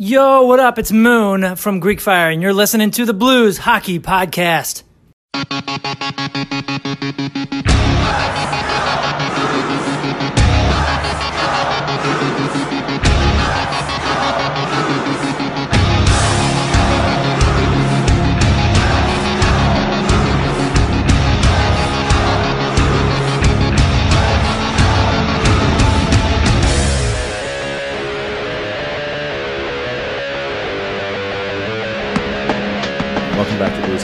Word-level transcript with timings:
Yo, 0.00 0.44
what 0.44 0.60
up? 0.60 0.78
It's 0.78 0.92
Moon 0.92 1.56
from 1.56 1.80
Greek 1.80 2.00
Fire, 2.00 2.30
and 2.30 2.40
you're 2.40 2.54
listening 2.54 2.92
to 2.92 3.04
the 3.04 3.12
Blues 3.12 3.58
Hockey 3.58 3.98
Podcast. 3.98 4.84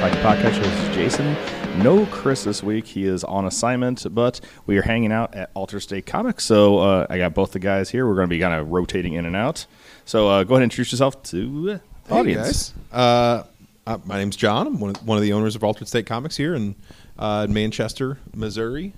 Welcome 0.04 0.22
back 0.22 0.38
to 0.42 0.50
the 0.50 0.60
Blues 0.60 0.60
Hockey 0.60 0.60
Podcast. 0.60 0.62
This 0.62 0.88
is 0.90 0.94
Jason. 0.94 1.82
No 1.82 2.04
Chris 2.04 2.44
this 2.44 2.62
week. 2.62 2.86
He 2.86 3.04
is 3.06 3.24
on 3.24 3.46
assignment, 3.46 4.06
but 4.14 4.38
we 4.66 4.76
are 4.76 4.82
hanging 4.82 5.12
out 5.12 5.34
at 5.34 5.50
Altered 5.54 5.80
State 5.80 6.04
Comics. 6.04 6.44
So 6.44 6.78
uh, 6.78 7.06
I 7.08 7.16
got 7.16 7.32
both 7.32 7.52
the 7.52 7.58
guys 7.58 7.88
here. 7.88 8.06
We're 8.06 8.14
going 8.14 8.28
to 8.28 8.30
be 8.30 8.38
kind 8.38 8.52
of 8.52 8.68
rotating 8.68 9.14
in 9.14 9.24
and 9.24 9.34
out. 9.34 9.64
So 10.04 10.28
uh, 10.28 10.44
go 10.44 10.56
ahead 10.56 10.62
and 10.62 10.64
introduce 10.64 10.92
yourself 10.92 11.22
to 11.22 11.64
the 11.64 11.80
Hey, 12.06 12.14
audience. 12.20 12.68
guys. 12.70 12.74
Uh, 12.92 13.42
uh, 13.86 13.98
my 14.04 14.18
name's 14.18 14.36
John. 14.36 14.66
I'm 14.66 14.78
one 14.78 14.90
of, 14.90 15.06
one 15.08 15.16
of 15.16 15.22
the 15.22 15.32
owners 15.32 15.56
of 15.56 15.64
Altered 15.64 15.88
State 15.88 16.04
Comics 16.04 16.36
here 16.36 16.54
in 16.54 16.74
uh, 17.18 17.46
Manchester, 17.48 18.18
Missouri. 18.34 18.92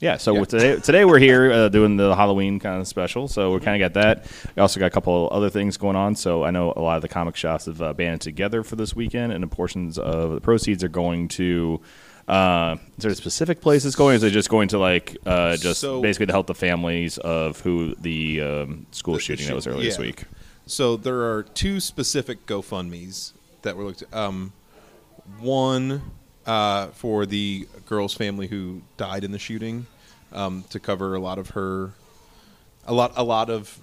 Yeah, 0.00 0.16
so 0.18 0.34
Yeah. 0.34 0.44
today 0.44 0.76
today 0.80 1.04
we're 1.04 1.18
here 1.20 1.50
uh, 1.52 1.68
doing 1.68 1.96
the 1.96 2.14
Halloween 2.14 2.58
kind 2.58 2.80
of 2.80 2.86
special. 2.88 3.28
So 3.28 3.54
we 3.54 3.60
kind 3.60 3.80
of 3.80 3.92
got 3.92 4.00
that. 4.00 4.26
We 4.54 4.60
also 4.60 4.78
got 4.80 4.86
a 4.86 4.90
couple 4.90 5.28
other 5.32 5.48
things 5.50 5.76
going 5.76 5.96
on. 5.96 6.14
So 6.16 6.44
I 6.44 6.50
know 6.50 6.72
a 6.76 6.80
lot 6.80 6.96
of 6.96 7.02
the 7.02 7.08
comic 7.08 7.36
shops 7.36 7.66
have 7.66 7.80
uh, 7.80 7.92
banded 7.94 8.20
together 8.20 8.62
for 8.62 8.76
this 8.76 8.94
weekend, 8.94 9.32
and 9.32 9.42
the 9.42 9.46
portions 9.46 9.96
of 9.98 10.32
the 10.32 10.40
proceeds 10.40 10.82
are 10.84 10.88
going 10.88 11.28
to. 11.28 11.80
Uh, 12.26 12.76
is 12.96 13.02
there 13.02 13.10
a 13.12 13.14
specific 13.14 13.60
place 13.60 13.84
it's 13.84 13.94
going? 13.96 14.14
Or 14.14 14.16
is 14.16 14.22
it 14.24 14.30
just 14.30 14.48
going 14.48 14.68
to 14.68 14.78
like 14.78 15.16
uh, 15.26 15.56
just 15.56 15.80
So- 15.80 16.02
basically 16.02 16.26
to 16.26 16.32
help 16.32 16.48
the 16.48 16.54
families 16.54 17.16
of 17.18 17.60
who 17.60 17.94
the 17.96 18.40
um, 18.42 18.86
school 18.90 19.14
The- 19.14 19.20
shooting 19.20 19.46
that 19.46 19.54
was 19.54 19.66
earlier 19.66 19.84
this 19.84 19.98
week? 19.98 20.24
so 20.66 20.96
there 20.96 21.22
are 21.22 21.42
two 21.42 21.78
specific 21.80 22.46
GoFundmes 22.46 23.32
that 23.62 23.76
were 23.76 23.84
looked 23.84 24.02
at. 24.02 24.12
Um, 24.14 24.52
one 25.40 26.02
uh, 26.46 26.88
for 26.88 27.26
the 27.26 27.66
girl's 27.86 28.14
family 28.14 28.46
who 28.46 28.82
died 28.96 29.24
in 29.24 29.32
the 29.32 29.38
shooting 29.38 29.86
um, 30.32 30.64
to 30.70 30.80
cover 30.80 31.14
a 31.14 31.20
lot 31.20 31.38
of 31.38 31.50
her, 31.50 31.92
a 32.86 32.92
lot, 32.92 33.12
a 33.16 33.24
lot 33.24 33.50
of, 33.50 33.78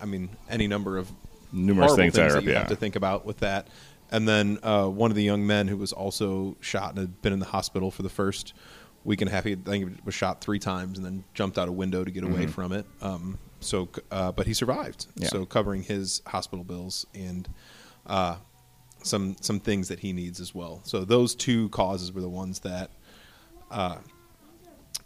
I 0.00 0.06
mean, 0.06 0.28
any 0.48 0.66
number 0.66 0.98
of 0.98 1.10
Numerous 1.52 1.92
horrible 1.92 2.10
things 2.10 2.14
that 2.14 2.42
you 2.42 2.50
yeah. 2.50 2.58
have 2.58 2.68
to 2.68 2.76
think 2.76 2.96
about 2.96 3.24
with 3.24 3.38
that. 3.38 3.68
And 4.10 4.28
then 4.28 4.58
uh, 4.62 4.86
one 4.86 5.10
of 5.10 5.16
the 5.16 5.22
young 5.22 5.46
men 5.46 5.68
who 5.68 5.76
was 5.76 5.92
also 5.92 6.56
shot 6.60 6.90
and 6.90 6.98
had 6.98 7.22
been 7.22 7.32
in 7.32 7.38
the 7.38 7.46
hospital 7.46 7.90
for 7.90 8.02
the 8.02 8.08
first 8.08 8.54
week 9.04 9.20
and 9.20 9.30
a 9.30 9.32
half. 9.32 9.44
He, 9.44 9.52
I 9.52 9.56
think 9.56 9.88
he 9.88 9.96
was 10.04 10.14
shot 10.14 10.40
three 10.40 10.58
times 10.58 10.98
and 10.98 11.06
then 11.06 11.24
jumped 11.34 11.58
out 11.58 11.68
a 11.68 11.72
window 11.72 12.04
to 12.04 12.10
get 12.10 12.24
away 12.24 12.46
from 12.46 12.72
it. 12.72 12.86
Um, 13.00 13.38
so, 13.60 13.88
uh, 14.10 14.32
but 14.32 14.46
he 14.46 14.54
survived. 14.54 15.06
Mm-hmm. 15.06 15.22
Yeah. 15.22 15.28
So 15.28 15.46
covering 15.46 15.82
his 15.82 16.22
hospital 16.26 16.64
bills 16.64 17.06
and 17.14 17.48
uh, 18.06 18.36
some 19.04 19.36
some 19.40 19.60
things 19.60 19.88
that 19.88 20.00
he 20.00 20.12
needs 20.12 20.40
as 20.40 20.54
well. 20.54 20.80
So 20.84 21.04
those 21.04 21.34
two 21.34 21.68
causes 21.68 22.12
were 22.12 22.20
the 22.20 22.28
ones 22.28 22.58
that 22.60 22.90
uh, 23.70 23.96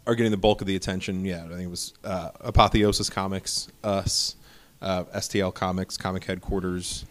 are 0.07 0.15
getting 0.15 0.31
the 0.31 0.37
bulk 0.37 0.61
of 0.61 0.67
the 0.67 0.75
attention. 0.75 1.23
Yeah, 1.25 1.45
I 1.45 1.49
think 1.49 1.61
it 1.61 1.69
was 1.69 1.93
uh, 2.03 2.29
Apotheosis 2.41 3.09
Comics, 3.09 3.67
us, 3.83 4.35
uh, 4.81 5.03
STL 5.15 5.53
Comics, 5.53 5.97
Comic 5.97 6.23
Headquarters, 6.23 7.05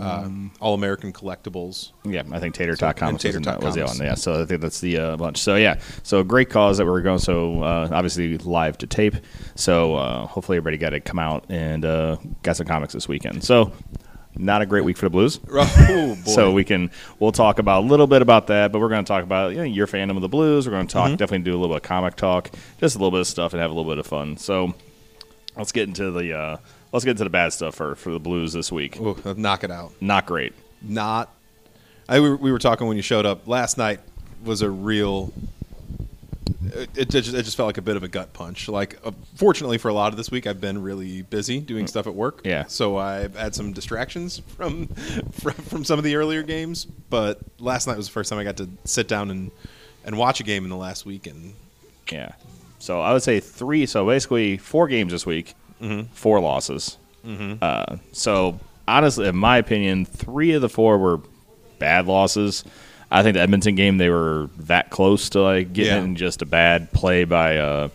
um, 0.00 0.50
All 0.60 0.74
American 0.74 1.12
Collectibles. 1.12 1.92
Yeah, 2.04 2.22
I 2.32 2.38
think 2.40 2.54
Tater 2.54 2.74
So- 2.76 2.86
Tot 2.86 2.96
Comics 2.96 3.24
was, 3.24 3.34
Tater 3.34 3.40
Tot 3.44 3.62
was 3.62 3.74
the 3.74 3.80
Comics. 3.82 3.98
one. 3.98 4.06
Yeah, 4.06 4.14
so 4.14 4.42
I 4.42 4.44
think 4.46 4.60
that's 4.60 4.80
the 4.80 4.98
uh, 4.98 5.16
bunch. 5.16 5.38
So 5.38 5.56
yeah, 5.56 5.78
so 6.02 6.20
a 6.20 6.24
great 6.24 6.50
cause 6.50 6.78
that 6.78 6.86
we're 6.86 7.02
going. 7.02 7.18
So 7.18 7.62
uh, 7.62 7.88
obviously 7.92 8.38
live 8.38 8.78
to 8.78 8.86
tape. 8.86 9.16
So 9.56 9.96
uh, 9.96 10.26
hopefully 10.26 10.56
everybody 10.58 10.78
got 10.78 10.90
to 10.90 11.00
come 11.00 11.18
out 11.18 11.44
and 11.48 11.84
uh, 11.84 12.16
got 12.42 12.56
some 12.56 12.66
comics 12.66 12.92
this 12.94 13.08
weekend. 13.08 13.44
So 13.44 13.72
not 14.38 14.62
a 14.62 14.66
great 14.66 14.84
week 14.84 14.96
for 14.96 15.06
the 15.06 15.10
Blues. 15.10 15.38
Oh 15.50 16.14
boy! 16.24 16.30
So 16.30 16.52
we 16.52 16.64
can 16.64 16.90
we'll 17.18 17.32
talk 17.32 17.58
about 17.58 17.84
a 17.84 17.86
little 17.86 18.06
bit 18.06 18.22
about 18.22 18.46
that, 18.46 18.72
but 18.72 18.78
we're 18.78 18.88
going 18.88 19.04
to 19.04 19.08
talk 19.08 19.24
about 19.24 19.50
you 19.52 19.58
know, 19.58 19.62
your 19.64 19.86
fandom 19.86 20.16
of 20.16 20.22
the 20.22 20.28
Blues. 20.28 20.66
We're 20.66 20.72
going 20.72 20.86
to 20.86 20.92
talk 20.92 21.08
Mm-hmm. 21.08 21.16
definitely 21.16 21.44
do 21.44 21.52
a 21.52 21.58
little 21.60 21.74
bit 21.76 21.82
of 21.82 21.88
comic 21.88 22.16
talk, 22.16 22.50
just 22.78 22.94
a 22.94 22.98
little 22.98 23.10
bit 23.10 23.20
of 23.20 23.26
stuff, 23.26 23.52
and 23.52 23.60
have 23.60 23.70
a 23.70 23.74
little 23.74 23.90
bit 23.90 23.98
of 23.98 24.06
fun. 24.06 24.36
So 24.38 24.74
let's 25.56 25.72
get 25.72 25.88
into 25.88 26.10
the 26.10 26.32
uh, 26.38 26.56
let's 26.92 27.04
get 27.04 27.12
into 27.12 27.24
the 27.24 27.30
bad 27.30 27.52
stuff 27.52 27.74
for 27.74 27.94
for 27.96 28.10
the 28.12 28.20
Blues 28.20 28.52
this 28.52 28.70
week. 28.72 28.98
Ooh, 29.00 29.16
knock 29.36 29.64
it 29.64 29.70
out. 29.70 29.92
Not 30.00 30.24
great. 30.26 30.52
Not. 30.80 31.34
I 32.08 32.20
we 32.20 32.52
were 32.52 32.58
talking 32.58 32.86
when 32.86 32.96
you 32.96 33.02
showed 33.02 33.26
up 33.26 33.46
last 33.48 33.76
night. 33.76 34.00
Was 34.44 34.62
a 34.62 34.70
real. 34.70 35.32
It, 36.74 36.90
it 36.96 37.10
just 37.10 37.34
it 37.34 37.42
just 37.42 37.56
felt 37.56 37.66
like 37.66 37.78
a 37.78 37.82
bit 37.82 37.96
of 37.96 38.02
a 38.02 38.08
gut 38.08 38.32
punch. 38.32 38.68
Like, 38.68 38.98
uh, 39.04 39.12
fortunately 39.34 39.78
for 39.78 39.88
a 39.88 39.94
lot 39.94 40.12
of 40.12 40.16
this 40.16 40.30
week, 40.30 40.46
I've 40.46 40.60
been 40.60 40.82
really 40.82 41.22
busy 41.22 41.60
doing 41.60 41.86
stuff 41.86 42.06
at 42.06 42.14
work. 42.14 42.42
Yeah. 42.44 42.66
So 42.66 42.96
I've 42.96 43.36
had 43.36 43.54
some 43.54 43.72
distractions 43.72 44.38
from 44.56 44.86
from, 45.32 45.54
from 45.54 45.84
some 45.84 45.98
of 45.98 46.04
the 46.04 46.16
earlier 46.16 46.42
games. 46.42 46.84
But 46.84 47.40
last 47.58 47.86
night 47.86 47.96
was 47.96 48.06
the 48.06 48.12
first 48.12 48.30
time 48.30 48.38
I 48.38 48.44
got 48.44 48.56
to 48.58 48.68
sit 48.84 49.08
down 49.08 49.30
and 49.30 49.50
and 50.04 50.16
watch 50.16 50.40
a 50.40 50.44
game 50.44 50.64
in 50.64 50.70
the 50.70 50.76
last 50.76 51.06
week. 51.06 51.26
And 51.26 51.54
Yeah. 52.10 52.32
So 52.78 53.00
I 53.00 53.12
would 53.12 53.22
say 53.22 53.40
three. 53.40 53.86
So 53.86 54.06
basically, 54.06 54.56
four 54.56 54.88
games 54.88 55.12
this 55.12 55.26
week, 55.26 55.54
four 56.12 56.40
losses. 56.40 56.96
Uh, 57.62 57.96
so 58.12 58.58
honestly, 58.86 59.26
in 59.28 59.36
my 59.36 59.58
opinion, 59.58 60.04
three 60.06 60.52
of 60.52 60.62
the 60.62 60.68
four 60.68 60.96
were 60.98 61.20
bad 61.78 62.06
losses. 62.06 62.64
I 63.10 63.22
think 63.22 63.34
the 63.34 63.40
Edmonton 63.40 63.74
game 63.74 63.98
they 63.98 64.10
were 64.10 64.50
that 64.60 64.90
close 64.90 65.30
to 65.30 65.40
like 65.42 65.72
getting 65.72 65.92
Yeah. 65.92 65.98
it, 66.00 66.04
and 66.04 66.16
just 66.16 66.42
a 66.42 66.46
bad 66.46 66.92
play 66.92 67.24
by 67.24 67.56
uh, 67.56 67.88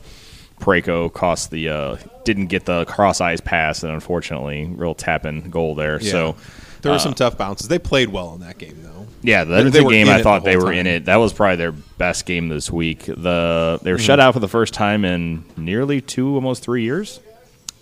Preco 0.59 1.11
cost 1.13 1.51
the 1.51 1.69
uh, 1.69 1.97
didn't 2.23 2.47
get 2.47 2.65
the 2.65 2.85
cross 2.85 3.21
eyes 3.21 3.41
pass, 3.41 3.83
and 3.83 3.91
unfortunately, 3.91 4.65
real 4.65 4.95
tapping 4.95 5.49
goal 5.49 5.75
there. 5.75 5.99
So. 5.99 6.35
there 6.81 6.91
were 6.91 6.95
uh, 6.97 6.99
some 6.99 7.13
tough 7.13 7.37
bounces. 7.37 7.67
They 7.67 7.79
played 7.79 8.09
well 8.09 8.33
in 8.33 8.41
that 8.41 8.57
game, 8.57 8.77
though. 8.81 9.05
Yeah, 9.21 9.43
the 9.45 9.55
Edmonton 9.55 9.87
game, 9.89 10.09
I 10.09 10.21
thought 10.21 10.43
the 10.43 10.51
they 10.51 10.57
were 10.57 10.71
in 10.73 10.85
it. 10.87 11.05
That 11.05 11.15
was 11.17 11.31
probably 11.31 11.55
their 11.57 11.71
best 11.71 12.25
game 12.25 12.49
this 12.49 12.69
week. 12.71 13.05
The 13.05 13.79
they 13.81 13.91
were 13.91 13.97
Mm-hmm. 13.97 14.05
shut 14.05 14.19
out 14.19 14.33
for 14.33 14.39
the 14.41 14.47
first 14.49 14.73
time 14.73 15.05
in 15.05 15.43
nearly 15.55 16.01
two, 16.01 16.35
almost 16.35 16.63
three 16.63 16.83
years. 16.83 17.19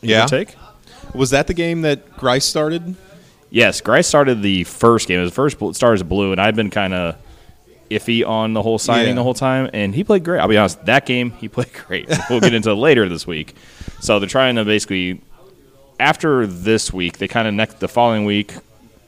Yeah. 0.02 0.25
take. 0.25 0.56
Was 1.16 1.30
that 1.31 1.47
the 1.47 1.53
game 1.53 1.81
that 1.81 2.16
Greiss 2.18 2.44
started? 2.44 2.96
Yes, 3.51 3.81
Greiss 3.81 4.06
started 4.06 4.41
the 4.41 4.63
first 4.63 5.07
game. 5.07 5.19
It 5.19 5.23
was 5.23 5.34
first 5.34 5.57
start 5.75 5.94
as 5.95 6.03
blue, 6.03 6.31
and 6.31 6.39
I've 6.41 6.56
been 6.56 6.69
kind 6.72 6.94
of 6.94 7.16
iffy 7.91 8.25
on 8.25 8.53
the 8.53 8.62
whole 8.62 8.79
signing 8.79 9.09
Yeah. 9.09 9.13
the 9.16 9.23
whole 9.23 9.34
time, 9.34 9.69
and 9.73 9.94
he 9.94 10.03
played 10.06 10.23
great. 10.23 10.39
I'll 10.39 10.47
be 10.47 10.57
honest, 10.57 10.84
that 10.85 11.06
game 11.06 11.31
he 11.31 11.47
played 11.50 11.72
great. 11.85 12.09
We'll 12.29 12.40
get 12.40 12.53
into 12.53 12.72
it 12.72 12.75
later 12.75 13.07
this 13.09 13.28
week. 13.28 13.53
So 14.00 14.17
they're 14.19 14.29
trying 14.29 14.56
to 14.56 14.63
basically 14.66 15.22
after 16.00 16.47
this 16.47 16.91
week, 16.91 17.17
they 17.19 17.28
kind 17.28 17.47
of 17.47 17.53
next 17.53 17.79
the 17.79 17.88
following 17.88 18.25
week, 18.25 18.53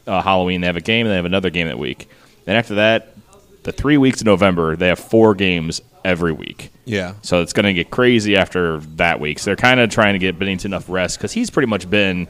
uh, 0.05 0.21
Halloween, 0.21 0.61
they 0.61 0.67
have 0.67 0.75
a 0.77 0.81
game, 0.81 1.05
and 1.07 1.11
they 1.11 1.15
have 1.15 1.25
another 1.25 1.49
game 1.49 1.67
that 1.67 1.79
week. 1.79 2.07
Then 2.45 2.55
after 2.57 2.75
that, 2.75 3.15
the 3.63 3.71
three 3.71 3.97
weeks 3.97 4.21
in 4.21 4.25
November, 4.25 4.75
they 4.75 4.89
have 4.89 4.99
four 4.99 5.33
games 5.33 5.81
every 6.03 6.33
week. 6.33 6.69
Yeah. 6.83 7.13
So 7.21 7.41
it's 7.41 7.53
going 7.53 7.65
to 7.65 7.73
get 7.73 7.89
crazy 7.89 8.35
after 8.35 8.79
that 8.97 9.21
week. 9.21 9.39
So 9.39 9.45
they're 9.45 9.55
kind 9.55 9.79
of 9.79 9.89
trying 9.89 10.13
to 10.13 10.19
get 10.19 10.37
Binnington 10.37 10.65
enough 10.65 10.89
rest 10.89 11.17
because 11.17 11.31
he's 11.31 11.49
pretty 11.49 11.67
much 11.67 11.89
been 11.89 12.27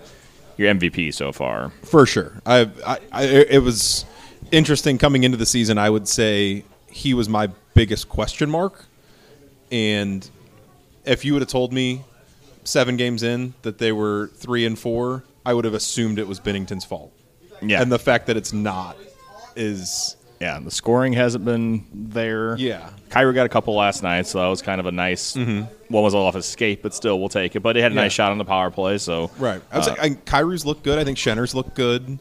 your 0.58 0.74
MVP 0.74 1.14
so 1.14 1.32
far. 1.32 1.72
For 1.84 2.06
sure. 2.06 2.42
I, 2.46 2.70
I, 2.86 3.00
I, 3.12 3.24
it 3.26 3.64
was 3.64 4.06
interesting 4.52 4.98
coming 4.98 5.24
into 5.24 5.38
the 5.38 5.46
season. 5.46 5.78
I 5.78 5.90
would 5.90 6.08
say 6.08 6.64
he 6.88 7.14
was 7.14 7.28
my 7.28 7.50
biggest 7.74 8.10
question 8.10 8.50
mark. 8.50 8.86
And 9.72 10.30
if 11.06 11.26
you 11.26 11.34
would 11.34 11.42
have 11.42 11.50
told 11.50 11.74
me 11.74 12.04
seven 12.64 12.98
games 12.98 13.24
in 13.24 13.54
that 13.64 13.78
they 13.78 13.92
were 13.92 14.28
three 14.36 14.66
and 14.66 14.78
four, 14.78 15.24
I 15.46 15.54
would 15.54 15.66
have 15.66 15.74
assumed 15.74 16.20
it 16.20 16.28
was 16.28 16.40
Binnington's 16.40 16.86
fault. 16.86 17.12
Yeah. 17.62 17.82
And 17.82 17.92
the 17.92 18.00
fact 18.00 18.28
that 18.28 18.38
it's 18.38 18.54
not 18.54 18.98
is 19.56 20.16
Yeah, 20.44 20.60
the 20.60 20.72
scoring 20.72 21.14
hasn't 21.14 21.46
been 21.46 21.86
there. 21.94 22.58
Yeah. 22.58 22.90
Kyrou 23.10 23.34
got 23.34 23.46
a 23.46 23.50
couple 23.50 23.76
last 23.76 24.04
night, 24.04 24.28
so 24.28 24.40
that 24.40 24.48
was 24.48 24.62
kind 24.62 24.80
of 24.82 24.86
a 24.88 24.92
nice 24.92 25.36
one 25.38 25.68
was 25.90 26.14
all 26.14 26.26
off 26.26 26.36
his 26.36 26.46
skate, 26.46 26.82
but 26.84 26.94
still 26.94 27.18
we'll 27.20 27.30
take 27.30 27.56
it. 27.56 27.62
But 27.62 27.76
he 27.78 27.82
had 27.82 27.92
a 27.92 27.96
Yeah. 27.96 28.02
nice 28.02 28.12
shot 28.12 28.32
on 28.32 28.38
the 28.40 28.44
power 28.46 28.70
play, 28.72 28.98
so 28.98 29.32
right. 29.40 29.62
I 29.72 29.78
was 29.78 29.88
uh, 29.88 29.92
like, 29.92 30.02
I, 30.02 30.10
Kyrou's 30.10 30.66
looked 30.66 30.84
good. 30.84 31.00
I 31.00 31.06
think 31.06 31.18
Schenn's 31.18 31.56
looked 31.56 31.76
good. 31.76 32.20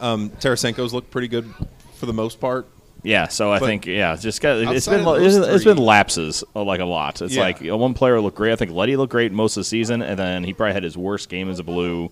Um, 0.00 0.30
Tarasenko's 0.30 0.92
looked 0.92 1.10
pretty 1.12 1.28
good 1.28 1.52
for 1.94 2.06
the 2.06 2.12
most 2.12 2.40
part. 2.40 2.66
yeah, 3.02 3.28
so 3.28 3.52
I 3.52 3.58
But 3.60 3.66
think 3.66 3.86
yeah, 3.86 4.16
just 4.16 4.40
got 4.40 4.56
it's 4.58 4.88
been 4.88 5.06
it's, 5.22 5.36
it's 5.36 5.64
been 5.64 5.76
lapses 5.76 6.42
uh, 6.56 6.64
like 6.64 6.80
a 6.80 6.84
lot. 6.84 7.22
It's 7.22 7.34
Yeah. 7.36 7.42
like 7.42 7.64
uh, 7.64 7.76
one 7.76 7.94
player 7.94 8.20
looked 8.20 8.36
great. 8.36 8.52
I 8.52 8.56
think 8.56 8.72
Leddy 8.72 8.96
looked 8.96 9.12
great 9.12 9.30
most 9.30 9.56
of 9.56 9.60
the 9.60 9.64
season, 9.66 10.02
and 10.02 10.18
then 10.18 10.42
he 10.42 10.52
probably 10.54 10.72
had 10.74 10.82
his 10.82 10.96
worst 10.98 11.28
game 11.28 11.48
as 11.50 11.58
a 11.60 11.62
blue 11.62 12.10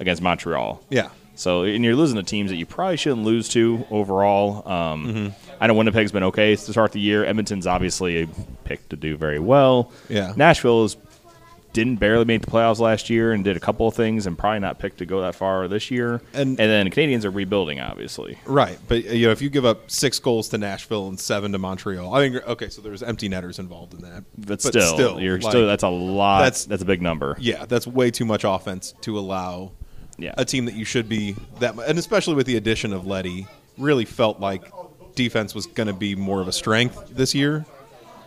against 0.00 0.20
Montreal. 0.22 0.82
Yeah. 0.90 1.10
So 1.36 1.62
and 1.62 1.84
you're 1.84 1.94
losing 1.94 2.16
to 2.16 2.22
teams 2.22 2.50
that 2.50 2.56
you 2.56 2.66
probably 2.66 2.96
shouldn't 2.96 3.24
lose 3.24 3.48
to 3.50 3.86
overall. 3.90 4.66
Um, 4.68 5.06
Mm-hmm. 5.06 5.28
I 5.62 5.66
know 5.68 5.74
Winnipeg's 5.74 6.12
been 6.12 6.24
okay 6.24 6.54
to 6.54 6.70
start 6.72 6.92
the 6.92 7.00
year. 7.00 7.24
Edmonton's 7.24 7.66
obviously 7.66 8.22
a 8.22 8.28
pick 8.64 8.86
to 8.90 8.96
do 8.96 9.16
very 9.16 9.38
well. 9.38 9.90
Yeah. 10.08 10.34
Nashville 10.36 10.84
is 10.84 10.96
didn't 11.72 11.96
barely 11.96 12.24
make 12.24 12.40
the 12.40 12.50
playoffs 12.50 12.78
last 12.78 13.10
year 13.10 13.32
and 13.32 13.44
did 13.44 13.54
a 13.54 13.60
couple 13.60 13.86
of 13.86 13.94
things 13.94 14.26
and 14.26 14.38
probably 14.38 14.60
not 14.60 14.78
picked 14.78 14.96
to 14.98 15.04
go 15.06 15.20
that 15.20 15.34
far 15.34 15.68
this 15.68 15.90
year. 15.90 16.22
And- 16.32 16.58
and 16.58 16.70
then 16.70 16.88
Canadiens 16.90 17.24
are 17.26 17.30
rebuilding, 17.30 17.80
obviously. 17.80 18.38
Right, 18.46 18.78
but 18.88 19.04
you 19.04 19.26
know, 19.26 19.32
if 19.32 19.42
you 19.42 19.50
give 19.50 19.66
up 19.66 19.90
six 19.90 20.18
goals 20.18 20.48
to 20.50 20.58
Nashville 20.58 21.06
and 21.08 21.20
seven 21.20 21.52
to 21.52 21.58
Montreal, 21.58 22.14
I 22.14 22.28
mean, 22.30 22.40
okay, 22.46 22.70
so 22.70 22.80
there's 22.80 23.02
empty 23.02 23.28
netters 23.28 23.58
involved 23.58 23.92
in 23.92 24.00
that. 24.02 24.24
But, 24.38 24.62
still, 24.62 25.20
you're 25.20 25.38
like, 25.38 25.50
still 25.52 25.66
that's 25.66 25.82
a 25.82 25.88
lot. 25.88 26.38
that's- 26.40 26.64
That's, 26.64 26.82
a 26.82 26.86
big 26.86 27.02
number. 27.02 27.36
yeah, 27.38 27.66
that's 27.66 27.86
way 27.86 28.10
too 28.10 28.24
much 28.24 28.44
offense 28.44 28.94
to 29.02 29.18
allow 29.18 29.72
Yeah. 30.18 30.34
a 30.38 30.44
team 30.44 30.64
that 30.66 30.74
you 30.74 30.84
should 30.84 31.08
be 31.08 31.36
that, 31.60 31.76
and 31.78 31.98
especially 31.98 32.34
with 32.34 32.46
the 32.46 32.56
addition 32.56 32.92
of 32.92 33.06
Leddy, 33.06 33.46
really 33.78 34.04
felt 34.06 34.40
like 34.40 34.62
defense 35.14 35.54
was 35.54 35.66
going 35.66 35.86
to 35.88 35.92
be 35.92 36.14
more 36.14 36.40
of 36.40 36.48
a 36.48 36.52
strength 36.52 37.10
this 37.10 37.34
year, 37.34 37.64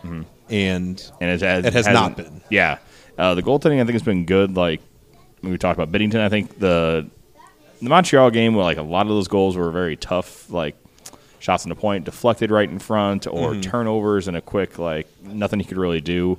and 0.04 0.24
and 0.48 1.02
it 1.20 1.40
has 1.40 1.64
It 1.64 1.72
has 1.72 1.86
hasn't- 1.86 2.16
been. 2.16 2.40
Yeah, 2.50 2.78
uh, 3.18 3.34
the 3.34 3.42
goaltending 3.42 3.76
I 3.80 3.84
think 3.84 3.92
has 3.92 4.02
been 4.02 4.24
good. 4.24 4.56
Like 4.56 4.80
when 5.40 5.52
we 5.52 5.58
talked 5.58 5.78
about 5.78 5.92
Binnington, 5.92 6.20
I 6.20 6.28
think 6.28 6.58
the 6.58 7.08
the 7.82 7.88
Montreal 7.88 8.30
game, 8.30 8.54
where 8.54 8.64
like 8.64 8.76
a 8.78 8.82
lot 8.82 9.02
of 9.02 9.08
those 9.08 9.28
goals 9.28 9.56
were 9.56 9.70
very 9.70 9.96
tough, 9.96 10.50
like 10.50 10.76
shots 11.38 11.64
in 11.64 11.70
the 11.70 11.74
point 11.74 12.04
deflected 12.04 12.50
right 12.50 12.68
in 12.68 12.78
front, 12.78 13.26
or 13.26 13.52
Mm-hmm. 13.52 13.60
turnovers 13.62 14.28
and 14.28 14.36
a 14.36 14.40
quick 14.40 14.78
like 14.78 15.06
nothing 15.22 15.58
he 15.60 15.64
could 15.64 15.78
really 15.78 16.00
do. 16.00 16.38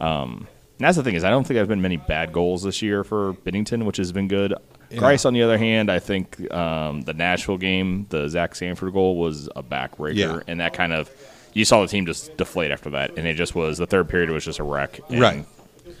Um, 0.00 0.46
and 0.80 0.86
that's 0.86 0.96
the 0.96 1.02
thing 1.04 1.14
is 1.14 1.24
I 1.24 1.30
don't 1.30 1.46
think 1.46 1.56
there's 1.56 1.68
been 1.68 1.82
many 1.82 1.98
bad 1.98 2.32
goals 2.32 2.62
this 2.62 2.80
year 2.80 3.04
for 3.04 3.34
Binnington, 3.34 3.84
which 3.84 3.98
has 3.98 4.12
been 4.12 4.26
good. 4.28 4.54
Greiss, 4.90 5.24
on 5.26 5.34
the 5.34 5.42
other 5.42 5.58
hand, 5.58 5.90
I 5.90 5.98
think 6.00 6.50
um, 6.52 7.02
the 7.02 7.12
Nashville 7.14 7.58
game, 7.58 8.06
the 8.08 8.26
Zach 8.28 8.54
Sanford 8.56 8.92
goal 8.92 9.16
was 9.16 9.48
a 9.54 9.62
backbreaker, 9.62 10.14
Yeah. 10.16 10.40
and 10.48 10.58
that 10.60 10.72
kind 10.72 10.92
of 10.92 11.08
you 11.52 11.64
saw 11.64 11.82
the 11.82 11.86
team 11.88 12.06
just 12.06 12.36
deflate 12.36 12.70
after 12.70 12.90
that, 12.90 13.16
and 13.16 13.26
it 13.26 13.34
just 13.34 13.54
was 13.54 13.78
the 13.78 13.86
third 13.86 14.08
period 14.08 14.30
was 14.30 14.44
just 14.44 14.58
a 14.58 14.64
wreck, 14.64 14.98
and 15.08 15.20
Right. 15.20 15.44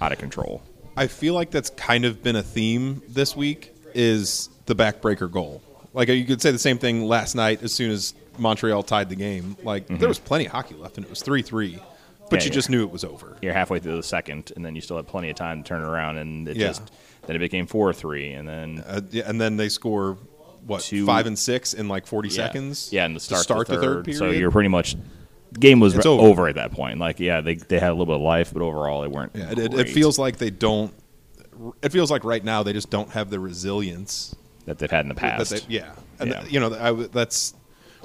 out 0.00 0.10
of 0.12 0.18
control. 0.18 0.62
I 0.96 1.06
feel 1.06 1.34
like 1.34 1.50
that's 1.50 1.70
kind 1.70 2.04
of 2.04 2.22
been 2.22 2.34
a 2.36 2.42
theme 2.42 3.02
this 3.08 3.36
week 3.36 3.72
is 3.94 4.48
the 4.66 4.74
backbreaker 4.74 5.30
goal. 5.30 5.62
Like 5.92 6.08
you 6.08 6.24
could 6.24 6.40
say 6.42 6.50
the 6.52 6.58
same 6.58 6.78
thing 6.78 7.04
last 7.04 7.34
night 7.34 7.62
as 7.62 7.72
soon 7.72 7.90
as 7.90 8.14
Montreal 8.38 8.82
tied 8.82 9.08
the 9.08 9.16
game. 9.16 9.56
Like 9.62 9.86
there 9.88 10.08
was 10.08 10.18
plenty 10.18 10.46
of 10.46 10.52
hockey 10.52 10.74
left 10.76 10.96
and 10.96 11.04
it 11.04 11.10
was 11.10 11.22
3-3, 11.22 11.80
but. 12.30 12.40
Yeah, 12.40 12.44
you 12.46 12.50
yeah. 12.50 12.54
just 12.54 12.70
knew 12.70 12.82
it 12.84 12.90
was 12.90 13.04
over. 13.04 13.36
You're 13.42 13.52
halfway 13.52 13.78
through 13.80 13.96
the 13.96 14.02
second, 14.02 14.52
and 14.56 14.64
then 14.64 14.74
you 14.74 14.80
still 14.80 14.96
had 14.96 15.06
plenty 15.06 15.28
of 15.30 15.36
time 15.36 15.62
to 15.62 15.68
turn 15.68 15.82
around, 15.82 16.16
and 16.18 16.48
it 16.48 16.56
Yeah. 16.56 16.68
just 16.68 16.90
then 17.26 17.36
it 17.36 17.40
became 17.40 17.66
four 17.66 17.92
three, 17.92 18.32
and 18.32 18.48
then 18.48 18.82
Uh, 18.86 19.00
and 19.26 19.40
then 19.40 19.56
they 19.56 19.68
score 19.68 20.16
what 20.66 20.82
Two- 20.82 21.06
5 21.06 21.26
and 21.26 21.38
6 21.38 21.72
in 21.74 21.88
like 21.88 22.06
40 22.06 22.28
yeah. 22.28 22.34
seconds. 22.34 22.88
yeah, 22.92 23.04
and 23.04 23.16
the 23.16 23.20
to 23.20 23.24
start, 23.24 23.42
start 23.42 23.66
the, 23.66 23.76
third, 23.80 24.04
period. 24.04 24.18
So 24.18 24.30
you're 24.30 24.50
pretty 24.50 24.68
much 24.68 24.94
the 25.52 25.58
game 25.58 25.80
was 25.80 25.96
re- 25.96 26.02
over. 26.04 26.22
over. 26.22 26.48
at 26.48 26.54
that 26.56 26.72
point. 26.72 26.98
Like 26.98 27.18
yeah, 27.20 27.40
they 27.40 27.54
they 27.56 27.78
had 27.78 27.88
a 27.90 27.92
little 27.94 28.06
bit 28.06 28.16
of 28.16 28.20
life, 28.22 28.52
but 28.52 28.62
overall 28.62 29.00
they 29.02 29.08
weren't. 29.08 29.32
yeah, 29.34 29.50
it, 29.50 29.74
it, 29.74 29.88
feels 29.88 30.18
like 30.18 30.36
they 30.38 30.50
don't 30.50 30.92
it 31.82 31.90
feels 31.92 32.10
like 32.10 32.24
right 32.24 32.44
now 32.44 32.62
they 32.62 32.72
just 32.72 32.90
don't 32.90 33.10
have 33.10 33.30
the 33.30 33.40
resilience 33.40 34.34
that 34.66 34.78
they've 34.78 34.90
had 34.90 35.04
in 35.04 35.08
the 35.08 35.14
past. 35.14 35.50
they, 35.50 35.60
yeah. 35.74 35.92
And 36.18 36.30
Yeah. 36.30 36.44
you 36.48 36.60
know, 36.60 36.74
I 36.74 36.92
that's 37.08 37.54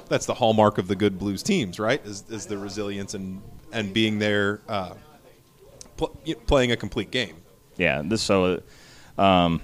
that's 0.08 0.26
the 0.26 0.34
hallmark 0.34 0.78
of 0.78 0.88
the 0.88 0.96
good 0.96 1.18
blues 1.20 1.44
teams, 1.44 1.80
right? 1.80 2.06
Is, 2.06 2.24
is 2.30 2.46
the 2.46 2.58
resilience 2.58 3.14
and 3.14 3.42
and 3.72 3.94
being 3.94 4.20
there 4.20 4.62
uh, 4.68 4.94
pl- 5.98 6.16
playing 6.48 6.72
a 6.72 6.78
complete 6.78 7.12
game. 7.12 7.36
Yeah, 7.78 8.02
this 8.06 8.22
so, 8.22 8.62
um, 9.18 9.62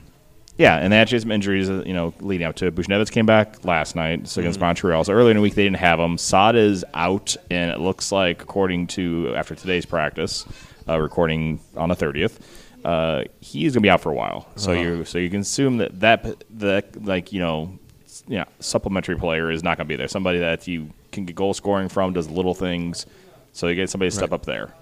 yeah, 0.57 0.77
and 0.77 0.91
they 0.91 0.97
actually 0.97 1.17
had 1.17 1.21
some 1.21 1.31
injuries, 1.31 1.69
uh, 1.69 1.83
you 1.85 1.93
know, 1.93 2.13
leading 2.19 2.45
up 2.45 2.55
to 2.57 2.67
it. 2.67 2.75
Buchnevich 2.75 3.11
came 3.11 3.25
back 3.25 3.63
last 3.63 3.95
night 3.95 4.27
so 4.27 4.41
against 4.41 4.59
Montreal. 4.59 5.03
So 5.05 5.13
earlier 5.13 5.31
in 5.31 5.37
the 5.37 5.41
week 5.41 5.55
they 5.55 5.63
didn't 5.63 5.77
have 5.77 5.99
him. 5.99 6.17
Saad 6.17 6.55
is 6.55 6.83
out, 6.93 7.35
and 7.49 7.71
it 7.71 7.79
looks 7.79 8.11
like, 8.11 8.41
according 8.41 8.87
to 8.87 9.33
after 9.35 9.55
today's 9.55 9.85
practice, 9.85 10.45
uh, 10.87 10.99
recording 10.99 11.61
on 11.77 11.89
the 11.89 11.95
thirtieth, 11.95 12.39
uh, 12.83 13.23
he's 13.39 13.73
gonna 13.73 13.81
be 13.81 13.89
out 13.89 14.01
for 14.01 14.11
a 14.11 14.15
while. 14.15 14.47
So 14.55 14.73
you 14.73 15.05
so 15.05 15.17
you 15.17 15.29
can 15.29 15.41
assume 15.41 15.77
that 15.77 15.99
that 16.01 16.43
that 16.57 17.05
like 17.05 17.31
you 17.31 17.39
know, 17.39 17.79
s- 18.31 18.33
yeah, 18.33 18.45
supplementary 18.59 19.15
player 19.17 19.51
is 19.51 19.63
not 19.63 19.77
gonna 19.77 19.87
be 19.87 19.95
there. 19.95 20.07
Somebody 20.07 20.39
that 20.39 20.67
you 20.67 20.89
can 21.11 21.25
get 21.25 21.35
goal 21.35 21.53
scoring 21.53 21.89
from, 21.89 22.13
does 22.13 22.29
little 22.29 22.53
things. 22.53 23.05
So 23.53 23.67
you 23.67 23.75
get 23.75 23.89
somebody 23.89 24.09
to 24.09 24.15
step 24.15 24.31
Right. 24.31 24.35
up 24.35 24.45
there. 24.45 24.73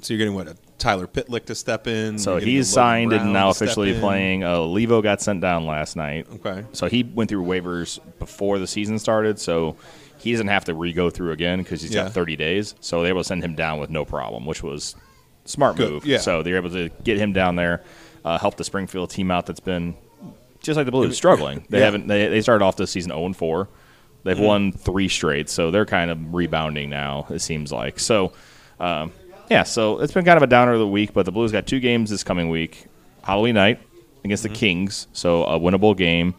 So 0.00 0.14
you're 0.14 0.18
getting 0.18 0.34
what 0.34 0.46
a 0.46 0.56
Tyler 0.78 1.08
Pitlick 1.08 1.46
to 1.46 1.54
step 1.56 1.88
in. 1.88 2.18
So 2.18 2.36
he's 2.36 2.72
a 2.72 2.76
Logan 2.78 2.84
signed 2.84 3.12
and 3.12 3.32
now 3.32 3.50
officially 3.50 3.98
playing. 3.98 4.44
Uh, 4.44 4.58
Levo 4.58 5.02
got 5.02 5.20
sent 5.20 5.40
down 5.40 5.66
last 5.66 5.96
night. 5.96 6.26
Okay. 6.34 6.64
So 6.72 6.86
he 6.86 7.02
went 7.02 7.28
through 7.28 7.44
waivers 7.44 7.98
before 8.20 8.60
the 8.60 8.66
season 8.68 8.98
started, 9.00 9.40
so 9.40 9.74
he 10.18 10.30
doesn't 10.32 10.46
have 10.48 10.64
to 10.66 10.74
re-go 10.74 11.10
through 11.10 11.32
again 11.32 11.58
because 11.58 11.82
he's 11.82 11.92
Yeah. 11.92 12.04
got 12.04 12.12
30 12.12 12.36
days. 12.36 12.76
So 12.80 12.98
they 13.02 13.08
were 13.08 13.14
able 13.16 13.20
to 13.22 13.28
send 13.28 13.42
him 13.42 13.54
down 13.56 13.80
with 13.80 13.90
no 13.90 14.04
problem, 14.04 14.46
which 14.46 14.62
was 14.62 14.94
smart 15.44 15.76
Good, 15.76 15.90
move. 15.90 16.06
yeah. 16.06 16.18
So 16.18 16.42
they're 16.44 16.56
able 16.56 16.70
to 16.70 16.90
get 17.02 17.18
him 17.18 17.32
down 17.32 17.56
there, 17.56 17.82
uh, 18.24 18.38
help 18.38 18.56
the 18.56 18.64
Springfield 18.64 19.10
team 19.10 19.32
out 19.32 19.46
that's 19.46 19.60
been 19.60 19.94
just 20.68 20.76
like 20.76 20.86
the 20.86 20.92
Blues 20.92 21.16
struggling. 21.16 21.64
They 21.68 21.78
Yeah. 21.78 21.86
haven't. 21.86 22.06
They, 22.06 22.28
they 22.28 22.40
started 22.40 22.64
off 22.64 22.76
this 22.76 22.90
season 22.92 23.10
0 23.10 23.26
and 23.26 23.36
4. 23.36 23.68
They've 24.24 24.36
Mm-hmm. 24.36 24.44
won 24.44 24.72
three 24.72 25.08
straight, 25.08 25.48
so 25.48 25.70
they're 25.70 25.86
kind 25.86 26.10
of 26.10 26.34
rebounding 26.34 26.90
now. 26.90 27.26
It 27.30 27.40
seems 27.40 27.72
like 27.72 27.98
so. 27.98 28.32
Um, 28.78 29.12
yeah, 29.50 29.62
so 29.64 29.98
it's 30.00 30.12
been 30.12 30.24
kind 30.24 30.36
of 30.36 30.42
a 30.42 30.46
downer 30.46 30.74
of 30.74 30.78
the 30.78 30.86
week, 30.88 31.12
but 31.14 31.24
the 31.24 31.32
Blues 31.32 31.50
got 31.52 31.66
two 31.66 31.80
games 31.80 32.10
this 32.10 32.22
coming 32.22 32.48
week: 32.50 32.86
Halloween 33.24 33.54
night 33.54 33.80
against 34.24 34.44
Mm-hmm. 34.44 34.52
the 34.52 34.58
Kings, 34.58 35.06
so 35.12 35.44
a 35.44 35.58
winnable 35.58 35.96
game, 35.96 36.34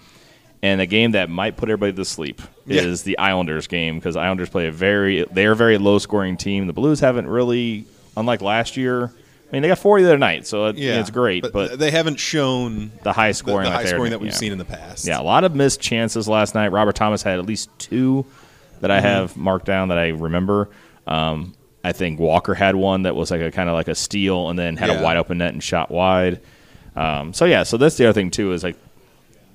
and 0.61 0.79
a 0.81 0.85
game 0.85 1.11
that 1.11 1.29
might 1.29 1.57
put 1.57 1.69
everybody 1.69 1.93
to 1.93 2.05
sleep 2.05 2.41
Yeah. 2.65 2.81
is 2.83 3.03
the 3.03 3.17
Islanders 3.17 3.65
game 3.67 3.95
because 3.95 4.15
Islanders 4.15 4.49
play 4.49 4.67
a 4.67 4.71
very 4.71 5.25
they're 5.31 5.53
a 5.53 5.55
very 5.55 5.77
low 5.77 5.97
scoring 5.97 6.37
team. 6.37 6.67
The 6.67 6.73
Blues 6.73 6.99
haven't 6.99 7.27
really, 7.27 7.85
unlike 8.15 8.41
last 8.41 8.77
year. 8.77 9.11
I 9.49 9.55
mean, 9.55 9.63
they 9.63 9.67
got 9.67 9.79
40 9.79 10.03
the 10.03 10.09
other 10.09 10.17
night, 10.19 10.45
so 10.45 10.67
it, 10.67 10.77
Yeah, 10.77 10.99
it's 10.99 11.09
great, 11.09 11.43
but, 11.51 11.79
they 11.79 11.89
haven't 11.89 12.17
shown 12.17 12.91
the 13.01 13.11
high 13.11 13.29
the, 13.29 13.33
scoring, 13.33 13.63
the 13.63 13.71
like 13.71 13.85
high 13.85 13.91
scoring 13.91 14.11
that 14.11 14.19
we've 14.19 14.31
yeah. 14.31 14.37
seen 14.37 14.51
in 14.51 14.59
the 14.59 14.65
past. 14.65 15.07
Yeah, 15.07 15.19
a 15.19 15.23
lot 15.23 15.43
of 15.43 15.55
missed 15.55 15.81
chances 15.81 16.27
last 16.27 16.53
night. 16.53 16.67
Robert 16.67 16.95
Thomas 16.95 17.23
had 17.23 17.39
at 17.39 17.45
least 17.45 17.69
two 17.79 18.25
that 18.81 18.91
I 18.91 19.01
have 19.01 19.35
marked 19.35 19.65
down 19.65 19.87
that 19.87 19.97
I 19.97 20.09
remember. 20.09 20.69
Um, 21.07 21.53
I 21.83 21.93
think 21.93 22.19
Walker 22.19 22.53
had 22.53 22.75
one 22.75 23.03
that 23.03 23.15
was 23.15 23.31
like 23.31 23.41
a 23.41 23.51
kind 23.51 23.69
of 23.69 23.73
like 23.73 23.87
a 23.87 23.95
steal, 23.95 24.49
and 24.49 24.59
then 24.59 24.77
had 24.77 24.89
Yeah. 24.89 24.99
a 24.99 25.03
wide 25.03 25.17
open 25.17 25.39
net 25.39 25.53
and 25.53 25.63
shot 25.63 25.89
wide. 25.89 26.41
Um, 26.95 27.33
so 27.33 27.45
yeah, 27.45 27.63
so 27.63 27.77
that's 27.77 27.97
the 27.97 28.05
other 28.05 28.13
thing 28.13 28.31
too 28.31 28.51
is 28.53 28.63
like 28.63 28.75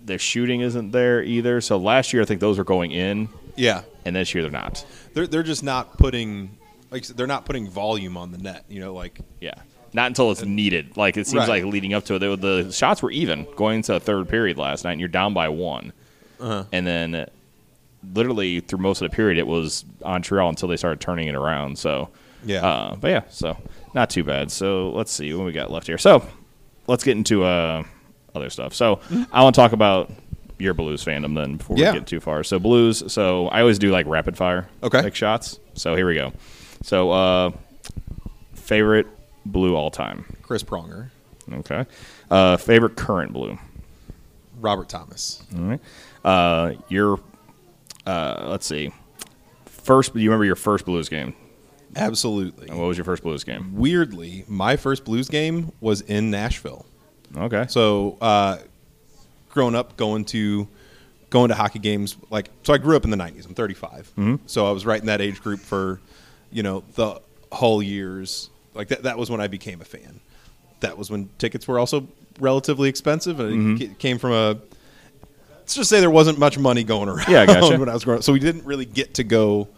their 0.04 0.18
shooting 0.18 0.60
isn't 0.60 0.90
there 0.90 1.22
either. 1.22 1.60
So 1.60 1.76
last 1.76 2.12
year 2.12 2.22
I 2.22 2.24
think 2.24 2.40
those 2.40 2.58
were 2.58 2.64
going 2.64 2.90
in, 2.90 3.28
yeah. 3.56 3.82
and 4.04 4.16
this 4.16 4.34
year 4.34 4.42
they're 4.42 4.50
not. 4.50 4.84
They're 5.14 5.26
they're 5.26 5.42
just 5.42 5.62
not 5.62 5.98
putting 5.98 6.56
like 6.90 7.06
they're 7.06 7.26
not 7.26 7.44
putting 7.44 7.68
volume 7.68 8.16
on 8.16 8.32
the 8.32 8.38
net. 8.38 8.64
You 8.68 8.80
know, 8.80 8.94
like 8.94 9.20
Yeah, 9.40 9.54
not 9.94 10.08
until 10.08 10.30
it's 10.30 10.44
needed. 10.44 10.96
Like 10.96 11.16
it 11.16 11.26
seems 11.26 11.48
Right. 11.48 11.62
like 11.62 11.72
leading 11.72 11.94
up 11.94 12.04
to 12.06 12.14
it, 12.16 12.18
they, 12.18 12.34
the 12.36 12.70
shots 12.72 13.00
were 13.02 13.10
even 13.12 13.46
going 13.56 13.76
into 13.76 13.92
the 13.92 14.00
third 14.00 14.28
period 14.28 14.58
last 14.58 14.84
night, 14.84 14.92
and 14.92 15.00
you're 15.00 15.08
down 15.08 15.32
by 15.32 15.48
one, 15.48 15.92
Uh-huh. 16.40 16.64
and 16.72 16.86
then 16.86 17.14
uh, 17.14 17.26
literally 18.12 18.60
through 18.60 18.80
most 18.80 19.00
of 19.00 19.10
the 19.10 19.14
period, 19.16 19.38
it 19.38 19.46
was 19.46 19.84
Montreal 20.04 20.48
until 20.50 20.68
they 20.68 20.76
started 20.76 21.00
turning 21.00 21.28
it 21.28 21.34
around. 21.34 21.78
So 21.78 22.10
Yeah. 22.44 22.66
uh, 22.66 22.96
but 22.96 23.10
yeah, 23.10 23.22
so 23.30 23.56
not 23.94 24.10
too 24.10 24.24
bad. 24.24 24.50
So 24.50 24.90
let's 24.90 25.10
see 25.12 25.32
what 25.32 25.46
we 25.46 25.52
got 25.52 25.70
left 25.70 25.86
here. 25.86 25.96
So 25.98 26.22
let's 26.86 27.04
get 27.04 27.16
into 27.16 27.44
uh, 27.44 27.84
other 28.34 28.50
stuff. 28.50 28.74
So 28.74 29.00
I 29.32 29.42
want 29.42 29.54
to 29.54 29.60
talk 29.60 29.72
about 29.72 30.10
your 30.58 30.74
Blues 30.74 31.04
fandom 31.04 31.34
then 31.34 31.56
before 31.56 31.76
Yeah. 31.78 31.92
we 31.92 31.98
get 32.00 32.06
too 32.08 32.20
far. 32.20 32.42
So 32.44 32.58
Blues. 32.58 33.10
So 33.12 33.46
I 33.48 33.60
always 33.60 33.78
do 33.78 33.90
like 33.90 34.06
rapid 34.06 34.36
fire, 34.36 34.68
Okay. 34.82 35.02
like 35.02 35.14
shots. 35.14 35.58
So 35.74 35.94
here 35.96 36.06
we 36.06 36.14
go. 36.16 36.32
So 36.82 37.10
uh, 37.10 37.50
favorite 38.54 39.06
Blue 39.46 39.74
all 39.76 39.90
time. 39.90 40.24
Chris 40.42 40.62
Pronger, 40.62 41.10
Okay. 41.52 41.84
Uh, 42.30 42.56
favorite 42.56 42.96
current 42.96 43.32
Blue. 43.32 43.58
Robert 44.60 44.88
Thomas. 44.88 45.42
All 45.56 45.62
right. 45.64 45.80
Uh, 46.24 46.72
your 46.88 47.20
uh, 48.06 48.46
let's 48.48 48.66
see. 48.66 48.92
First, 49.66 50.14
you 50.14 50.28
remember 50.30 50.44
your 50.46 50.56
first 50.56 50.84
Blues 50.86 51.08
game? 51.08 51.34
Absolutely. 51.96 52.68
And 52.68 52.78
what 52.78 52.86
was 52.88 52.96
your 52.96 53.04
first 53.04 53.22
Blues 53.22 53.44
game? 53.44 53.74
Weirdly, 53.76 54.44
my 54.48 54.76
first 54.76 55.04
Blues 55.04 55.28
game 55.28 55.72
was 55.80 56.00
in 56.02 56.30
Nashville. 56.30 56.86
Okay. 57.36 57.66
So, 57.68 58.16
uh, 58.20 58.58
growing 59.50 59.74
up, 59.74 59.96
going 59.96 60.24
to 60.26 60.66
going 61.30 61.48
to 61.48 61.54
hockey 61.54 61.78
games, 61.80 62.16
like 62.30 62.48
so, 62.62 62.72
I 62.72 62.78
grew 62.78 62.96
up 62.96 63.04
in 63.04 63.10
the 63.10 63.16
'90s. 63.16 63.44
I'm 63.46 63.54
35, 63.54 64.12
Mm-hmm. 64.16 64.36
so 64.46 64.66
I 64.66 64.70
was 64.70 64.86
right 64.86 65.00
in 65.00 65.06
that 65.06 65.20
age 65.20 65.40
group 65.42 65.60
for, 65.60 66.00
you 66.52 66.62
know, 66.62 66.84
the 66.94 67.20
whole 67.52 67.82
years. 67.82 68.50
Like 68.74 68.88
that, 68.88 69.04
that 69.04 69.18
was 69.18 69.30
when 69.30 69.40
I 69.40 69.46
became 69.46 69.80
a 69.80 69.84
fan. 69.84 70.20
That 70.80 70.98
was 70.98 71.10
when 71.10 71.30
tickets 71.38 71.66
were 71.68 71.78
also 71.78 72.08
relatively 72.40 72.88
expensive, 72.88 73.40
and 73.40 73.78
Mm-hmm. 73.78 73.82
it 73.92 73.98
came 73.98 74.18
from 74.18 74.32
a. 74.32 74.58
Let's 75.60 75.74
just 75.76 75.88
say 75.88 76.00
there 76.00 76.10
wasn't 76.10 76.38
much 76.38 76.58
money 76.58 76.84
going 76.84 77.08
around 77.08 77.26
Yeah, 77.28 77.42
I 77.42 77.46
gotcha. 77.46 77.78
when 77.80 77.88
I 77.88 77.94
was 77.94 78.04
growing 78.04 78.18
up, 78.18 78.24
so 78.24 78.34
we 78.34 78.38
didn't 78.38 78.66
really 78.66 78.84
get 78.84 79.14
to 79.14 79.24
go 79.24 79.68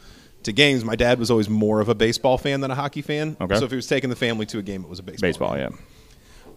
to 0.42 0.52
games. 0.52 0.84
My 0.84 0.96
dad 0.96 1.18
was 1.20 1.30
always 1.30 1.48
more 1.48 1.80
of 1.80 1.88
a 1.88 1.94
baseball 1.94 2.38
fan 2.38 2.60
than 2.60 2.70
a 2.72 2.74
hockey 2.74 3.02
fan. 3.02 3.36
Okay. 3.40 3.56
So 3.56 3.64
if 3.66 3.70
he 3.70 3.76
was 3.76 3.86
taking 3.86 4.10
the 4.10 4.16
family 4.16 4.46
to 4.46 4.58
a 4.58 4.62
game, 4.62 4.82
it 4.82 4.88
was 4.88 4.98
a 4.98 5.02
baseball. 5.04 5.28
Baseball, 5.28 5.54
game 5.56 5.76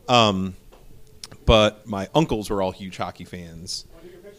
yeah. 0.07 0.49
but 1.45 1.87
my 1.87 2.07
uncles 2.15 2.49
were 2.49 2.61
all 2.61 2.71
huge 2.71 2.97
hockey 2.97 3.25
fans. 3.25 3.85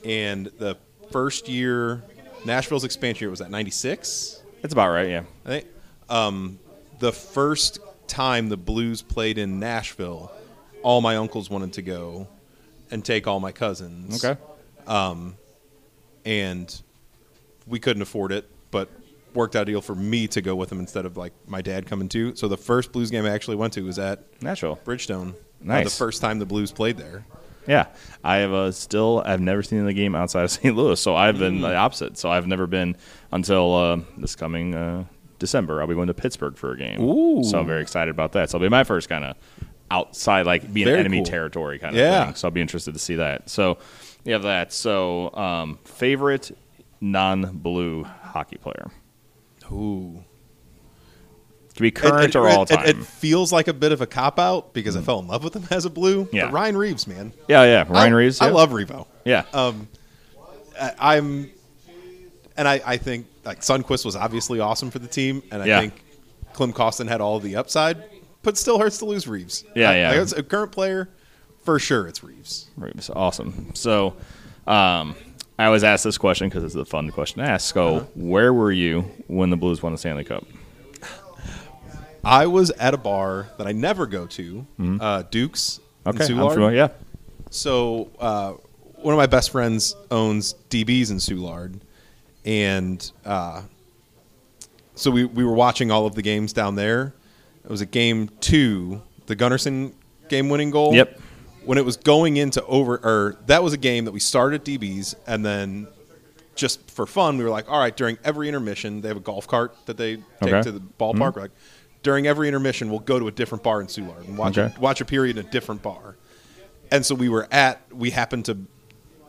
And 0.04 0.46
the 0.58 0.76
first 1.10 1.48
year, 1.48 2.02
Nashville's 2.44 2.84
expansion 2.84 3.24
year 3.26 3.30
was 3.30 3.40
at 3.40 3.50
96, 3.50 4.42
That's 4.62 4.72
about 4.72 4.90
right, 4.90 5.08
yeah. 5.08 5.22
I 5.44 5.48
think. 5.48 5.66
Um, 6.08 6.58
the 6.98 7.12
first 7.12 7.78
time 8.10 8.48
the 8.48 8.56
Blues 8.56 9.00
played 9.02 9.38
in 9.38 9.60
Nashville, 9.60 10.32
all 10.82 11.00
my 11.00 11.16
uncles 11.16 11.48
wanted 11.48 11.72
to 11.74 11.82
go 11.82 12.28
and 12.90 13.04
take 13.04 13.26
all 13.26 13.40
my 13.40 13.52
cousins. 13.52 14.24
Okay. 14.24 14.40
and 16.24 16.82
we 17.66 17.78
couldn't 17.78 18.02
afford 18.02 18.32
it, 18.32 18.50
but 18.70 18.90
worked 19.34 19.54
out 19.54 19.62
a 19.62 19.64
deal 19.66 19.80
for 19.80 19.94
me 19.94 20.26
to 20.28 20.40
go 20.42 20.56
with 20.56 20.68
them 20.68 20.80
instead 20.80 21.06
of 21.06 21.16
like 21.16 21.32
my 21.46 21.62
dad 21.62 21.86
coming 21.86 22.08
too. 22.08 22.34
So 22.34 22.48
the 22.48 22.56
first 22.56 22.92
Blues 22.92 23.10
game 23.10 23.24
I 23.24 23.30
actually 23.30 23.56
went 23.56 23.72
to 23.74 23.82
was 23.82 23.98
at 23.98 24.24
Nashville. 24.42 24.78
Bridgestone. 24.84 25.34
Nice. 25.62 25.84
the 25.84 26.04
first 26.04 26.20
time 26.20 26.38
the 26.38 26.46
Blues 26.46 26.72
played 26.72 26.96
there. 26.96 27.24
Yeah, 27.66 27.86
I 28.24 28.36
have 28.38 28.52
uh, 28.52 28.72
still 28.72 29.22
I've 29.24 29.40
never 29.40 29.62
seen 29.62 29.84
the 29.84 29.92
game 29.92 30.14
outside 30.14 30.44
of 30.44 30.50
St. 30.56 30.74
Louis, 30.74 31.00
so 31.00 31.14
I've 31.14 31.38
been 31.38 31.60
the 31.60 31.74
opposite. 31.76 32.18
So 32.18 32.30
I've 32.30 32.46
never 32.46 32.66
been 32.66 32.96
until 33.30 33.74
uh, 33.74 34.00
this 34.16 34.34
coming 34.34 34.74
uh, 34.74 35.04
December. 35.40 35.80
I'll 35.80 35.88
be 35.88 35.94
going 35.94 36.06
to 36.06 36.14
Pittsburgh 36.14 36.56
for 36.56 36.70
a 36.72 36.76
game. 36.78 37.00
Ooh. 37.02 37.42
So 37.42 37.58
I'm 37.58 37.66
very 37.66 37.82
excited 37.82 38.10
about 38.12 38.32
that. 38.32 38.48
So 38.50 38.56
it'll 38.56 38.66
be 38.66 38.70
my 38.70 38.84
first 38.84 39.08
kind 39.08 39.24
of 39.24 39.36
outside, 39.90 40.46
like 40.46 40.72
being 40.72 40.86
enemy 40.86 41.18
cool. 41.18 41.24
territory 41.26 41.80
kind 41.80 41.96
of 41.96 41.98
Yeah. 41.98 42.26
thing. 42.26 42.34
So 42.36 42.46
I'll 42.46 42.52
be 42.52 42.60
interested 42.60 42.94
to 42.94 43.00
see 43.00 43.16
that. 43.16 43.50
So 43.50 43.78
you 44.24 44.32
have 44.34 44.44
that. 44.44 44.72
So 44.72 45.34
um, 45.34 45.78
favorite 45.84 46.56
non-blue 47.00 48.04
hockey 48.04 48.58
player 48.58 48.90
Ooh. 49.72 50.22
could 51.74 51.82
be 51.82 51.90
current 51.90 52.34
It- 52.34 52.36
or 52.36 52.48
all 52.48 52.66
time. 52.66 52.86
It, 52.86 52.96
feels 52.98 53.52
like 53.52 53.68
a 53.68 53.72
bit 53.72 53.90
of 53.92 54.00
a 54.00 54.06
cop 54.06 54.38
out 54.38 54.72
because 54.74 54.96
I 54.96 55.00
fell 55.00 55.18
in 55.20 55.26
love 55.26 55.42
with 55.42 55.54
him 55.56 55.64
as 55.70 55.84
a 55.84 55.90
Blue. 55.90 56.28
Yeah. 56.32 56.50
Ryan 56.52 56.76
Reaves, 56.76 57.06
man. 57.06 57.32
yeah, 57.48 57.64
yeah. 57.64 57.84
Ryan 57.88 58.12
I, 58.12 58.16
Reaves. 58.16 58.40
I 58.40 58.50
love 58.50 58.70
Revo. 58.70 59.06
Yeah. 59.24 59.44
Um, 59.52 59.88
I, 60.80 61.16
I'm, 61.16 61.50
and 62.56 62.68
I, 62.68 62.80
I 62.84 62.96
think 62.96 63.26
like 63.44 63.60
Sundqvist 63.60 64.04
was 64.04 64.16
obviously 64.16 64.60
awesome 64.60 64.90
for 64.90 64.98
the 64.98 65.08
team, 65.08 65.42
and 65.50 65.62
I 65.62 65.66
Yeah. 65.66 65.80
think 65.80 66.02
Klim 66.52 66.72
Kostin 66.72 67.08
had 67.08 67.20
all 67.20 67.38
the 67.40 67.56
upside, 67.56 68.02
but 68.42 68.56
still 68.58 68.78
hurts 68.78 68.98
to 68.98 69.04
lose 69.06 69.26
Reaves. 69.28 69.64
Yeah, 69.74 69.90
I- 69.90 69.96
yeah. 69.96 70.08
like, 70.10 70.18
as 70.18 70.32
a 70.32 70.42
current 70.42 70.72
player, 70.72 71.08
for 71.64 71.78
sure, 71.78 72.06
it's 72.08 72.22
Reaves. 72.24 72.66
Reaves. 72.76 73.10
Awesome. 73.14 73.70
So, 73.74 74.14
um, 74.66 75.14
I 75.58 75.66
always 75.66 75.84
ask 75.84 76.04
this 76.04 76.16
question 76.18 76.48
because 76.48 76.64
it's 76.64 76.74
a 76.74 76.84
fun 76.84 77.10
question 77.10 77.42
to 77.44 77.48
ask. 77.50 77.72
So, 77.74 77.86
Uh-huh. 77.96 78.04
where 78.14 78.52
were 78.52 78.72
you 78.72 79.02
when 79.26 79.50
the 79.50 79.56
Blues 79.56 79.82
won 79.82 79.92
the 79.92 79.98
Stanley 79.98 80.24
Cup? 80.24 80.44
I 82.22 82.46
was 82.46 82.70
at 82.72 82.92
a 82.92 82.98
bar 82.98 83.48
that 83.58 83.66
I 83.66 83.72
never 83.72 84.06
go 84.06 84.26
to, 84.26 84.66
uh, 85.00 85.22
Duke's. 85.30 85.80
Mm-hmm. 86.04 86.08
Okay, 86.22 86.32
I'm 86.32 86.50
familiar. 86.50 86.74
Yeah. 86.74 86.88
So 87.50 88.10
uh, 88.20 88.52
one 88.96 89.14
of 89.14 89.18
my 89.18 89.26
best 89.26 89.50
friends 89.50 89.96
owns 90.10 90.54
DBs 90.68 91.10
in 91.10 91.16
Soulard, 91.18 91.80
and 92.44 93.10
uh, 93.24 93.62
so 94.94 95.10
we 95.10 95.24
we 95.24 95.44
were 95.44 95.54
watching 95.54 95.90
all 95.90 96.06
of 96.06 96.14
the 96.14 96.22
games 96.22 96.52
down 96.52 96.74
there. 96.74 97.14
It 97.64 97.70
was 97.70 97.80
a 97.80 97.86
game 97.86 98.30
two, 98.40 99.02
the 99.26 99.36
Gunnarsson 99.36 99.92
game 100.28 100.48
winning 100.48 100.70
goal. 100.70 100.94
Yep. 100.94 101.20
When 101.64 101.76
it 101.76 101.84
was 101.84 101.96
going 101.98 102.38
into 102.38 102.64
over, 102.64 102.96
or 103.02 103.36
that 103.46 103.62
was 103.62 103.74
a 103.74 103.76
game 103.78 104.06
that 104.06 104.12
we 104.12 104.20
started 104.20 104.62
at 104.62 104.66
DBs, 104.66 105.14
and 105.26 105.44
then 105.44 105.88
just 106.54 106.90
for 106.90 107.06
fun, 107.06 107.36
we 107.36 107.44
were 107.44 107.50
like, 107.50 107.70
all 107.70 107.78
right, 107.78 107.94
during 107.94 108.16
every 108.24 108.48
intermission, 108.48 109.02
they 109.02 109.08
have 109.08 109.18
a 109.18 109.20
golf 109.20 109.46
cart 109.46 109.76
that 109.86 109.96
they 109.98 110.16
take 110.16 110.24
Okay. 110.42 110.50
Mm-hmm. 110.52 110.62
to 110.62 110.72
the 110.72 110.80
ballpark. 110.80 111.36
We're 111.36 111.42
like, 111.42 111.50
during 112.02 112.26
every 112.26 112.48
intermission, 112.48 112.88
we'll 112.88 112.98
go 113.00 113.18
to 113.18 113.28
a 113.28 113.30
different 113.30 113.62
bar 113.62 113.82
in 113.82 113.88
Soulard 113.88 114.26
and 114.26 114.38
watch 114.38 114.56
Okay. 114.56 114.74
watch 114.80 115.02
a 115.02 115.04
period 115.04 115.36
in 115.36 115.46
a 115.46 115.50
different 115.50 115.82
bar. 115.82 116.16
And 116.90 117.04
so 117.04 117.14
we 117.14 117.28
were 117.28 117.46
at, 117.52 117.80
we 117.92 118.10
happened 118.10 118.46
to 118.46 118.56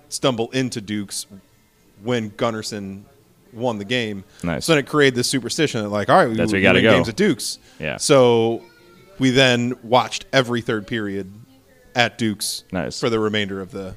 stumble 0.08 0.50
into 0.52 0.80
Duke's 0.80 1.26
when 2.04 2.32
Gunnarsson 2.32 3.04
won 3.54 3.78
the 3.78 3.86
game. 3.86 4.24
Nice. 4.44 4.66
So 4.66 4.74
then 4.74 4.84
it 4.84 4.88
created 4.88 5.16
this 5.16 5.28
superstition 5.28 5.82
that, 5.84 5.90
like, 5.90 6.10
all 6.10 6.18
right, 6.18 6.30
we, 6.30 6.36
That's 6.36 6.52
we 6.54 6.60
you 6.60 6.64
gotta 6.64 6.78
win 6.78 6.84
go. 6.84 6.92
games 6.94 7.10
at 7.10 7.16
Duke's. 7.16 7.60
Yeah. 7.80 7.98
So 7.98 8.62
we 9.20 9.30
then 9.32 9.74
watched 9.84 10.26
every 10.34 10.62
third 10.62 10.88
period 10.88 11.32
at 11.96 12.18
Duke's 12.18 12.64
Nice. 12.72 13.00
for 13.00 13.10
the 13.10 13.20
remainder 13.20 13.60
of 13.62 13.72
the 13.72 13.96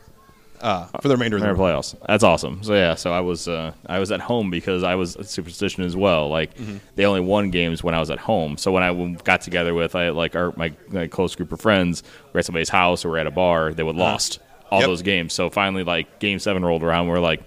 uh, 0.61 0.87
for 1.02 1.08
the 1.08 1.14
remainder 1.14 1.37
of 1.37 1.42
the 1.42 1.49
playoffs. 1.62 1.94
That's 2.06 2.25
awesome. 2.25 2.62
So 2.62 2.73
yeah, 2.75 2.94
so 2.94 3.12
I 3.12 3.20
was 3.20 3.46
uh, 3.49 3.73
I 3.87 3.99
was 3.99 4.11
at 4.11 4.20
home 4.20 4.50
because 4.50 4.82
I 4.82 4.94
was 4.94 5.14
a 5.16 5.25
superstition 5.25 5.84
as 5.84 5.94
well. 5.94 6.28
Like 6.30 6.54
Mm-hmm. 6.56 6.78
they 6.96 7.04
only 7.04 7.20
won 7.20 7.50
games 7.50 7.84
when 7.84 7.94
I 7.94 8.00
was 8.00 8.11
at 8.11 8.18
home. 8.18 8.56
So 8.56 8.73
when 8.73 8.82
I 8.82 9.12
got 9.25 9.42
together 9.42 9.75
with 9.75 9.94
I 9.94 10.08
like 10.11 10.34
our 10.34 10.52
my, 10.56 10.73
my 10.88 11.06
close 11.06 11.34
group 11.34 11.52
of 11.52 11.61
friends, 11.61 12.02
we're 12.32 12.38
at 12.40 12.46
somebody's 12.46 12.70
house 12.70 13.04
or 13.04 13.11
we're 13.11 13.18
at 13.18 13.26
a 13.26 13.30
bar, 13.30 13.75
they 13.75 13.82
would 13.82 13.96
lost 13.96 14.38
all 14.70 14.78
Uh-huh. 14.78 14.80
Yep. 14.80 14.87
those 14.88 15.02
games. 15.02 15.32
So 15.34 15.50
finally, 15.50 15.84
like 15.84 16.18
game 16.18 16.38
seven 16.38 16.64
rolled 16.64 16.82
around, 16.82 17.08
we're 17.08 17.20
like, 17.20 17.42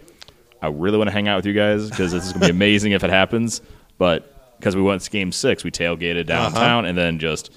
I 0.62 0.68
really 0.68 0.98
want 0.98 1.08
to 1.10 1.12
hang 1.14 1.28
out 1.28 1.38
with 1.38 1.46
you 1.46 1.54
guys 1.54 1.90
because 1.90 2.12
this 2.12 2.26
is 2.26 2.34
gonna 2.34 2.46
be 2.46 2.52
amazing 2.52 2.92
if 2.94 3.04
it 3.04 3.10
happens. 3.10 3.62
But 3.98 4.58
because 4.60 4.76
we 4.76 4.82
went 4.82 5.02
to 5.02 5.10
game 5.10 5.32
six, 5.32 5.64
we 5.64 5.72
tailgated 5.72 6.30
uh-huh. 6.30 6.50
downtown 6.50 6.86
and 6.86 6.98
then 6.98 7.20
just 7.20 7.52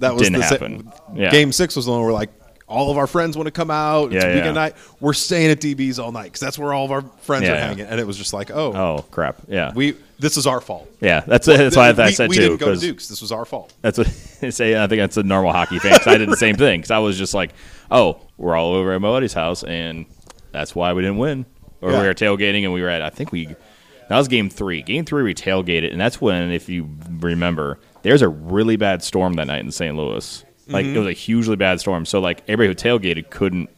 that 0.00 0.12
was 0.14 0.22
Didn't 0.22 0.40
the 0.40 0.42
sa- 0.46 0.54
happen. 0.54 0.92
Yeah. 1.14 1.30
Game 1.30 1.52
six 1.52 1.76
was 1.76 1.86
the 1.86 1.92
one 1.92 2.02
where 2.02 2.12
like 2.12 2.30
all 2.66 2.90
of 2.90 2.96
our 2.96 3.06
friends 3.06 3.36
want 3.36 3.46
to 3.46 3.52
come 3.52 3.70
out. 3.70 4.12
It's 4.12 4.14
Yeah, 4.24 4.24
a 4.24 4.28
yeah. 4.30 4.34
weekend 4.36 4.54
night. 4.56 4.74
We're 4.98 5.12
staying 5.12 5.50
at 5.50 5.60
DB's 5.60 5.98
all 5.98 6.10
night 6.12 6.24
because 6.24 6.40
that's 6.40 6.58
where 6.58 6.72
all 6.72 6.84
of 6.86 6.90
our 6.90 7.02
friends 7.22 7.44
Yeah, 7.44 7.52
are 7.52 7.60
hanging. 7.60 7.86
And 7.86 8.00
it 8.00 8.06
was 8.06 8.16
just 8.16 8.32
like, 8.32 8.50
oh, 8.50 8.72
oh 8.72 9.04
crap, 9.10 9.36
yeah, 9.48 9.72
we 9.74 9.96
this 10.18 10.36
is 10.36 10.46
our 10.46 10.60
fault. 10.60 10.88
yeah. 11.00 11.20
That's 11.20 11.46
that's 11.46 11.76
why 11.76 11.90
I 11.90 12.06
we, 12.06 12.12
said 12.12 12.28
we 12.30 12.36
too. 12.36 12.42
didn't 12.42 12.60
go 12.60 12.74
to 12.74 12.80
Duke's. 12.80 13.08
This 13.08 13.20
was 13.20 13.30
our 13.32 13.44
fault. 13.44 13.72
That's 13.82 13.98
what 13.98 14.06
say. 14.52 14.80
I 14.82 14.86
think 14.86 15.00
that's 15.00 15.16
a 15.16 15.22
normal 15.22 15.52
hockey 15.52 15.78
fan. 15.78 15.96
'cause 15.98 16.06
I 16.06 16.16
did 16.16 16.28
the 16.30 16.36
same 16.36 16.56
thing 16.56 16.80
because 16.80 16.90
I 16.90 16.98
was 16.98 17.18
just 17.18 17.34
like, 17.34 17.50
"Oh, 17.90 18.20
we're 18.38 18.56
all 18.56 18.72
over 18.74 18.92
at 18.92 19.00
my 19.00 19.08
buddy's 19.08 19.34
house, 19.34 19.62
and 19.62 20.06
that's 20.52 20.74
why 20.74 20.92
we 20.94 21.02
didn't 21.02 21.18
win." 21.18 21.44
Or 21.84 21.92
Yeah. 21.92 22.00
we 22.02 22.06
were 22.08 22.14
tailgating, 22.14 22.64
and 22.64 22.72
we 22.72 22.80
were 22.82 22.88
at. 22.88 23.02
I 23.02 23.10
think 23.10 23.30
we 23.30 23.46
that 24.08 24.18
was 24.18 24.26
game 24.28 24.50
three. 24.50 24.82
Game 24.82 25.04
three, 25.04 25.22
we 25.22 25.34
tailgated, 25.34 25.92
and 25.92 26.00
that's 26.00 26.20
when, 26.20 26.50
if 26.50 26.68
you 26.68 26.88
remember, 27.20 27.78
there's 28.02 28.22
a 28.22 28.28
really 28.28 28.76
bad 28.76 29.02
storm 29.02 29.34
that 29.34 29.46
night 29.46 29.60
in 29.64 29.70
St. 29.70 29.96
Louis. 29.96 30.44
Like 30.66 30.86
Mm-hmm. 30.86 30.96
it 30.96 30.98
was 30.98 31.08
a 31.08 31.12
hugely 31.12 31.56
bad 31.56 31.78
storm. 31.80 32.04
So 32.06 32.20
like 32.20 32.42
everybody 32.48 32.68
who 32.68 32.98
tailgated 32.98 33.30
couldn't 33.30 33.68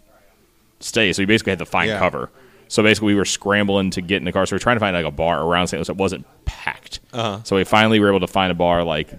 stay, 0.80 1.12
so 1.12 1.22
we 1.22 1.26
basically 1.26 1.50
had 1.50 1.58
to 1.58 1.66
find 1.66 1.88
Yeah. 1.88 1.98
cover. 1.98 2.30
So 2.68 2.82
basically, 2.82 3.08
we 3.08 3.14
were 3.14 3.24
scrambling 3.24 3.90
to 3.90 4.00
get 4.00 4.16
in 4.16 4.24
the 4.24 4.32
car. 4.32 4.44
So 4.46 4.54
we 4.54 4.56
were 4.56 4.60
trying 4.60 4.76
to 4.76 4.80
find 4.80 4.94
like 4.96 5.04
a 5.04 5.10
bar 5.10 5.42
around 5.44 5.68
St. 5.68 5.78
Louis 5.78 5.86
that 5.86 5.96
wasn't 5.96 6.26
packed. 6.44 6.98
Uh-huh. 7.12 7.40
So 7.44 7.56
we 7.56 7.64
finally 7.64 8.00
were 8.00 8.08
able 8.08 8.20
to 8.20 8.26
find 8.26 8.50
a 8.50 8.54
bar 8.54 8.82
like 8.84 9.10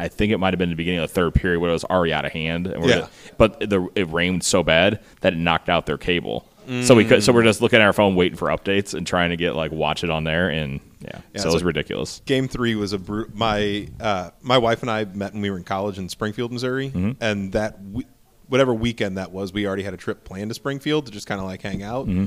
I 0.00 0.08
think 0.08 0.32
it 0.32 0.38
might 0.38 0.52
have 0.52 0.58
been 0.58 0.70
the 0.70 0.74
beginning 0.76 1.00
of 1.00 1.08
the 1.08 1.14
third 1.14 1.32
period 1.34 1.60
where 1.60 1.70
it 1.70 1.74
was 1.74 1.84
already 1.84 2.12
out 2.12 2.24
of 2.24 2.32
hand. 2.32 2.66
And 2.66 2.82
we're 2.82 2.88
Yeah. 2.90 3.06
but 3.38 3.60
the, 3.60 3.88
it 3.94 4.10
rained 4.10 4.42
so 4.42 4.62
bad 4.62 5.00
that 5.20 5.32
it 5.34 5.36
knocked 5.38 5.68
out 5.68 5.86
their 5.86 5.98
cable. 5.98 6.46
So 6.82 6.94
we 6.94 7.04
could, 7.04 7.22
so 7.22 7.32
we're 7.32 7.42
just 7.42 7.60
looking 7.60 7.80
at 7.80 7.84
our 7.86 7.92
phone 7.92 8.14
waiting 8.14 8.36
for 8.38 8.48
updates 8.48 8.94
and 8.94 9.06
trying 9.06 9.30
to 9.30 9.36
get 9.36 9.54
like 9.56 9.72
watch 9.72 10.04
it 10.04 10.10
on 10.10 10.24
there 10.24 10.48
and 10.48 10.80
yeah, 11.00 11.20
Yeah, 11.34 11.40
so 11.40 11.48
it 11.50 11.52
was 11.52 11.62
so- 11.62 11.66
ridiculous. 11.66 12.22
Game 12.26 12.46
three 12.48 12.74
was 12.74 12.92
a 12.92 12.98
bru- 12.98 13.30
my 13.34 13.88
uh, 14.00 14.30
my 14.42 14.58
wife 14.58 14.82
and 14.82 14.90
I 14.90 15.04
met 15.04 15.32
when 15.32 15.42
we 15.42 15.50
were 15.50 15.56
in 15.56 15.64
college 15.64 15.98
in 15.98 16.08
Springfield, 16.08 16.52
Missouri, 16.52 16.88
Mm-hmm. 16.90 17.12
and 17.20 17.52
that 17.52 17.78
we- 17.82 18.06
whatever 18.48 18.74
weekend 18.74 19.16
that 19.16 19.32
was, 19.32 19.52
we 19.52 19.66
already 19.66 19.82
had 19.82 19.94
a 19.94 19.96
trip 19.96 20.24
planned 20.24 20.50
to 20.50 20.54
Springfield 20.54 21.06
to 21.06 21.12
just 21.12 21.26
kind 21.26 21.40
of 21.40 21.46
like 21.46 21.62
hang 21.62 21.82
out. 21.82 22.06
Mm-hmm. 22.06 22.26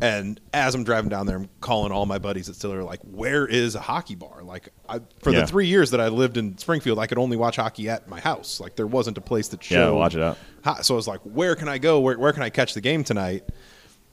And 0.00 0.38
as 0.52 0.74
I'm 0.74 0.84
driving 0.84 1.08
down 1.08 1.26
there, 1.26 1.36
I'm 1.36 1.48
calling 1.60 1.90
all 1.92 2.04
my 2.06 2.18
buddies 2.18 2.48
that 2.48 2.54
still 2.54 2.72
are 2.72 2.82
like, 2.82 3.00
"Where 3.02 3.46
is 3.46 3.74
a 3.74 3.80
hockey 3.80 4.14
bar?" 4.14 4.42
Like, 4.42 4.68
I, 4.88 5.00
for 5.22 5.32
Yeah. 5.32 5.40
the 5.40 5.46
three 5.46 5.66
years 5.66 5.90
that 5.92 6.00
I 6.00 6.08
lived 6.08 6.36
in 6.36 6.58
Springfield, 6.58 6.98
I 6.98 7.06
could 7.06 7.18
only 7.18 7.36
watch 7.36 7.56
hockey 7.56 7.88
at 7.88 8.06
my 8.08 8.20
house. 8.20 8.60
Like, 8.60 8.76
there 8.76 8.86
wasn't 8.86 9.16
a 9.16 9.22
place 9.22 9.48
that 9.48 9.70
Yeah, 9.70 9.88
watch 9.90 10.14
it 10.14 10.22
out. 10.22 10.36
ho- 10.64 10.76
So 10.82 10.94
I 10.94 10.96
was 10.96 11.08
like, 11.08 11.20
"Where 11.22 11.54
can 11.56 11.68
I 11.68 11.78
go? 11.78 12.00
Where 12.00 12.18
where 12.18 12.32
can 12.32 12.42
I 12.42 12.50
catch 12.50 12.74
the 12.74 12.80
game 12.82 13.04
tonight?" 13.04 13.44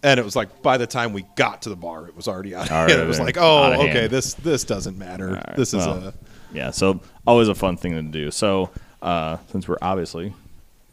And 0.04 0.20
it 0.20 0.24
was 0.24 0.36
like 0.36 0.62
by 0.62 0.78
the 0.78 0.88
time 0.88 1.12
we 1.14 1.26
got 1.36 1.62
to 1.64 1.70
the 1.70 1.76
bar, 1.76 2.08
it 2.08 2.16
was 2.16 2.28
already 2.28 2.56
out. 2.56 2.70
And 2.72 2.92
it 3.02 3.08
was 3.08 3.20
like, 3.20 3.38
"Oh, 3.40 3.74
okay, 3.74 3.88
hand. 4.02 4.10
this 4.12 4.34
this 4.36 4.64
doesn't 4.64 4.98
matter. 4.98 5.34
Right, 5.34 5.56
this 5.56 5.70
is 5.74 5.86
well, 5.86 6.08
a." 6.10 6.14
yeah. 6.54 6.72
So 6.72 7.02
always 7.28 7.48
a 7.50 7.56
fun 7.56 7.76
thing 7.78 7.94
to 7.94 8.02
do. 8.04 8.32
So 8.32 8.70
uh, 9.02 9.38
since 9.52 9.68
we're 9.68 9.78
obviously 9.82 10.34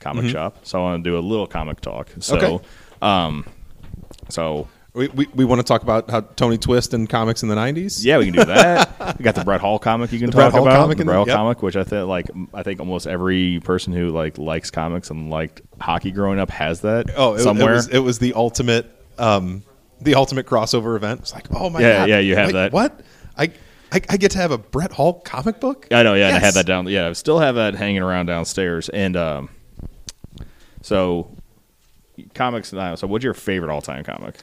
comic 0.00 0.26
shop, 0.30 0.56
so 0.64 0.80
I 0.80 0.82
want 0.82 1.04
to 1.04 1.10
do 1.10 1.16
a 1.16 1.20
little 1.20 1.46
comic 1.46 1.80
talk. 1.80 2.08
So, 2.20 2.36
Mm-hmm. 2.36 2.44
Okay. 2.54 2.64
um, 3.02 3.44
so 4.28 4.68
We, 4.92 5.06
we, 5.08 5.26
we 5.34 5.44
want 5.44 5.60
to 5.60 5.64
talk 5.64 5.82
about 5.82 6.10
how 6.10 6.20
Tony 6.20 6.58
Twist 6.58 6.94
and 6.94 7.08
comics 7.08 7.42
in 7.44 7.48
the 7.48 7.54
'90s. 7.54 8.04
Yeah, 8.04 8.18
we 8.18 8.24
can 8.24 8.34
do 8.34 8.44
that. 8.44 9.16
we 9.18 9.22
got 9.22 9.36
the 9.36 9.44
Brett 9.44 9.60
Hull 9.60 9.78
comic 9.78 10.10
you 10.10 10.18
can 10.18 10.30
The 10.30 10.36
Brett 10.36 10.46
talk 10.50 10.58
Hall 10.58 10.66
about. 10.66 10.80
comic 10.80 10.98
the 10.98 11.04
Brett 11.04 11.16
Hull 11.16 11.26
yep. 11.28 11.36
comic, 11.36 11.62
which 11.62 11.76
I 11.76 11.84
think 11.84 12.08
like 12.08 12.28
I 12.52 12.64
think 12.64 12.80
almost 12.80 13.06
every 13.06 13.60
person 13.62 13.92
who 13.92 14.10
like 14.10 14.36
likes 14.36 14.70
comics 14.72 15.10
and 15.10 15.30
liked 15.30 15.62
hockey 15.80 16.10
growing 16.10 16.40
up 16.40 16.50
has 16.50 16.80
that. 16.80 17.06
Oh, 17.16 17.34
it, 17.34 17.40
somewhere. 17.40 17.72
It 17.72 17.76
was, 17.76 17.88
it 17.88 17.98
was 18.00 18.18
the 18.18 18.34
ultimate, 18.34 18.90
um, 19.18 19.62
the 20.00 20.16
ultimate 20.16 20.46
crossover 20.46 20.96
event. 20.96 21.20
It's 21.20 21.32
like, 21.34 21.46
oh 21.54 21.70
my 21.70 21.80
Yeah, 21.80 21.98
god, 21.98 22.08
yeah, 22.08 22.18
you 22.18 22.34
have 22.34 22.46
Wait, 22.48 22.52
that. 22.54 22.72
What? 22.72 23.00
I, 23.36 23.44
I 23.92 24.00
I 24.08 24.16
get 24.16 24.32
to 24.32 24.38
have 24.38 24.50
a 24.50 24.58
Brett 24.58 24.90
Hull 24.90 25.14
comic 25.20 25.60
book. 25.60 25.86
I 25.92 26.02
know, 26.02 26.14
yeah, 26.14 26.28
and 26.28 26.36
I 26.36 26.40
had 26.40 26.54
that 26.54 26.66
down. 26.66 26.88
Yeah, 26.88 27.08
I 27.08 27.12
still 27.12 27.38
have 27.38 27.54
that 27.54 27.74
hanging 27.76 28.02
around 28.02 28.26
downstairs. 28.26 28.88
And 28.88 29.16
um, 29.16 29.50
so 30.82 31.30
comics 32.34 32.72
now. 32.72 32.96
So, 32.96 33.06
what's 33.06 33.24
your 33.24 33.34
favorite 33.34 33.70
all-time 33.72 34.02
comic? 34.04 34.42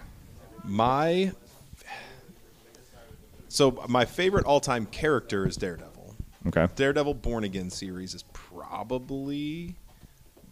My 0.68 1.32
so 3.48 3.84
my 3.88 4.06
favorite 4.06 4.46
all-time 4.46 4.86
character 4.86 5.48
is 5.48 5.56
Daredevil. 5.56 6.16
Okay, 6.48 6.68
Daredevil 6.76 7.16
Born 7.16 7.44
Again 7.44 7.70
series 7.70 8.14
is 8.14 8.24
probably 8.34 9.76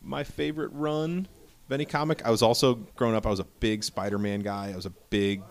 my 0.02 0.24
favorite 0.24 0.72
run 0.74 1.28
of 1.68 1.72
any 1.72 1.86
comic. 1.86 2.26
I 2.26 2.32
was 2.32 2.42
also 2.42 2.76
growing 2.96 3.16
up. 3.16 3.26
I 3.26 3.30
was 3.30 3.40
a 3.40 3.46
big 3.60 3.84
Spider-Man 3.84 4.42
guy. 4.42 4.72
I 4.72 4.76
was 4.76 4.86
a 4.86 4.94
big 5.10 5.42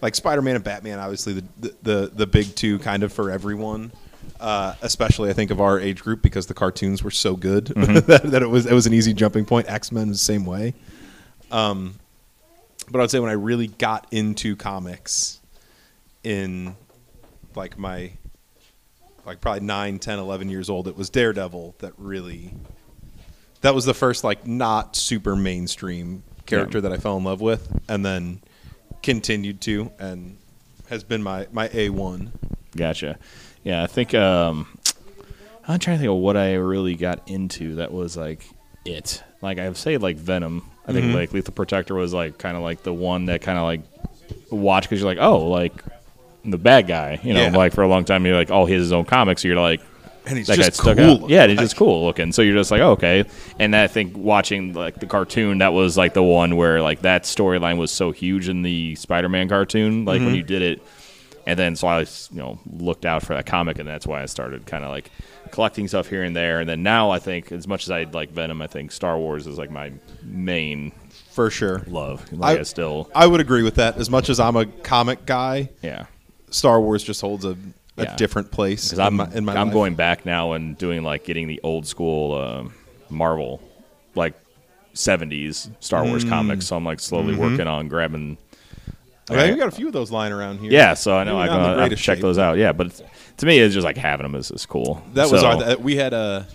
like 0.00 0.14
Spider-Man 0.14 0.54
and 0.54 0.64
Batman. 0.64 0.98
Obviously, 0.98 1.34
the 1.34 1.44
the 1.58 1.76
the, 1.82 2.10
the 2.14 2.26
big 2.26 2.54
two 2.54 2.78
kind 2.78 3.02
of 3.02 3.12
for 3.12 3.30
everyone. 3.30 3.92
Uh, 4.40 4.74
especially, 4.82 5.30
I 5.30 5.32
think 5.32 5.50
of 5.50 5.60
our 5.60 5.78
age 5.80 6.02
group 6.02 6.20
because 6.20 6.46
the 6.46 6.54
cartoons 6.54 7.02
were 7.02 7.10
so 7.10 7.36
good 7.36 7.66
Mm-hmm. 7.66 7.94
that, 8.06 8.22
that 8.24 8.42
it 8.42 8.48
was 8.48 8.66
it 8.66 8.72
was 8.72 8.86
an 8.86 8.92
easy 8.94 9.14
jumping 9.14 9.44
point. 9.44 9.68
X 9.68 9.90
Men 9.90 10.08
the 10.08 10.16
same 10.16 10.46
way. 10.46 10.74
Um, 11.50 11.94
but 12.90 13.00
I'd 13.00 13.10
say 13.10 13.18
when 13.18 13.30
I 13.30 13.34
really 13.34 13.66
got 13.66 14.06
into 14.12 14.56
comics 14.56 15.40
in 16.24 16.76
like 17.54 17.78
my 17.78 18.12
like 19.24 19.40
probably 19.40 19.60
9 19.64 19.98
10 19.98 20.18
11 20.18 20.48
years 20.50 20.68
old 20.70 20.86
it 20.88 20.96
was 20.96 21.08
daredevil 21.10 21.74
that 21.78 21.92
really 21.98 22.52
that 23.62 23.74
was 23.74 23.84
the 23.84 23.94
first 23.94 24.22
like 24.24 24.46
not 24.46 24.94
super 24.96 25.34
mainstream 25.34 26.22
character 26.46 26.78
Yeah. 26.78 26.82
that 26.82 26.92
i 26.92 26.96
fell 26.98 27.16
in 27.16 27.24
love 27.24 27.40
with 27.40 27.66
and 27.88 28.04
then 28.04 28.40
continued 29.02 29.60
to 29.62 29.90
and 29.98 30.36
has 30.90 31.02
been 31.04 31.22
my 31.22 31.46
my 31.52 31.68
a1 31.68 32.30
Gotcha. 32.76 33.18
Yeah, 33.64 33.82
I 33.82 33.86
think 33.86 34.12
um, 34.14 34.66
I'm 35.66 35.78
trying 35.78 35.96
to 35.96 36.00
think 36.02 36.10
of 36.10 36.18
what 36.18 36.36
I 36.36 36.54
really 36.54 36.94
got 36.94 37.26
into 37.30 37.76
that 37.76 37.90
was 37.90 38.18
like 38.18 38.46
it. 38.84 39.22
Like 39.40 39.58
I've 39.58 39.78
said, 39.78 40.02
like 40.02 40.16
Venom. 40.16 40.70
I 40.88 40.92
think 40.92 41.14
like 41.14 41.32
Lethal 41.32 41.52
Protector 41.54 41.94
was 41.94 42.14
like 42.14 42.38
kind 42.38 42.56
of 42.56 42.62
like 42.62 42.82
the 42.82 42.92
one 42.94 43.26
that 43.26 43.40
kind 43.42 43.58
of 43.58 43.64
like 43.64 43.80
watch 44.50 44.84
because 44.84 45.00
you're 45.00 45.10
like, 45.10 45.18
oh, 45.20 45.48
like 45.48 45.72
the 46.44 46.58
bad 46.58 46.86
guy. 46.86 47.18
You 47.22 47.34
know, 47.34 47.42
Yeah. 47.42 47.56
like 47.56 47.72
for 47.72 47.82
a 47.82 47.88
long 47.88 48.04
time 48.04 48.24
you're 48.24 48.36
like, 48.36 48.50
oh, 48.50 48.66
he 48.66 48.74
has 48.74 48.82
his 48.82 48.92
own 48.92 49.04
comics. 49.04 49.42
So 49.42 49.48
you're 49.48 49.60
like, 49.60 49.80
and 50.26 50.36
he's 50.38 50.46
that 50.48 50.56
just 50.56 50.80
cool 50.80 50.98
out. 50.98 51.30
Yeah, 51.30 51.42
and 51.42 51.50
he's 51.52 51.60
just 51.60 51.76
cool 51.76 52.04
looking. 52.04 52.32
So 52.32 52.42
you're 52.42 52.56
just 52.56 52.70
like, 52.72 52.80
oh, 52.80 52.92
okay. 52.92 53.24
And 53.60 53.74
I 53.76 53.86
think 53.86 54.16
watching 54.16 54.72
like 54.72 54.96
the 55.00 55.06
cartoon, 55.06 55.58
that 55.58 55.72
was 55.72 55.96
like 55.96 56.14
the 56.14 56.22
one 56.22 56.56
where 56.56 56.82
like 56.82 57.02
that 57.02 57.22
storyline 57.24 57.78
was 57.78 57.92
so 57.92 58.10
huge 58.10 58.48
in 58.48 58.62
the 58.62 58.94
Spider-Man 58.96 59.48
cartoon. 59.48 60.04
Like 60.04 60.16
Mm-hmm. 60.18 60.26
when 60.26 60.34
you 60.34 60.42
did 60.42 60.62
it, 60.62 60.82
and 61.46 61.58
then 61.58 61.76
so 61.76 61.88
I 61.88 62.00
you 62.00 62.06
know 62.32 62.58
looked 62.66 63.04
out 63.06 63.22
for 63.22 63.34
that 63.34 63.46
comic, 63.46 63.78
and 63.78 63.88
that's 63.88 64.06
why 64.06 64.22
I 64.22 64.26
started 64.26 64.66
kind 64.66 64.84
of 64.84 64.90
like 64.90 65.10
collecting 65.52 65.86
stuff 65.88 66.08
here 66.08 66.22
and 66.24 66.34
there. 66.34 66.60
And 66.60 66.68
then 66.68 66.82
now 66.82 67.10
I 67.10 67.18
think 67.20 67.52
as 67.52 67.66
much 67.68 67.84
as 67.84 67.90
I 67.90 68.02
like 68.04 68.30
Venom, 68.30 68.60
I 68.60 68.66
think 68.66 68.92
Star 68.92 69.16
Wars 69.18 69.46
is 69.46 69.56
like 69.58 69.70
my 69.70 69.92
main 70.22 70.92
for 71.30 71.50
sure 71.50 71.82
love. 71.86 72.30
Like 72.32 72.56
I, 72.58 72.60
I- 72.60 72.64
still, 72.64 73.10
i 73.14 73.26
would 73.26 73.40
agree 73.40 73.62
with 73.62 73.74
that 73.76 73.96
as 73.98 74.08
much 74.08 74.30
as 74.30 74.40
i'm 74.40 74.56
a 74.56 74.64
comic 74.64 75.26
guy 75.26 75.68
yeah. 75.82 76.06
star 76.50 76.80
wars 76.80 77.02
just 77.04 77.20
holds 77.20 77.44
a, 77.44 77.50
a 77.98 78.04
Yeah. 78.04 78.16
different 78.16 78.50
place 78.50 78.84
Because 78.86 78.98
I'm 79.00 79.20
in 79.20 79.44
my 79.44 79.54
I'm 79.54 79.66
life. 79.68 79.72
going 79.74 79.94
back 79.96 80.24
now 80.24 80.52
and 80.52 80.76
doing 80.78 81.02
like 81.02 81.24
getting 81.24 81.46
the 81.46 81.60
old 81.62 81.86
school 81.86 82.34
um 82.34 82.74
Marvel, 83.10 83.60
like 84.14 84.34
'70s 84.94 85.70
Star 85.80 86.04
Wars 86.04 86.24
Mm. 86.24 86.28
comics. 86.28 86.66
So 86.66 86.76
I'm 86.76 86.84
like 86.84 87.00
slowly 87.00 87.32
Mm-hmm. 87.34 87.42
working 87.42 87.66
on 87.66 87.88
grabbing. 87.88 88.38
Okay, 89.30 89.50
we 89.52 89.56
got 89.58 89.68
a 89.68 89.72
few 89.72 89.86
of 89.86 89.92
those 89.92 90.10
lying 90.10 90.32
around 90.32 90.58
here 90.58 90.70
Yeah, 90.70 90.94
so 90.94 91.16
I 91.16 91.24
know 91.24 91.38
Maybe 91.38 91.42
I'm 91.42 91.46
not 91.48 91.54
in 91.56 91.62
the 91.62 91.66
gonna 91.66 91.66
I 91.66 91.68
have 91.68 91.76
to 91.76 91.88
greatest 91.88 92.04
check 92.04 92.16
shape, 92.16 92.22
those 92.22 92.38
out. 92.38 92.58
Yeah, 92.58 92.72
but 92.72 93.00
to 93.38 93.46
me, 93.46 93.58
it's 93.58 93.74
just 93.74 93.84
like 93.84 93.96
having 93.96 94.24
them 94.24 94.34
is, 94.34 94.50
is 94.50 94.66
cool. 94.66 95.02
That 95.14 95.30
was 95.30 95.42
our. 95.42 95.56
that- 95.58 95.80
We 95.82 95.96
had 95.96 96.12
a, 96.12 96.46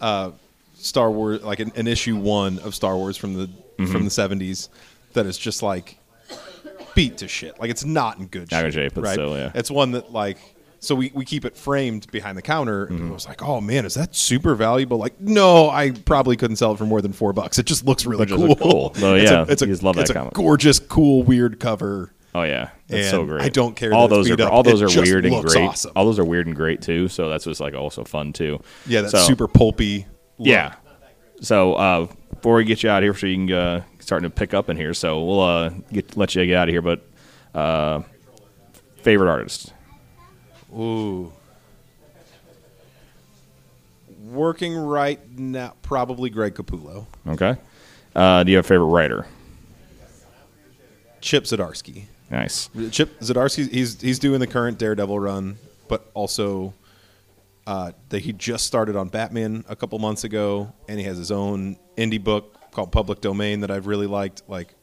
uh 0.00 0.30
Star 0.74 1.10
Wars 1.10 1.42
like 1.42 1.58
an, 1.60 1.72
an 1.74 1.86
issue 1.88 2.16
one 2.16 2.58
of 2.60 2.74
Star 2.74 2.96
Wars 2.96 3.16
from 3.16 3.34
the 3.34 3.46
Mm-hmm. 3.78 3.92
from 3.92 4.04
the 4.04 4.10
seventies 4.10 4.68
that 5.12 5.24
is 5.24 5.38
just 5.38 5.62
like 5.62 5.98
beat 6.96 7.18
to 7.18 7.28
shit. 7.28 7.60
Like 7.60 7.70
it's 7.70 7.84
not 7.84 8.18
in 8.18 8.26
good 8.26 8.50
Not 8.50 8.72
shape. 8.72 8.96
right? 8.96 9.12
still, 9.12 9.36
yeah. 9.36 9.52
It's 9.54 9.70
one 9.70 9.92
that 9.92 10.10
like. 10.12 10.38
So 10.80 10.94
we, 10.94 11.10
we 11.14 11.24
keep 11.24 11.44
it 11.44 11.56
framed 11.56 12.08
behind 12.12 12.38
the 12.38 12.42
counter, 12.42 12.86
Mm-hmm. 12.86 12.96
and 12.96 13.10
it 13.10 13.12
was 13.12 13.26
like, 13.26 13.42
oh 13.42 13.60
man, 13.60 13.84
is 13.84 13.94
that 13.94 14.14
super 14.14 14.54
valuable? 14.54 14.96
Like, 14.98 15.20
no, 15.20 15.68
I 15.70 15.90
probably 15.90 16.36
couldn't 16.36 16.56
sell 16.56 16.72
it 16.72 16.78
for 16.78 16.86
more 16.86 17.00
than 17.02 17.12
four 17.12 17.32
bucks. 17.32 17.58
It 17.58 17.66
just 17.66 17.84
looks 17.84 18.06
really 18.06 18.26
is 18.26 18.32
cool. 18.32 18.54
cool. 18.56 18.92
It's 18.96 19.30
yeah, 19.30 19.40
a, 19.40 19.46
it's 19.50 19.62
a, 19.62 19.66
you 19.66 19.72
just 19.72 19.82
love 19.82 19.96
that 19.96 20.02
it's 20.02 20.10
a 20.10 20.14
comic. 20.14 20.34
gorgeous, 20.34 20.78
cool, 20.78 21.22
weird 21.24 21.58
cover. 21.58 22.12
Oh 22.34 22.42
yeah, 22.44 22.70
that's 22.86 23.10
so 23.10 23.24
great. 23.24 23.42
I 23.42 23.48
don't 23.48 23.74
care 23.74 23.92
All 23.92 24.06
that 24.06 24.18
it's 24.20 24.28
those 24.28 24.38
are 24.38 24.42
up. 24.46 24.52
all 24.52 24.62
those 24.62 24.82
It 24.82 24.96
are 24.96 25.02
weird 25.02 25.24
and 25.26 25.42
great. 25.44 25.66
awesome. 25.68 25.92
All 25.96 26.04
those 26.04 26.18
are 26.20 26.24
weird 26.24 26.46
and 26.46 26.54
great 26.54 26.82
too. 26.82 27.08
So 27.08 27.28
that's 27.28 27.44
just 27.44 27.60
like 27.60 27.74
also 27.74 28.04
fun 28.04 28.32
too. 28.32 28.60
Yeah, 28.86 29.00
that's 29.00 29.12
So- 29.12 29.18
super 29.20 29.48
pulpy. 29.48 30.06
look. 30.38 30.46
Yeah. 30.46 30.74
So 31.40 31.74
uh, 31.74 32.06
before 32.34 32.54
we 32.56 32.64
get 32.64 32.82
you 32.82 32.90
out 32.90 32.98
of 32.98 33.04
here, 33.04 33.14
so 33.14 33.26
you 33.26 33.46
can 33.46 33.52
uh, 33.56 33.82
starting 34.00 34.28
to 34.30 34.34
pick 34.34 34.54
up 34.54 34.68
in 34.68 34.76
here. 34.76 34.92
So 34.94 35.24
we'll 35.24 35.40
uh, 35.40 35.70
get 35.92 36.16
let 36.16 36.34
you 36.34 36.44
get 36.46 36.56
out 36.56 36.68
of 36.68 36.72
here. 36.72 36.82
But 36.82 37.04
uh, 37.54 38.02
favorite 39.02 39.30
artist? 39.30 39.72
Ooh. 40.72 41.32
Working 44.30 44.76
right 44.76 45.20
now, 45.38 45.74
probably 45.82 46.30
Greg 46.30 46.54
Capullo. 46.54 47.06
Okay. 47.26 47.56
Uh, 48.14 48.42
do 48.44 48.50
you 48.50 48.56
have 48.56 48.64
a 48.64 48.68
favorite 48.68 48.86
writer? 48.86 49.26
Chip 51.20 51.44
Zdarsky. 51.44 52.04
Nice. 52.30 52.68
Chip 52.90 53.18
Zdarsky, 53.20 53.70
he's 53.70 54.00
he's 54.00 54.18
doing 54.18 54.40
the 54.40 54.46
current 54.46 54.78
Daredevil 54.78 55.18
run, 55.18 55.56
but 55.88 56.10
also 56.14 56.74
uh, 57.66 57.92
that 58.10 58.20
he 58.20 58.32
just 58.32 58.66
started 58.66 58.96
on 58.96 59.08
Batman 59.08 59.64
a 59.68 59.76
couple 59.76 59.98
months 59.98 60.24
ago, 60.24 60.72
and 60.88 60.98
he 60.98 61.04
has 61.04 61.16
his 61.16 61.30
own 61.30 61.76
indie 61.96 62.22
book 62.22 62.70
called 62.70 62.92
Public 62.92 63.20
Domain 63.20 63.60
that 63.60 63.70
I've 63.70 63.86
really 63.86 64.06
liked. 64.06 64.42
Like 64.46 64.74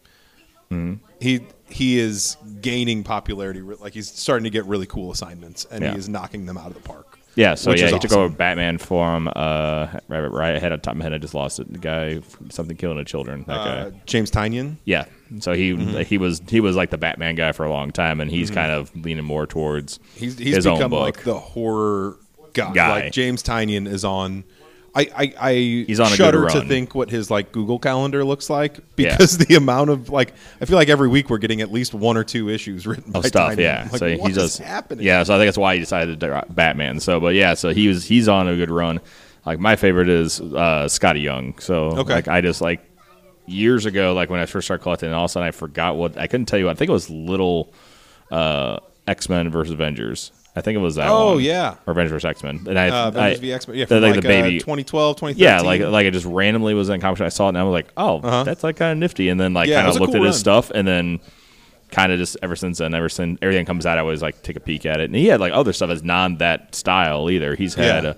he 1.19 1.41
he 1.69 1.99
is 1.99 2.37
gaining 2.61 3.03
popularity. 3.03 3.61
Like 3.61 3.93
he's 3.93 4.09
starting 4.11 4.43
to 4.45 4.49
get 4.49 4.65
really 4.65 4.85
cool 4.85 5.11
assignments, 5.11 5.65
and 5.65 5.83
Yeah. 5.83 5.91
he 5.93 5.97
is 5.97 6.07
knocking 6.09 6.45
them 6.45 6.57
out 6.57 6.67
of 6.67 6.73
the 6.75 6.79
park. 6.81 7.19
Yeah. 7.35 7.55
So 7.55 7.71
yeah, 7.73 7.89
he 7.89 7.99
took 7.99 8.13
over 8.13 8.33
Batman 8.33 8.77
from 8.77 9.27
uh, 9.35 9.87
right, 10.07 10.19
right 10.31 10.55
ahead 10.55 10.71
of 10.71 10.81
top 10.81 10.93
of 10.93 10.97
my 10.99 11.03
head. 11.03 11.13
I 11.13 11.17
just 11.17 11.33
lost 11.33 11.59
it. 11.59 11.69
The 11.71 11.79
guy 11.79 12.21
something 12.49 12.77
killing 12.77 12.97
the 12.97 13.03
children. 13.03 13.43
That 13.47 13.57
Uh, 13.59 13.89
guy. 13.89 14.01
James 14.05 14.31
Tynion. 14.31 14.77
Yeah. 14.85 15.05
So 15.39 15.51
he 15.53 15.71
Mm-hmm. 15.73 15.99
he 16.01 16.17
was 16.17 16.41
he 16.47 16.59
was 16.61 16.75
like 16.77 16.91
the 16.91 16.97
Batman 16.97 17.35
guy 17.35 17.51
for 17.51 17.65
a 17.65 17.69
long 17.69 17.91
time, 17.91 18.21
and 18.21 18.31
he's 18.31 18.49
kind 18.51 18.71
of 18.71 18.95
leaning 18.95 19.25
more 19.25 19.45
towards 19.47 19.99
He's 20.15 20.37
he's 20.37 20.55
his 20.55 20.67
own 20.67 20.77
become 20.77 20.91
book. 20.91 21.01
like 21.17 21.23
the 21.25 21.33
horror 21.39 22.17
guy. 22.53 22.71
Guy. 22.73 22.89
Like 23.01 23.11
James 23.11 23.43
Tynion 23.43 23.85
is 23.87 24.05
on. 24.05 24.45
I 24.95 25.01
I, 25.15 25.33
I 25.39 25.53
He's 25.53 25.99
on 25.99 26.07
a 26.07 26.09
good 26.11 26.15
shudder 26.17 26.47
to 26.47 26.57
run. 26.59 26.67
think 26.67 26.95
what 26.95 27.09
his 27.09 27.29
like 27.29 27.51
Google 27.51 27.79
Calendar 27.79 28.23
looks 28.23 28.49
like 28.49 28.79
because 28.95 29.37
the 29.45 29.55
amount 29.55 29.89
of 29.89 30.09
like 30.09 30.33
I 30.61 30.65
feel 30.65 30.77
like 30.77 30.89
every 30.89 31.07
week 31.09 31.29
we're 31.29 31.37
getting 31.37 31.61
at 31.61 31.71
least 31.71 31.93
one 31.93 32.17
or 32.17 32.23
two 32.23 32.49
issues 32.49 32.87
written 32.87 33.11
by 33.11 33.19
of 33.19 33.25
stuff. 33.25 33.57
Yeah, 33.57 33.81
I'm 33.85 33.89
like, 33.91 33.99
so 33.99 34.09
what 34.17 34.21
he 34.21 34.29
is 34.31 34.35
does. 34.35 34.57
happening. 34.57 35.05
Yeah, 35.05 35.23
so 35.23 35.35
I 35.35 35.37
think 35.37 35.47
that's 35.47 35.57
why 35.57 35.73
he 35.75 35.79
decided 35.79 36.19
to 36.19 36.27
do 36.27 36.53
Batman. 36.53 36.99
So, 36.99 37.19
but 37.19 37.35
yeah, 37.35 37.53
so 37.55 37.69
he 37.69 37.87
was 37.87 38.05
he's 38.05 38.27
on 38.27 38.47
a 38.47 38.55
good 38.55 38.71
run. 38.71 39.01
Like 39.45 39.59
my 39.59 39.75
favorite 39.75 40.09
is 40.09 40.39
uh, 40.41 40.85
Skottie 40.87 41.21
Young. 41.21 41.57
So 41.59 41.87
Okay. 41.99 42.13
like 42.13 42.27
I 42.27 42.41
just 42.41 42.61
like 42.61 42.83
years 43.47 43.85
ago, 43.85 44.13
like 44.13 44.29
when 44.29 44.39
I 44.39 44.45
first 44.47 44.65
started 44.65 44.81
collecting, 44.81 45.07
and 45.07 45.15
all 45.15 45.25
of 45.25 45.29
a 45.29 45.33
sudden 45.33 45.47
I 45.47 45.51
forgot 45.51 45.97
what 45.97 46.17
I 46.17 46.27
couldn't 46.27 46.47
tell 46.47 46.57
you. 46.57 46.69
I 46.69 46.73
think 46.73 46.89
it 46.89 46.93
was 46.93 47.09
Little 47.09 47.73
uh, 48.31 48.79
X 49.07 49.29
Men 49.29 49.49
versus 49.51 49.73
Avengers. 49.73 50.31
I 50.57 50.61
think 50.61 50.75
it 50.75 50.79
was 50.79 50.95
that. 50.95 51.09
Oh, 51.09 51.33
one. 51.35 51.43
yeah. 51.43 51.75
or 51.85 51.91
Avengers 51.91 52.23
X 52.23 52.41
Men. 52.43 52.61
And 52.67 52.79
I, 52.79 52.87
Uh, 52.89 53.07
Avengers 53.09 53.39
I- 53.39 53.41
v 53.41 53.53
X 53.53 53.67
Men. 53.67 53.77
Yeah, 53.77 53.85
the- 53.85 53.99
like 53.99 54.11
like, 54.15 54.21
the 54.21 54.27
baby. 54.27 54.55
uh, 54.57 54.59
2012, 54.59 55.15
2013. 55.17 55.43
yeah, 55.43 55.61
like 55.61 55.81
like 55.81 56.05
it 56.05 56.11
just 56.11 56.25
randomly 56.25 56.73
was 56.73 56.89
in 56.89 56.95
a 56.95 56.99
comic 56.99 57.17
shop. 57.17 57.25
I 57.25 57.29
saw 57.29 57.45
it 57.47 57.49
and 57.49 57.57
I 57.57 57.63
was 57.63 57.73
like, 57.73 57.87
oh, 57.97 58.19
Uh-huh. 58.19 58.43
that's 58.43 58.63
like 58.63 58.77
kind 58.77 58.91
of 58.93 58.97
nifty. 58.97 59.29
And 59.29 59.39
then 59.39 59.53
like 59.53 59.67
Yeah, 59.69 59.81
kind 59.81 59.93
of 59.93 59.99
looked 59.99 60.13
cool 60.13 60.21
at 60.23 60.27
his 60.27 60.35
run. 60.35 60.39
stuff 60.39 60.71
and 60.73 60.87
then 60.87 61.19
kind 61.91 62.11
of 62.11 62.17
just 62.19 62.37
ever 62.41 62.55
since 62.55 62.77
then, 62.79 62.93
ever 62.93 63.09
since 63.09 63.37
everything 63.41 63.65
comes 63.65 63.85
out, 63.85 63.97
I 63.97 64.01
always 64.01 64.21
like 64.21 64.41
take 64.43 64.55
a 64.55 64.59
peek 64.61 64.85
at 64.85 64.99
it. 64.99 65.05
And 65.05 65.15
he 65.15 65.27
had 65.27 65.39
like 65.39 65.53
other 65.53 65.73
stuff 65.73 65.89
that's 65.89 66.03
non 66.03 66.37
that 66.37 66.73
style 66.73 67.29
either. 67.29 67.55
He's 67.55 67.75
had 67.75 68.03
Yeah. 68.05 68.13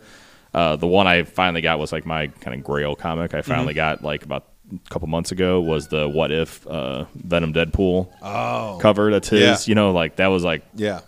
a, 0.53 0.57
uh, 0.57 0.75
the 0.75 0.87
one 0.87 1.07
I 1.07 1.23
finally 1.23 1.61
got 1.61 1.79
was 1.79 1.91
like 1.91 2.05
my 2.05 2.27
kind 2.27 2.55
of 2.57 2.63
Grail 2.63 2.95
comic. 2.95 3.33
I 3.33 3.41
finally 3.41 3.73
Mm-hmm. 3.73 3.75
got 3.77 4.03
like 4.03 4.23
about 4.23 4.45
a 4.73 4.89
couple 4.89 5.07
months 5.07 5.31
ago 5.31 5.59
was 5.61 5.87
the 5.87 6.07
What 6.09 6.31
If 6.31 6.65
uh, 6.67 7.05
Venom 7.15 7.53
Deadpool 7.53 8.09
Oh, 8.21 8.77
cover. 8.81 9.11
That's 9.11 9.29
his. 9.29 9.41
Yeah. 9.67 9.71
You 9.71 9.75
know, 9.75 9.91
like 9.91 10.17
that 10.17 10.27
was 10.27 10.43
like 10.43 10.63
yeah. 10.75 10.99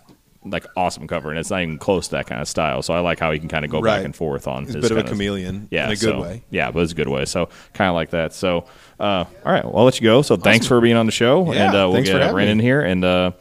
Like 0.45 0.65
awesome 0.78 1.06
cover, 1.06 1.32
and 1.32 1.38
it's 1.38 1.49
not 1.49 1.62
even 1.62 1.78
close 1.78 2.08
to 2.08 2.12
that 2.15 2.28
kind 2.28 2.41
of 2.41 2.47
style. 2.47 2.82
So 2.82 2.93
I 2.93 3.02
like 3.02 3.19
how 3.19 3.30
he 3.32 3.39
can 3.39 3.49
kind 3.49 3.65
of 3.65 3.71
go 3.71 3.82
Right. 3.82 3.97
back 3.97 4.06
and 4.06 4.15
forth 4.15 4.47
on 4.47 4.65
He's 4.65 4.73
a 4.75 4.78
his 4.80 4.88
bit 4.89 4.97
of 4.97 5.06
a 5.06 5.10
chameleon 5.10 5.67
yeah, 5.69 5.88
in 5.88 5.91
a 5.91 5.95
good 5.95 5.99
so- 5.99 6.21
way. 6.21 6.43
Yeah, 6.49 6.71
but 6.71 6.82
it's 6.84 6.93
a 6.93 6.95
good 6.95 7.10
way. 7.10 7.25
So 7.25 7.49
kind 7.73 7.89
of 7.89 7.95
like 7.95 8.12
that. 8.12 8.34
So 8.34 8.63
uh, 9.02 9.25
all 9.45 9.52
right, 9.52 9.65
well, 9.65 9.80
I'll 9.80 9.84
let 9.84 9.99
you 9.99 10.06
go. 10.06 10.21
So 10.21 10.38
thanks 10.38 10.65
for 10.65 10.80
being 10.80 10.95
on 10.95 11.06
the 11.08 11.12
show, 11.12 11.52
Yeah, 11.52 11.65
and 11.67 11.75
uh, 11.75 11.89
we'll 11.91 12.04
get 12.04 12.32
Brandon 12.32 12.58
here 12.58 12.80
and 12.80 13.04
uh, 13.04 13.32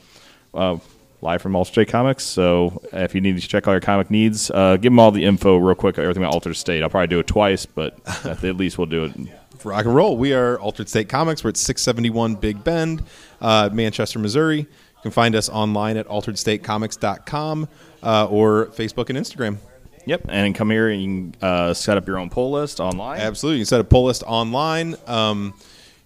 uh, 0.52 0.78
live 1.20 1.40
from 1.40 1.54
Altered 1.54 1.72
State 1.72 1.88
Comics. 1.88 2.24
So 2.24 2.82
if 2.92 3.14
you 3.14 3.20
need 3.20 3.40
to 3.40 3.46
check 3.46 3.68
all 3.68 3.74
your 3.74 3.80
comic 3.80 4.10
needs, 4.10 4.50
uh, 4.50 4.74
give 4.74 4.90
them 4.90 4.98
all 4.98 5.12
the 5.12 5.24
info 5.24 5.56
real 5.56 5.76
quick. 5.76 5.98
Everything 5.98 6.24
about 6.24 6.34
Altered 6.34 6.56
State. 6.56 6.82
I'll 6.82 6.90
probably 6.90 7.06
do 7.06 7.20
it 7.20 7.28
twice, 7.28 7.64
but 7.64 7.96
at 8.26 8.42
least 8.56 8.76
we'll 8.76 8.86
do 8.88 9.04
it. 9.04 9.12
rock 9.64 9.84
and 9.84 9.94
roll. 9.94 10.16
We 10.16 10.32
are 10.32 10.58
Altered 10.58 10.88
State 10.88 11.08
Comics. 11.08 11.44
We're 11.44 11.50
at 11.50 11.56
671 11.56 12.34
Big 12.36 12.64
Bend, 12.64 13.04
uh, 13.40 13.70
Manchester, 13.72 14.18
Missouri. 14.18 14.66
You 14.98 15.02
can 15.02 15.10
find 15.12 15.34
us 15.36 15.48
online 15.48 15.96
at 15.96 16.06
alteredstatecomics.com 16.08 17.68
uh, 18.02 18.26
or 18.26 18.66
Facebook 18.66 19.08
and 19.10 19.18
Instagram. 19.18 19.58
Yep, 20.06 20.22
and 20.28 20.54
come 20.54 20.70
here 20.70 20.88
and 20.88 21.02
you 21.02 21.08
can 21.32 21.34
uh, 21.42 21.74
set 21.74 21.96
up 21.98 22.06
your 22.06 22.18
own 22.18 22.30
pull 22.30 22.50
list 22.52 22.80
online. 22.80 23.20
Absolutely. 23.20 23.58
You 23.58 23.62
can 23.64 23.66
set 23.68 23.80
a 23.80 23.84
pull 23.84 24.04
list 24.04 24.22
online. 24.26 24.96
Um, 25.06 25.54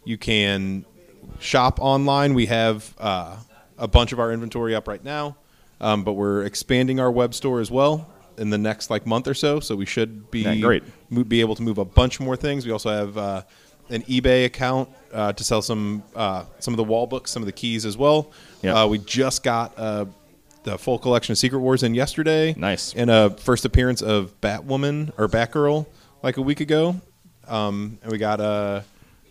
you 0.05 0.19
can 0.19 0.85
shop 1.39 1.79
online. 1.81 2.35
We 2.35 2.47
have 2.47 2.95
uh, 2.99 3.37
a 3.79 3.87
bunch 3.87 4.13
of 4.13 4.19
our 4.19 4.33
inventory 4.33 4.75
up 4.75 4.89
right 4.89 5.03
now, 5.05 5.37
um, 5.81 6.03
but 6.03 6.15
we're 6.15 6.45
expanding 6.45 6.99
our 6.99 7.13
web 7.13 7.33
store 7.33 7.61
as 7.61 7.71
well 7.71 8.11
in 8.39 8.51
the 8.51 8.59
next 8.59 8.91
like 8.91 9.07
month 9.07 9.29
or 9.29 9.35
so. 9.35 9.61
So 9.61 9.77
we 9.77 9.87
should 9.87 10.31
be 10.33 10.41
Yeah, 10.43 10.57
great. 10.57 10.83
mo- 11.09 11.23
be 11.25 11.41
able 11.41 11.55
to 11.55 11.63
move 11.63 11.79
a 11.79 11.85
bunch 11.85 12.19
more 12.19 12.35
things. 12.37 12.67
We 12.67 12.73
also 12.73 12.91
have 12.91 13.17
uh, 13.17 13.43
an 13.93 14.03
eBay 14.03 14.45
account 14.47 14.89
uh, 15.13 15.33
to 15.33 15.45
sell 15.45 15.63
some 15.63 16.03
uh, 16.17 16.45
some 16.59 16.73
of 16.75 16.79
the 16.79 16.85
wall 16.85 17.07
books, 17.07 17.31
some 17.31 17.43
of 17.43 17.47
the 17.47 17.53
keys 17.53 17.85
as 17.87 17.97
well. 17.97 18.31
Yep. 18.63 18.75
Uh, 18.77 18.89
we 18.89 18.99
just 18.99 19.43
got 19.43 19.73
a 19.79 20.09
the 20.65 20.79
full 20.79 20.99
collection 20.99 21.33
of 21.33 21.39
Secret 21.39 21.59
Wars 21.59 21.83
in 21.83 21.95
yesterday. 21.95 22.55
Nice. 22.57 22.95
And 22.95 23.11
a 23.11 23.31
first 23.31 23.65
appearance 23.65 24.01
of 24.01 24.41
Batwoman 24.41 25.13
or 25.19 25.29
Batgirl 25.29 25.87
like 26.23 26.37
a 26.37 26.43
week 26.43 26.61
ago. 26.61 27.01
Um, 27.49 27.99
and 28.03 28.13
we 28.13 28.19
got 28.19 28.39
a, 28.41 28.85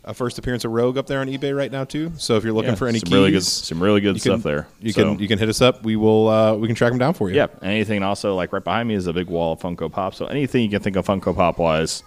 a 0.04 0.14
first 0.14 0.38
appearance 0.38 0.66
of 0.66 0.72
Rogue 0.72 0.98
up 0.98 1.08
there 1.08 1.22
on 1.22 1.28
eBay 1.28 1.56
right 1.56 1.72
now 1.72 1.86
too. 1.86 2.12
So 2.18 2.36
if 2.36 2.44
you're 2.44 2.52
looking 2.52 2.72
Yeah, 2.72 2.76
for 2.76 2.88
any 2.90 3.00
some 3.00 3.06
keys, 3.08 3.14
really 3.14 3.32
good, 3.32 3.44
some 3.44 3.82
really 3.82 4.02
good 4.02 4.16
you 4.16 4.20
stuff 4.20 4.42
can- 4.42 4.52
there. 4.52 4.68
You 4.82 4.92
So- 4.92 5.12
can 5.12 5.20
you 5.20 5.28
can 5.30 5.40
hit 5.40 5.48
us 5.48 5.62
up. 5.62 5.84
We 5.84 5.96
will 5.96 6.28
uh, 6.28 6.56
we 6.56 6.68
can 6.68 6.76
track 6.76 6.92
them 6.92 7.00
down 7.00 7.14
for 7.14 7.30
you. 7.30 7.36
Yep. 7.38 7.60
Anything 7.64 8.04
also 8.04 8.36
like 8.36 8.52
right 8.52 8.64
behind 8.64 8.90
me 8.90 8.96
is 8.96 9.08
a 9.08 9.14
big 9.14 9.28
wall 9.28 9.54
of 9.54 9.60
Funko 9.62 9.90
Pop. 9.90 10.14
So 10.14 10.26
anything 10.26 10.64
you 10.64 10.70
can 10.70 10.82
think 10.82 10.98
of 10.98 11.06
Funko 11.08 11.34
Pop 11.34 11.58
wise, 11.58 12.04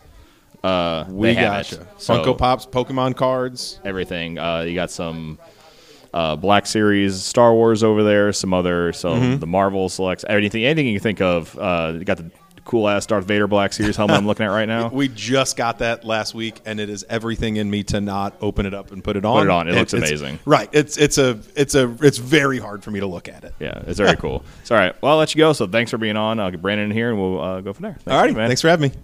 uh, 0.65 1.05
we 1.09 1.35
got 1.35 1.71
it. 1.73 1.81
So 1.99 2.15
Funko 2.25 2.37
Pops, 2.39 2.67
Pokemon 2.67 3.17
cards. 3.17 3.81
everything. 3.85 4.39
Uh, 4.39 4.61
you 4.63 4.75
got 4.75 4.91
some 4.91 5.39
uh, 6.13 6.37
Black 6.37 6.67
Series 6.67 7.23
Star 7.23 7.53
Wars 7.53 7.83
over 7.85 8.03
there. 8.03 8.33
Some 8.33 8.55
other 8.55 8.93
so 8.93 9.15
Mm-hmm. 9.15 9.41
the 9.41 9.47
Marvel 9.47 9.89
selects 9.89 10.25
anything 10.29 10.65
anything 10.65 10.87
you 10.87 10.95
can 10.99 11.03
think 11.03 11.21
of. 11.21 11.59
Uh, 11.59 11.93
you 11.99 12.05
got 12.05 12.17
the 12.19 12.31
cool 12.65 12.89
ass 12.89 13.05
Darth 13.05 13.27
Vader 13.27 13.47
Black 13.47 13.75
Series 13.75 13.95
helmet 13.95 14.17
I'm 14.17 14.27
looking 14.27 14.47
at 14.47 14.49
right 14.49 14.67
now. 14.67 14.89
We 14.93 15.09
just 15.09 15.55
got 15.59 15.81
that 15.81 16.05
last 16.07 16.35
week, 16.35 16.63
and 16.65 16.81
it 16.81 16.89
is 16.89 17.05
everything 17.11 17.57
in 17.57 17.69
me 17.69 17.83
to 17.83 18.01
not 18.01 18.35
open 18.41 18.65
it 18.65 18.73
up 18.73 18.91
and 18.91 19.05
put 19.05 19.17
it 19.19 19.25
on. 19.27 19.47
it 19.47 19.51
on. 19.51 19.67
It 19.67 19.73
And 19.73 19.81
looks 19.81 19.93
it's- 19.93 20.09
amazing. 20.11 20.39
Right. 20.47 20.71
It's 20.73 20.97
it's 20.97 21.19
a 21.19 21.39
it's 21.57 21.75
a 21.75 21.95
it's 22.01 22.17
very 22.17 22.59
hard 22.59 22.83
for 22.83 22.91
me 22.91 23.01
to 23.01 23.07
look 23.07 23.29
at 23.29 23.45
it. 23.45 23.55
Yeah, 23.61 23.83
it's 23.87 23.99
very 23.99 24.17
cool. 24.25 24.45
It's 24.63 24.71
all 24.71 24.79
right, 24.79 24.95
well 25.03 25.13
I'll 25.13 25.19
let 25.19 25.35
you 25.35 25.41
go. 25.41 25.53
So 25.53 25.67
thanks 25.67 25.91
for 25.91 25.99
being 25.99 26.17
on. 26.17 26.41
I'll 26.41 26.51
get 26.51 26.63
Brandon 26.63 26.87
in 26.87 26.97
here 26.97 27.11
and 27.11 27.21
we'll 27.21 27.39
uh, 27.43 27.61
go 27.61 27.75
from 27.75 27.83
there. 27.83 27.93
Thanks, 28.01 28.07
All 28.09 28.19
right. 28.23 28.35
man. 28.35 28.49
Thanks 28.49 28.63
for 28.63 28.69
having 28.69 28.91
me. 28.93 28.97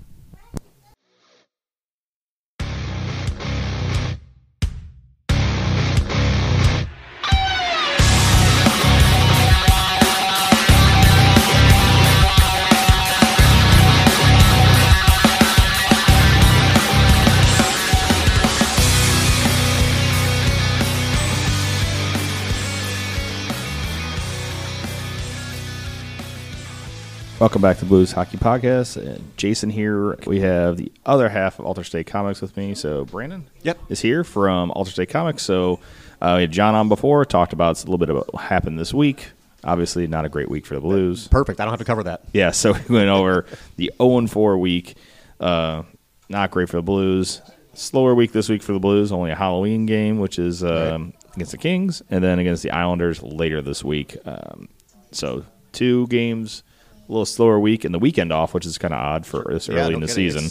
Welcome 27.41 27.63
back 27.63 27.79
to 27.79 27.87
Blues 27.87 28.13
Hockey 28.13 28.37
Podcast. 28.37 28.99
Uh, 29.03 29.19
Jason 29.39 29.71
here. 29.71 30.15
We 30.27 30.41
have 30.41 30.77
the 30.77 30.93
other 31.07 31.31
half 31.31 31.59
of 31.59 31.65
Altered 31.65 31.85
State 31.85 32.07
Comics 32.07 32.43
with 32.43 32.55
me. 32.55 32.75
So 32.75 33.07
Brandon, 33.07 33.47
Yep. 33.63 33.79
is 33.89 34.01
here 34.01 34.25
from 34.25 34.71
Altered 34.73 34.93
State 34.93 35.09
Comics. 35.09 35.43
So 35.43 35.81
uh, 36.21 36.35
we 36.37 36.43
had 36.43 36.53
John 36.53 36.75
on 36.75 36.91
before, 36.91 37.25
talked 37.25 37.55
about 37.55 37.79
a 37.79 37.81
little 37.87 37.97
bit 37.97 38.11
about 38.11 38.31
what 38.35 38.43
happened 38.43 38.79
this 38.79 38.93
week. 38.93 39.31
Obviously, 39.65 40.07
not 40.07 40.27
a 40.27 40.29
great 40.29 40.51
week 40.51 40.67
for 40.67 40.75
the 40.75 40.83
Blues. 40.83 41.29
Perfect. 41.29 41.61
I 41.61 41.65
don't 41.65 41.73
have 41.73 41.79
to 41.79 41.85
cover 41.87 42.03
that. 42.03 42.23
Yeah, 42.35 42.51
so 42.51 42.73
we 42.89 42.95
went 42.97 43.09
over 43.09 43.47
the 43.77 43.91
0 43.97 44.27
4 44.27 44.59
week. 44.59 44.97
Uh, 45.39 45.85
not 46.29 46.51
great 46.51 46.69
for 46.69 46.77
the 46.77 46.83
Blues. 46.83 47.41
Slower 47.73 48.15
week 48.15 48.33
this 48.33 48.51
week 48.51 48.63
for 48.63 48.75
the 48.75 48.79
Blues. 48.81 49.13
Only 49.13 49.31
a 49.31 49.35
Halloween 49.37 49.87
game, 49.87 50.19
which 50.19 50.39
is 50.39 50.63
um, 50.63 51.15
against 51.35 51.53
the 51.53 51.59
Kings, 51.59 52.03
and 52.11 52.23
then 52.23 52.39
against 52.39 52.63
the 52.63 52.71
Islanders 52.71 53.23
later 53.23 53.63
this 53.63 53.83
week. 53.83 54.19
Um, 54.27 54.69
so 55.11 55.47
two 55.73 56.07
games, 56.09 56.63
a 57.11 57.13
little 57.13 57.27
slower 57.27 57.59
week, 57.59 57.85
and 57.85 57.93
the 57.93 57.99
weekend 57.99 58.33
off, 58.33 58.55
which 58.55 58.65
is 58.65 58.79
kind 58.79 58.95
of 58.95 59.01
odd 59.01 59.27
for 59.27 59.45
this 59.51 59.69
early 59.69 59.95
in 59.95 60.01
the 60.01 60.09
season. 60.09 60.45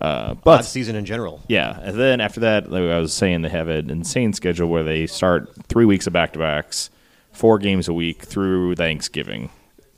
Uh, 0.00 0.30
Odd 0.30 0.44
but 0.44 0.62
season 0.62 0.94
in 0.94 1.04
general. 1.04 1.42
yeah, 1.48 1.78
and 1.82 1.98
then 1.98 2.20
after 2.20 2.40
that, 2.40 2.70
like 2.70 2.82
I 2.84 2.98
was 3.00 3.12
saying, 3.12 3.42
they 3.42 3.48
have 3.48 3.68
an 3.68 3.90
insane 3.90 4.32
schedule 4.32 4.68
where 4.68 4.84
they 4.84 5.06
start 5.08 5.52
three 5.68 5.84
weeks 5.84 6.06
of 6.06 6.12
back 6.12 6.32
to 6.34 6.38
backs, 6.38 6.88
four 7.32 7.58
games 7.58 7.88
a 7.88 7.92
week 7.92 8.22
through 8.22 8.76
Thanksgiving. 8.76 9.50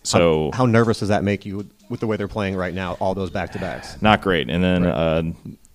So 0.02 0.50
How 0.54 0.64
nervous 0.64 1.00
does 1.00 1.10
that 1.10 1.22
make 1.22 1.44
you 1.44 1.58
with, 1.58 1.70
with 1.90 2.00
the 2.00 2.06
way 2.06 2.16
they're 2.16 2.28
playing 2.28 2.56
right 2.56 2.72
now? 2.72 2.94
All 2.94 3.14
those 3.14 3.28
back 3.28 3.52
to 3.52 3.58
backs. 3.58 4.00
not 4.00 4.22
great. 4.22 4.48
And 4.48 4.64
then 4.64 4.86
uh, 4.86 5.22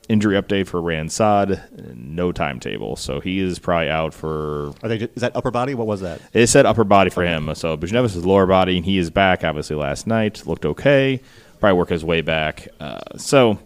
injury 0.08 0.40
update 0.40 0.68
for 0.68 0.82
Rand 0.82 1.12
Saad, 1.12 1.62
no 1.96 2.32
timetable, 2.32 2.96
so 2.96 3.20
he 3.20 3.40
is 3.40 3.60
probably 3.60 3.90
out 3.90 4.14
for. 4.14 4.74
Are 4.84 4.90
they? 4.90 4.98
Is 4.98 5.22
that 5.22 5.36
upper 5.36 5.52
body? 5.52 5.76
What 5.76 5.88
was 5.88 6.02
that? 6.02 6.22
It 6.34 6.48
said 6.48 6.66
upper 6.66 6.84
body 6.84 7.10
for 7.10 7.24
him, 7.24 7.54
so 7.56 7.78
Buchnevich 7.78 8.16
is 8.16 8.26
lower 8.26 8.46
body, 8.46 8.78
and 8.78 8.86
he 8.86 8.98
is 8.98 9.10
back. 9.10 9.44
Obviously, 9.44 9.76
last 9.76 10.08
night 10.08 10.46
looked 10.46 10.66
okay. 10.66 11.22
Probably 11.60 11.78
work 11.78 11.90
his 11.90 12.04
way 12.04 12.22
back. 12.22 12.68
Uh, 12.80 13.18
so 13.18 13.60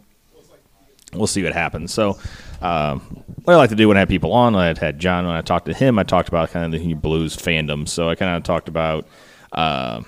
we'll 1.14 1.28
see 1.28 1.44
what 1.44 1.54
happens. 1.54 1.94
So. 1.94 2.18
Um, 2.62 3.24
what 3.46 3.54
I 3.54 3.58
like 3.58 3.70
to 3.70 3.76
do 3.78 3.88
when 3.88 3.96
I 3.96 4.02
have 4.02 4.10
people 4.10 4.34
on, 4.34 4.54
I 4.54 4.68
had, 4.68 4.78
had 4.78 5.00
John 5.00 5.26
when 5.26 5.34
I 5.34 5.42
talked 5.42 5.68
to 5.68 5.74
him. 5.74 5.98
I 5.98 6.04
talked 6.04 6.28
about 6.28 6.52
kind 6.52 6.66
of 6.66 6.78
the 6.78 6.94
blues 6.94 7.38
fandom. 7.38 7.88
So 7.88 8.10
I 8.10 8.16
kind 8.16 8.36
of 8.36 8.44
talked 8.44 8.68
about 8.68 9.08
uh, 9.54 10.02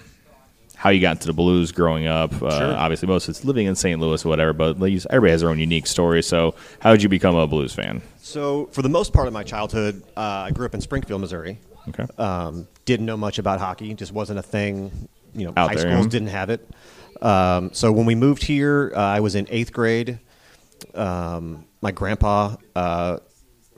how 0.82 0.90
you 0.90 1.00
got 1.00 1.12
into 1.12 1.28
the 1.28 1.34
blues 1.34 1.72
growing 1.72 2.08
up. 2.08 2.34
Uh, 2.42 2.74
Obviously, 2.76 3.08
most 3.08 3.30
it's 3.30 3.46
living 3.46 3.68
in 3.68 3.76
St. 3.76 4.00
Louis 4.02 4.26
or 4.26 4.30
whatever, 4.30 4.52
but 4.52 4.78
everybody 4.78 5.30
has 5.30 5.42
their 5.42 5.52
own 5.52 5.60
unique 5.60 5.86
story. 5.86 6.24
So, 6.24 6.56
how 6.80 6.92
did 6.92 7.04
you 7.04 7.10
become 7.10 7.36
a 7.36 7.46
blues 7.46 7.72
fan? 7.72 8.02
So, 8.18 8.66
for 8.72 8.82
the 8.82 8.90
most 8.90 9.14
part 9.14 9.28
of 9.28 9.34
my 9.34 9.44
childhood, 9.44 10.02
uh, 10.18 10.22
I 10.48 10.50
grew 10.50 10.66
up 10.66 10.74
in 10.74 10.82
Springfield, 10.82 11.22
Missouri. 11.22 11.60
Okay. 11.90 12.08
Um, 12.18 12.68
didn't 12.86 13.06
know 13.06 13.16
much 13.16 13.38
about 13.38 13.60
hockey. 13.60 13.94
Just 13.94 14.12
wasn't 14.12 14.40
a 14.40 14.42
thing. 14.42 15.08
You 15.36 15.46
know, 15.46 15.54
Out 15.56 15.70
high 15.70 15.76
there, 15.76 15.92
schools 15.92 16.08
yeah. 16.08 16.10
didn't 16.10 16.30
have 16.30 16.50
it. 16.50 16.68
Um, 17.22 17.72
so 17.74 17.92
when 17.92 18.08
we 18.08 18.16
moved 18.16 18.42
here, 18.42 18.92
uh, 18.96 19.00
I 19.00 19.20
was 19.20 19.36
in 19.36 19.46
eighth 19.52 19.72
grade. 19.72 20.18
Um, 20.96 21.66
my 21.82 21.92
grandpa 21.92 22.56
uh, 22.76 23.18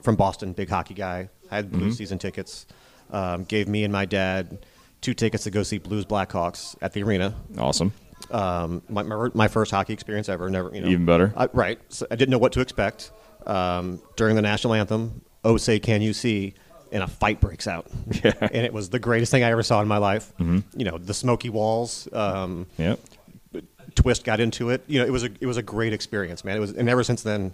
from 0.00 0.16
Boston, 0.16 0.54
big 0.54 0.70
hockey 0.70 0.94
guy, 0.94 1.28
had 1.50 1.70
Mm-hmm. 1.70 1.90
Season 1.90 2.18
tickets. 2.18 2.64
Um, 3.10 3.44
gave 3.44 3.68
me 3.68 3.84
and 3.84 3.92
my 3.92 4.06
dad 4.06 4.64
two 5.04 5.14
tickets 5.14 5.44
to 5.44 5.50
go 5.50 5.62
see 5.62 5.78
Blues 5.78 6.04
Blackhawks 6.04 6.74
at 6.82 6.92
the 6.92 7.02
arena. 7.02 7.34
Awesome. 7.58 7.92
Um, 8.30 8.82
my, 8.88 9.02
my 9.02 9.28
my 9.34 9.48
first 9.48 9.70
hockey 9.70 9.92
experience 9.92 10.28
ever. 10.28 10.48
Never, 10.50 10.74
you 10.74 10.80
know, 10.80 10.88
Even 10.88 11.04
better. 11.06 11.32
I, 11.36 11.48
right. 11.52 11.78
So 11.90 12.06
I 12.10 12.16
didn't 12.16 12.30
know 12.30 12.38
what 12.38 12.52
to 12.52 12.60
expect. 12.60 13.12
Um, 13.46 14.00
during 14.16 14.34
the 14.36 14.42
national 14.42 14.72
anthem, 14.74 15.20
"Oh 15.44 15.56
Say 15.58 15.78
Can 15.78 16.00
You 16.00 16.12
See," 16.14 16.54
and 16.90 17.02
a 17.02 17.06
fight 17.06 17.40
breaks 17.40 17.66
out, 17.66 17.86
Yeah. 18.24 18.32
and 18.40 18.64
it 18.64 18.72
was 18.72 18.88
the 18.88 18.98
greatest 18.98 19.30
thing 19.30 19.44
I 19.44 19.50
ever 19.50 19.62
saw 19.62 19.82
in 19.82 19.88
my 19.88 19.98
life. 19.98 20.32
You 20.38 20.62
know, 20.78 20.96
the 20.98 21.12
smoky 21.14 21.50
walls. 21.50 22.08
Um, 22.12 22.66
Yep. 22.78 22.98
Twist 23.94 24.24
got 24.24 24.40
into 24.40 24.70
it. 24.70 24.82
You 24.88 25.00
know, 25.00 25.06
it 25.06 25.12
was 25.12 25.22
a 25.24 25.30
it 25.40 25.46
was 25.46 25.56
a 25.58 25.62
great 25.62 25.92
experience, 25.92 26.44
man. 26.44 26.56
It 26.56 26.60
was, 26.60 26.72
and 26.72 26.88
ever 26.88 27.04
since 27.04 27.22
then, 27.22 27.52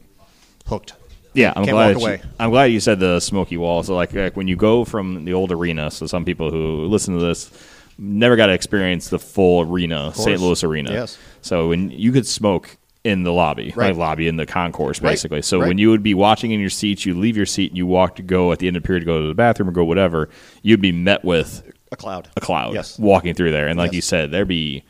hooked. 0.66 0.94
Yeah, 1.34 1.52
I'm 1.54 1.64
Can't 1.64 1.74
glad. 1.74 1.96
walk 1.96 2.10
you- 2.22 2.28
I'm 2.38 2.50
glad 2.50 2.64
you 2.66 2.80
said 2.80 2.98
the 3.00 3.20
smoky 3.20 3.56
wall. 3.56 3.82
So, 3.82 3.94
like, 3.94 4.12
like 4.14 4.36
when 4.36 4.48
you 4.48 4.56
go 4.56 4.84
from 4.84 5.24
the 5.24 5.32
old 5.34 5.52
arena, 5.52 5.90
so 5.90 6.06
some 6.06 6.24
people 6.24 6.50
who 6.50 6.86
listen 6.86 7.14
to 7.18 7.20
this 7.24 7.50
never 7.98 8.34
got 8.36 8.46
to 8.46 8.52
experience 8.52 9.08
the 9.10 9.18
full 9.18 9.62
arena, 9.70 10.12
St. 10.14 10.40
Louis 10.40 10.62
arena. 10.64 10.90
Yes. 10.92 11.18
So 11.42 11.68
when 11.68 11.90
you 11.90 12.12
could 12.12 12.26
smoke 12.26 12.76
in 13.04 13.22
the 13.22 13.32
lobby, 13.32 13.72
Right. 13.76 13.88
like 13.88 13.96
lobby 13.96 14.26
in 14.28 14.36
the 14.36 14.46
concourse, 14.46 15.00
Right. 15.00 15.10
basically. 15.10 15.42
So 15.42 15.58
Right. 15.60 15.68
when 15.68 15.78
you 15.78 15.90
would 15.90 16.02
be 16.02 16.14
watching 16.14 16.50
in 16.50 16.60
your 16.60 16.70
seats, 16.70 17.06
you 17.06 17.14
leave 17.14 17.36
your 17.36 17.46
seat 17.46 17.70
and 17.70 17.78
you 17.78 17.86
walk 17.86 18.16
to 18.16 18.22
go 18.22 18.52
at 18.52 18.58
the 18.58 18.66
end 18.68 18.76
of 18.76 18.82
the 18.82 18.86
period 18.86 19.00
to 19.00 19.06
go 19.06 19.20
to 19.22 19.28
the 19.28 19.34
bathroom 19.34 19.68
or 19.68 19.72
go 19.72 19.84
whatever, 19.84 20.28
you'd 20.62 20.80
be 20.82 20.92
met 20.92 21.24
with 21.24 21.62
A 21.92 21.96
cloud. 21.96 22.28
a 22.36 22.40
cloud 22.40 22.74
Yes. 22.74 22.98
walking 22.98 23.34
through 23.34 23.52
there, 23.52 23.68
and 23.68 23.78
like 23.78 23.88
Yes. 23.88 23.94
you 23.96 24.00
said, 24.02 24.30
there'd 24.32 24.48
be 24.48 24.82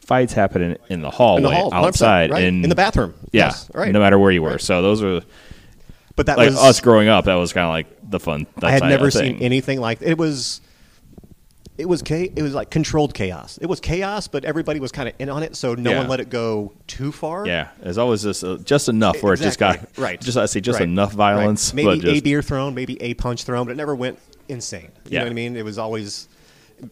fights 0.00 0.34
happening 0.34 0.76
in 0.90 1.00
the 1.00 1.10
hallway, 1.10 1.38
In 1.38 1.42
the 1.44 1.50
hall, 1.54 1.72
outside, 1.74 2.30
right. 2.30 2.44
in, 2.44 2.64
In 2.64 2.68
the 2.68 2.74
bathroom. 2.76 3.14
Yeah, 3.32 3.46
Yes, 3.46 3.70
right. 3.74 3.90
No 3.92 4.00
matter 4.00 4.18
where 4.18 4.30
you 4.30 4.42
were. 4.42 4.50
Right. 4.52 4.60
So 4.60 4.82
those 4.82 5.02
are 5.02 5.22
But 6.16 6.26
that 6.26 6.38
like 6.38 6.50
was 6.50 6.58
us 6.58 6.80
growing 6.80 7.08
up. 7.08 7.24
That 7.24 7.34
was 7.34 7.52
kind 7.52 7.64
of 7.64 7.70
like 7.70 7.86
the 8.10 8.20
fun. 8.20 8.46
That 8.56 8.64
I 8.66 8.70
had 8.70 8.82
never 8.84 9.10
seen 9.10 9.38
anything 9.42 9.80
like 9.80 10.00
it 10.02 10.16
was. 10.18 10.60
It 11.76 11.86
was 11.88 12.02
cha- 12.02 12.14
It 12.14 12.40
was 12.42 12.54
like 12.54 12.70
controlled 12.70 13.14
chaos. 13.14 13.58
It 13.60 13.66
was 13.66 13.80
chaos, 13.80 14.28
but 14.28 14.44
everybody 14.44 14.78
was 14.78 14.92
kind 14.92 15.08
of 15.08 15.14
in 15.18 15.28
on 15.28 15.42
it, 15.42 15.56
so 15.56 15.74
no 15.74 15.90
Yeah. 15.90 15.98
one 15.98 16.08
let 16.08 16.20
it 16.20 16.30
go 16.30 16.72
too 16.86 17.10
far. 17.10 17.44
Yeah, 17.48 17.68
there's 17.82 17.98
always 17.98 18.22
just 18.22 18.44
uh, 18.44 18.58
just 18.58 18.88
enough 18.88 19.20
where 19.24 19.34
it 19.34 19.38
just 19.40 19.58
got 19.58 19.80
right. 19.98 20.20
Just 20.20 20.38
I 20.38 20.46
say 20.46 20.60
just 20.60 20.78
Right. 20.78 20.88
enough 20.88 21.12
violence, 21.12 21.70
Right. 21.70 21.84
Maybe 21.84 21.98
but 22.00 22.04
just, 22.06 22.16
a 22.16 22.20
beer 22.22 22.42
thrown, 22.42 22.74
maybe 22.76 23.00
a 23.02 23.14
punch 23.14 23.42
thrown, 23.42 23.66
but 23.66 23.72
it 23.72 23.76
never 23.76 23.96
went 23.96 24.20
insane. 24.48 24.90
You 25.06 25.14
Yeah. 25.14 25.18
know 25.20 25.24
what 25.26 25.30
I 25.32 25.34
mean? 25.34 25.56
It 25.56 25.64
was 25.64 25.76
always 25.78 26.28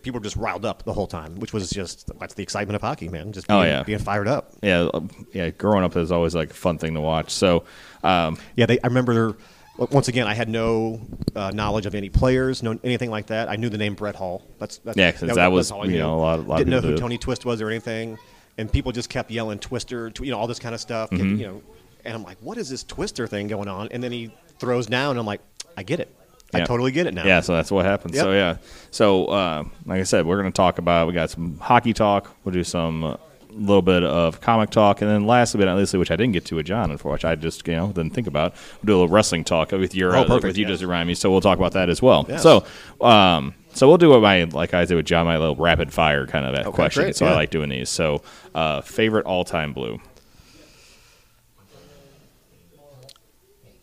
people 0.02 0.18
were 0.18 0.24
just 0.24 0.37
riled 0.37 0.64
up 0.64 0.85
the 0.85 0.92
whole 0.92 1.06
time, 1.06 1.37
which 1.37 1.52
was 1.52 1.70
just 1.70 2.11
that's 2.18 2.35
the 2.35 2.42
excitement 2.42 2.74
of 2.74 2.82
hockey, 2.82 3.08
man. 3.08 3.30
Just 3.30 3.46
Oh, 3.50 3.61
being, 3.61 3.66
yeah. 3.72 3.82
being 3.85 3.98
fired 4.00 4.26
up. 4.26 4.52
yeah, 4.62 4.88
um, 4.94 5.11
yeah. 5.32 5.50
Growing 5.50 5.85
up 5.85 5.96
is 5.96 6.11
always 6.11 6.35
like 6.35 6.50
a 6.50 6.54
fun 6.54 6.78
thing 6.78 6.94
to 6.94 7.00
watch. 7.00 7.30
So 7.30 7.62
um, 8.02 8.38
Yeah, 8.56 8.66
they, 8.66 8.78
I 8.80 8.86
remember. 8.88 9.36
Once 9.78 10.08
again, 10.08 10.26
I 10.26 10.34
had 10.34 10.50
no 10.50 11.00
uh, 11.34 11.50
knowledge 11.50 11.86
of 11.86 11.94
any 11.94 12.10
players, 12.10 12.62
no 12.62 12.78
anything 12.84 13.10
like 13.10 13.28
that. 13.28 13.48
I 13.48 13.56
knew 13.56 13.70
the 13.70 13.78
name 13.78 13.94
Brett 13.94 14.14
Hull. 14.14 14.42
That's, 14.58 14.76
that's 14.78 14.98
Yeah, 14.98 15.12
'cause 15.12 15.34
that 15.34 15.50
was, 15.50 15.70
all 15.70 15.80
I 15.80 15.84
you 15.86 15.92
knew. 15.92 15.98
know, 16.00 16.14
a 16.14 16.20
lot- 16.20 16.38
a 16.38 16.42
lot 16.42 16.58
Didn't 16.58 16.70
know 16.72 16.82
who 16.82 16.90
do. 16.90 16.98
Tony 16.98 17.16
Twist 17.16 17.46
was 17.46 17.62
or 17.62 17.70
anything, 17.70 18.18
and 18.58 18.70
people 18.70 18.92
just 18.92 19.08
kept 19.08 19.30
yelling 19.30 19.58
Twister, 19.58 20.10
tw- 20.10 20.20
you 20.26 20.30
know, 20.30 20.38
all 20.38 20.46
this 20.46 20.58
kind 20.58 20.74
of 20.74 20.80
stuff. 20.80 21.08
Mm-hmm. 21.08 21.36
You 21.36 21.46
know, 21.46 21.62
and 22.04 22.14
I'm 22.14 22.22
like, 22.22 22.36
what 22.42 22.58
is 22.58 22.68
this 22.68 22.84
Twister 22.84 23.26
thing 23.26 23.48
going 23.48 23.66
on? 23.66 23.88
And 23.92 24.02
then 24.04 24.12
he 24.12 24.30
throws 24.58 24.86
down, 24.88 25.12
and 25.12 25.18
I'm 25.20 25.26
like, 25.26 25.40
I 25.74 25.82
get 25.84 26.00
it. 26.00 26.14
I 26.52 26.60
totally 26.64 26.92
get 26.92 27.06
it 27.06 27.14
now. 27.14 27.24
Yeah, 27.24 27.40
so 27.40 27.54
that's 27.54 27.70
what 27.70 27.86
happened. 27.86 28.14
So 28.14 28.32
yeah, 28.32 28.58
so 28.90 29.24
uh, 29.28 29.64
like 29.86 30.00
I 30.00 30.02
said, 30.02 30.26
we're 30.26 30.38
going 30.38 30.52
to 30.52 30.56
talk 30.56 30.76
about. 30.76 31.08
We 31.08 31.14
got 31.14 31.30
some 31.30 31.56
hockey 31.58 31.94
talk. 31.94 32.30
We'll 32.44 32.52
do 32.52 32.62
some 32.62 33.04
uh, 33.04 33.16
little 33.54 33.82
bit 33.82 34.02
of 34.02 34.40
comic 34.40 34.70
talk, 34.70 35.00
and 35.02 35.10
then 35.10 35.26
lastly 35.26 35.58
but 35.58 35.66
not 35.66 35.76
leastly, 35.76 35.98
which 35.98 36.10
I 36.10 36.16
didn't 36.16 36.32
get 36.32 36.44
to 36.46 36.56
with 36.56 36.66
John, 36.66 36.90
unfortunately, 36.90 37.30
I 37.32 37.34
just 37.40 37.66
you 37.68 37.74
know 37.76 37.88
didn't 37.88 38.10
think 38.14 38.26
about. 38.26 38.54
We'll 38.82 38.86
do 38.86 38.92
a 38.92 38.98
little 39.02 39.08
wrestling 39.14 39.44
talk 39.44 39.72
with 39.72 39.94
your 39.94 40.16
Oh, 40.16 40.20
uh, 40.22 40.24
perfect, 40.26 40.44
with 40.44 40.56
you 40.58 40.62
yes. 40.62 40.70
just 40.74 40.82
remind 40.82 41.06
me. 41.08 41.14
So 41.14 41.30
we'll 41.30 41.40
talk 41.40 41.58
about 41.58 41.72
that 41.72 41.88
as 41.88 42.00
well. 42.02 42.24
Yes. 42.28 42.42
So 42.42 42.64
um, 43.00 43.54
so 43.74 43.88
we'll 43.88 43.98
do 43.98 44.10
what 44.10 44.22
my 44.22 44.44
like 44.44 44.74
I 44.74 44.84
did 44.84 44.94
with 44.94 45.06
John, 45.06 45.26
my 45.26 45.38
little 45.38 45.56
rapid 45.56 45.92
fire 45.92 46.26
kind 46.26 46.44
of 46.46 46.54
Okay, 46.66 46.70
question. 46.74 47.02
great, 47.04 47.16
so 47.16 47.26
I 47.26 47.32
like 47.34 47.50
doing 47.50 47.68
these. 47.68 47.88
So 47.90 48.22
uh, 48.54 48.80
favorite 48.80 49.26
all 49.26 49.44
time 49.44 49.72
blue. 49.72 50.00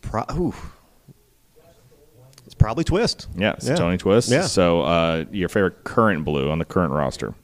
Pro- 0.02 0.24
ooh. 0.32 0.54
It's 2.46 2.54
probably 2.54 2.82
Twist. 2.84 3.28
Yeah, 3.36 3.52
it's 3.52 3.66
Tony 3.66 3.96
Twist. 3.96 4.28
Yeah. 4.30 4.42
So 4.42 4.80
uh, 4.82 5.24
your 5.30 5.48
favorite 5.48 5.84
current 5.84 6.24
blue 6.24 6.50
on 6.50 6.58
the 6.58 6.64
current 6.64 6.92
roster. 6.92 7.34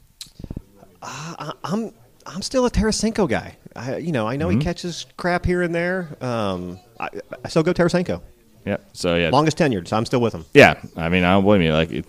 I'm 1.02 1.92
I'm 2.26 2.42
still 2.42 2.66
a 2.66 2.70
Tarasenko 2.70 3.28
guy. 3.28 3.56
I, 3.74 3.96
you 3.96 4.12
know, 4.12 4.26
I 4.26 4.36
know 4.36 4.48
Mm-hmm. 4.48 4.58
he 4.60 4.64
catches 4.64 5.06
crap 5.16 5.44
here 5.46 5.62
and 5.62 5.74
there. 5.74 6.16
Um, 6.20 6.78
I, 6.98 7.08
I 7.44 7.48
still 7.48 7.62
go 7.62 7.72
Tarasenko. 7.72 8.20
Yeah. 8.64 8.78
So 8.92 9.14
yeah, 9.14 9.30
Longest 9.30 9.58
tenured, 9.58 9.86
so 9.86 9.96
I'm 9.96 10.04
still 10.06 10.20
with 10.20 10.32
him. 10.34 10.44
Yeah, 10.52 10.80
I 10.96 11.08
mean, 11.08 11.22
I 11.24 11.32
don't 11.34 11.44
blame 11.44 11.62
you. 11.62 11.72
Like, 11.72 11.90
it, 11.92 12.04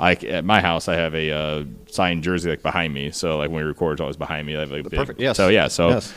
like 0.00 0.24
at 0.24 0.44
my 0.44 0.60
house, 0.60 0.88
I 0.88 0.94
have 0.96 1.14
a 1.14 1.30
uh, 1.30 1.64
signed 1.90 2.24
jersey 2.24 2.50
like 2.50 2.62
behind 2.62 2.92
me. 2.92 3.10
So 3.12 3.38
like 3.38 3.50
when 3.50 3.62
we 3.62 3.68
record, 3.68 3.92
it's 3.92 4.00
always 4.00 4.16
behind 4.16 4.46
me. 4.46 4.56
Like 4.56 4.70
big, 4.70 4.92
perfect, 4.92 5.20
yes. 5.20 5.36
So 5.36 5.48
yeah, 5.48 5.68
so 5.68 5.90
Yes. 5.90 6.14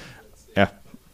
yeah. 0.57 0.69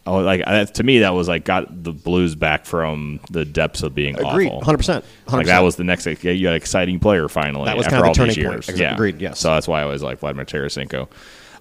Oh, 0.06 0.18
like 0.20 0.42
I- 0.46 0.64
to 0.64 0.82
me, 0.82 1.00
that 1.00 1.10
was 1.10 1.28
like 1.28 1.44
got 1.44 1.82
the 1.84 1.92
Blues 1.92 2.34
back 2.34 2.64
from 2.64 3.20
the 3.30 3.44
depths 3.44 3.82
of 3.82 3.94
being 3.94 4.18
Agreed, 4.18 4.50
100%, 4.50 5.04
Like 5.30 5.46
that 5.46 5.60
was 5.60 5.76
the 5.76 5.84
next. 5.84 6.06
Yeah, 6.06 6.30
you 6.32 6.44
got 6.44 6.50
an 6.50 6.56
exciting 6.56 6.98
player 7.00 7.28
finally. 7.28 7.66
That 7.66 7.76
was 7.76 7.84
after 7.86 7.96
kind 8.00 8.08
of 8.08 8.14
the 8.16 8.20
all 8.22 8.26
these 8.28 8.34
turning 8.36 8.48
point. 8.50 8.56
years. 8.66 8.68
Ex- 8.70 8.78
Yeah, 8.78 8.94
agreed, 8.94 9.20
yes. 9.20 9.38
So 9.40 9.50
that's 9.50 9.68
why 9.68 9.82
I 9.82 9.84
was 9.84 10.02
like 10.02 10.20
Vladimir 10.20 10.46
Tarasenko. 10.46 11.08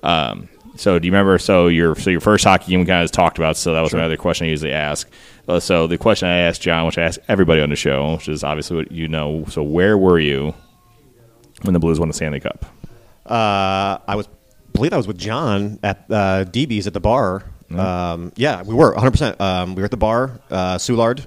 Um, 0.03 0.49
so 0.75 0.99
do 0.99 1.07
you 1.07 1.11
remember? 1.11 1.37
So 1.39 1.67
your 1.67 1.95
so 1.95 2.09
your 2.09 2.21
first 2.21 2.43
hockey 2.43 2.71
game 2.71 2.81
we 2.81 2.85
kind 2.85 3.03
of 3.03 3.11
talked 3.11 3.37
about. 3.37 3.57
So 3.57 3.73
that 3.73 3.81
was 3.81 3.93
another 3.93 4.17
question 4.17 4.47
I 4.47 4.49
usually 4.49 4.73
ask. 4.73 5.09
Uh, 5.47 5.59
so 5.59 5.87
the 5.87 5.97
question 5.97 6.27
I 6.27 6.37
asked 6.39 6.61
John, 6.61 6.85
which 6.85 6.97
I 6.97 7.03
ask 7.03 7.19
everybody 7.27 7.61
on 7.61 7.69
the 7.69 7.75
show, 7.75 8.13
which 8.13 8.27
is 8.27 8.43
obviously 8.43 8.77
what 8.77 8.91
you 8.91 9.07
know. 9.07 9.45
So 9.49 9.63
where 9.63 9.97
were 9.97 10.19
you 10.19 10.53
when 11.63 11.73
the 11.73 11.79
Blues 11.79 11.99
won 11.99 12.07
the 12.09 12.13
Stanley 12.13 12.39
Cup? 12.39 12.65
Uh, 13.25 13.97
I 14.07 14.15
was 14.15 14.27
believe 14.73 14.93
I 14.93 14.97
was 14.97 15.07
with 15.07 15.17
John 15.17 15.79
at 15.83 16.05
uh, 16.09 16.45
DB's 16.45 16.87
at 16.87 16.93
the 16.93 16.99
bar. 16.99 17.43
Um, 17.75 18.31
yeah, 18.35 18.61
we 18.61 18.73
were 18.73 18.91
100. 18.91 19.11
percent 19.11 19.41
um, 19.41 19.75
We 19.75 19.81
were 19.81 19.85
at 19.85 19.91
the 19.91 19.97
bar, 19.97 20.39
uh, 20.49 20.77
Soulard, 20.77 21.25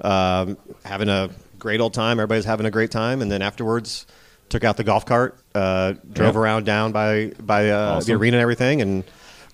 um, 0.00 0.56
having 0.84 1.08
a 1.08 1.30
great 1.58 1.80
old 1.80 1.94
time. 1.94 2.20
Everybody's 2.20 2.44
having 2.44 2.66
a 2.66 2.70
great 2.70 2.90
time, 2.90 3.22
and 3.22 3.32
then 3.32 3.42
afterwards, 3.42 4.06
took 4.50 4.62
out 4.64 4.76
the 4.76 4.84
golf 4.84 5.06
cart, 5.06 5.38
uh, 5.54 5.94
drove 6.12 6.34
Yeah. 6.34 6.40
around 6.40 6.64
down 6.66 6.92
by 6.92 7.32
by 7.40 7.70
uh, 7.70 8.00
the 8.00 8.12
arena 8.12 8.36
and 8.36 8.42
everything, 8.42 8.82
and 8.82 9.04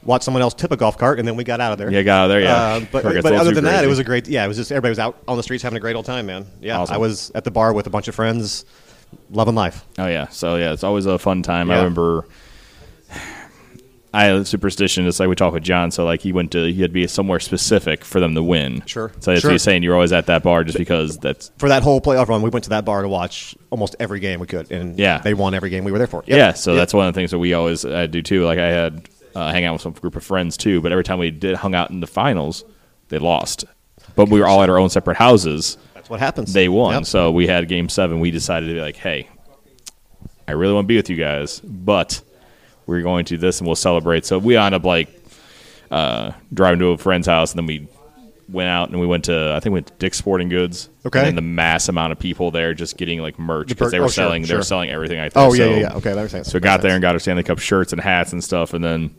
watched 0.02 0.24
someone 0.24 0.42
else 0.42 0.54
tip 0.54 0.70
a 0.72 0.76
golf 0.76 0.98
cart, 0.98 1.18
and 1.18 1.26
then 1.28 1.36
we 1.36 1.44
got 1.44 1.60
out 1.60 1.72
of 1.72 1.78
there. 1.78 1.90
Yeah, 1.90 2.02
got 2.02 2.18
out 2.20 2.24
of 2.24 2.30
there, 2.30 2.40
yeah. 2.40 2.54
Uh, 2.56 2.80
but 2.80 2.90
Before 2.92 3.10
it 3.10 3.14
gets 3.14 3.22
but 3.24 3.32
other 3.34 3.52
than 3.52 3.64
that, 3.64 3.84
it 3.84 3.88
was 3.88 3.98
a 3.98 4.04
great. 4.04 4.26
Yeah, 4.26 4.44
it 4.44 4.48
was 4.48 4.56
just 4.56 4.72
everybody 4.72 4.90
was 4.90 4.98
out 4.98 5.22
on 5.28 5.36
the 5.36 5.42
streets 5.42 5.62
having 5.62 5.76
a 5.76 5.80
great 5.80 5.94
old 5.96 6.04
time, 6.06 6.26
man. 6.26 6.46
Yeah, 6.60 6.78
Awesome. 6.80 6.94
I 6.94 6.98
was 6.98 7.30
at 7.34 7.44
the 7.44 7.50
bar 7.50 7.72
with 7.72 7.86
a 7.86 7.90
bunch 7.90 8.08
of 8.08 8.14
friends, 8.14 8.64
loving 9.30 9.54
life. 9.54 9.84
Oh 9.98 10.06
yeah, 10.06 10.28
so 10.28 10.56
yeah, 10.56 10.72
it's 10.72 10.84
always 10.84 11.06
a 11.06 11.18
fun 11.18 11.42
time. 11.42 11.70
I 11.70 11.76
remember. 11.76 12.26
I 14.16 14.24
had 14.24 14.36
a 14.36 14.44
superstition. 14.44 15.06
It's 15.06 15.20
like 15.20 15.28
we 15.28 15.34
talked 15.34 15.54
with 15.54 15.62
John. 15.62 15.90
So 15.90 16.04
like 16.04 16.20
he 16.22 16.32
went 16.32 16.50
to 16.52 16.64
he 16.72 16.80
had 16.80 16.90
to 16.90 16.94
be 16.94 17.06
somewhere 17.06 17.38
specific 17.40 18.04
for 18.04 18.18
them 18.18 18.34
to 18.34 18.42
win. 18.42 18.82
Sure. 18.86 19.12
So 19.20 19.30
that's 19.30 19.42
Sure. 19.42 19.50
what 19.50 19.52
he's 19.52 19.62
saying. 19.62 19.82
You're 19.82 19.94
always 19.94 20.12
at 20.12 20.26
that 20.26 20.42
bar 20.42 20.64
just 20.64 20.78
because 20.78 21.18
that's 21.18 21.50
for 21.58 21.68
that 21.68 21.82
whole 21.82 22.00
playoff 22.00 22.28
run, 22.28 22.42
we 22.42 22.50
went 22.50 22.64
to 22.64 22.70
that 22.70 22.84
bar 22.84 23.02
to 23.02 23.08
watch 23.08 23.54
almost 23.70 23.94
every 24.00 24.20
game 24.20 24.40
we 24.40 24.46
could, 24.46 24.72
and 24.72 24.98
Yeah. 24.98 25.18
they 25.18 25.34
won 25.34 25.52
every 25.54 25.70
game 25.70 25.84
we 25.84 25.92
were 25.92 25.98
there 25.98 26.06
for. 26.06 26.24
Yep. 26.26 26.36
yeah. 26.38 26.52
So 26.54 26.72
Yep. 26.72 26.78
that's 26.80 26.94
one 26.94 27.06
of 27.06 27.14
the 27.14 27.18
things 27.20 27.30
that 27.32 27.38
we 27.38 27.52
always 27.54 27.84
uh, 27.84 28.06
do 28.06 28.22
too. 28.22 28.44
Like 28.44 28.58
I 28.58 28.68
had 28.68 29.08
uh, 29.34 29.52
hang 29.52 29.64
out 29.66 29.74
with 29.74 29.82
some 29.82 29.92
group 29.92 30.16
of 30.16 30.24
friends 30.24 30.56
too. 30.56 30.80
But 30.80 30.92
every 30.92 31.04
time 31.04 31.18
we 31.18 31.30
did 31.30 31.56
hung 31.56 31.74
out 31.74 31.90
in 31.90 32.00
the 32.00 32.06
finals, 32.06 32.64
they 33.08 33.18
lost. 33.18 33.66
But 34.14 34.30
we 34.30 34.40
were 34.40 34.46
all 34.46 34.62
at 34.62 34.70
our 34.70 34.78
own 34.78 34.88
separate 34.88 35.18
houses. 35.18 35.76
that's 35.94 36.08
what 36.08 36.20
happens. 36.20 36.54
They 36.54 36.68
won. 36.70 36.94
Yep. 36.94 37.04
So 37.04 37.30
we 37.32 37.46
had 37.46 37.68
game 37.68 37.90
seven. 37.90 38.20
We 38.20 38.30
decided 38.30 38.68
to 38.68 38.72
be 38.74 38.80
like, 38.80 38.96
hey, 38.96 39.28
I 40.48 40.52
really 40.52 40.72
want 40.72 40.84
to 40.84 40.88
be 40.88 40.96
with 40.96 41.10
you 41.10 41.16
guys, 41.16 41.60
but 41.60 42.22
we're 42.86 43.02
going 43.02 43.24
to 43.26 43.36
this 43.36 43.58
and 43.60 43.66
we'll 43.66 43.76
celebrate. 43.76 44.24
So 44.24 44.38
we 44.38 44.56
ended 44.56 44.80
up 44.80 44.84
like 44.84 45.08
uh, 45.90 46.32
driving 46.52 46.80
to 46.80 46.86
a 46.88 46.98
friend's 46.98 47.26
house, 47.26 47.52
and 47.52 47.58
then 47.58 47.66
we 47.66 47.88
went 48.48 48.68
out 48.68 48.90
and 48.90 49.00
we 49.00 49.06
went 49.06 49.24
to 49.24 49.52
I 49.56 49.60
think 49.60 49.72
we 49.72 49.78
went 49.78 49.88
to 49.88 49.94
Dick's 49.94 50.18
Sporting 50.18 50.48
Goods. 50.48 50.88
Okay. 51.04 51.18
And 51.18 51.28
then 51.28 51.36
the 51.36 51.42
mass 51.42 51.88
amount 51.88 52.12
of 52.12 52.18
people 52.18 52.50
there 52.50 52.74
just 52.74 52.96
getting 52.96 53.20
like 53.20 53.38
merch 53.38 53.68
The 53.68 53.74
because 53.74 53.86
per- 53.86 53.90
they 53.90 54.00
were 54.00 54.06
oh, 54.06 54.08
sure, 54.08 54.24
selling 54.24 54.42
they 54.42 54.48
sure. 54.48 54.58
were 54.58 54.64
selling 54.64 54.90
everything. 54.90 55.18
I 55.18 55.28
think. 55.28 55.36
Oh 55.36 55.52
yeah, 55.52 55.56
so, 55.56 55.70
yeah, 55.70 55.76
yeah. 55.78 55.94
Okay, 55.94 56.10
that 56.12 56.16
makes 56.16 56.32
sense. 56.32 56.48
So 56.48 56.56
we 56.56 56.60
got 56.60 56.82
there 56.82 56.92
and 56.92 57.02
got 57.02 57.14
our 57.14 57.18
Stanley 57.18 57.42
Cup 57.42 57.58
shirts 57.58 57.92
and 57.92 58.00
hats 58.00 58.32
and 58.32 58.42
stuff, 58.42 58.74
and 58.74 58.84
then 58.84 59.14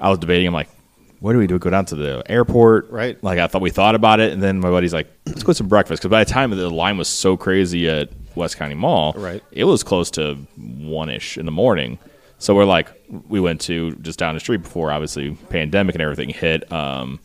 I 0.00 0.10
was 0.10 0.18
debating. 0.18 0.46
I'm 0.46 0.54
like, 0.54 0.68
what 1.20 1.32
do 1.32 1.38
we 1.38 1.46
do? 1.46 1.58
Go 1.58 1.70
down 1.70 1.84
to 1.86 1.96
the 1.96 2.22
airport, 2.30 2.90
Right. 2.90 3.22
Like 3.22 3.38
I 3.38 3.46
thought 3.46 3.62
we 3.62 3.70
thought 3.70 3.94
about 3.94 4.20
it, 4.20 4.32
and 4.32 4.42
then 4.42 4.60
my 4.60 4.70
buddy's 4.70 4.94
like, 4.94 5.08
let's 5.26 5.42
go 5.42 5.48
get 5.48 5.56
some 5.56 5.68
breakfast 5.68 6.02
because 6.02 6.10
by 6.10 6.24
the 6.24 6.30
time 6.30 6.50
the 6.50 6.70
line 6.70 6.96
was 6.96 7.08
so 7.08 7.36
crazy 7.36 7.88
at 7.88 8.10
West 8.34 8.56
County 8.56 8.74
Mall, 8.74 9.14
Right. 9.16 9.42
It 9.50 9.64
was 9.64 9.82
close 9.82 10.10
to 10.12 10.34
one 10.56 11.10
ish 11.10 11.36
in 11.36 11.46
the 11.46 11.52
morning. 11.52 11.98
So 12.38 12.54
we're 12.54 12.64
like, 12.64 12.88
we 13.28 13.40
went 13.40 13.60
to 13.62 13.94
just 13.96 14.18
down 14.18 14.34
the 14.34 14.40
street 14.40 14.62
before 14.62 14.92
obviously 14.92 15.32
pandemic 15.50 15.94
and 15.94 16.02
everything 16.02 16.28
hit. 16.30 16.70
Um, 16.72 17.20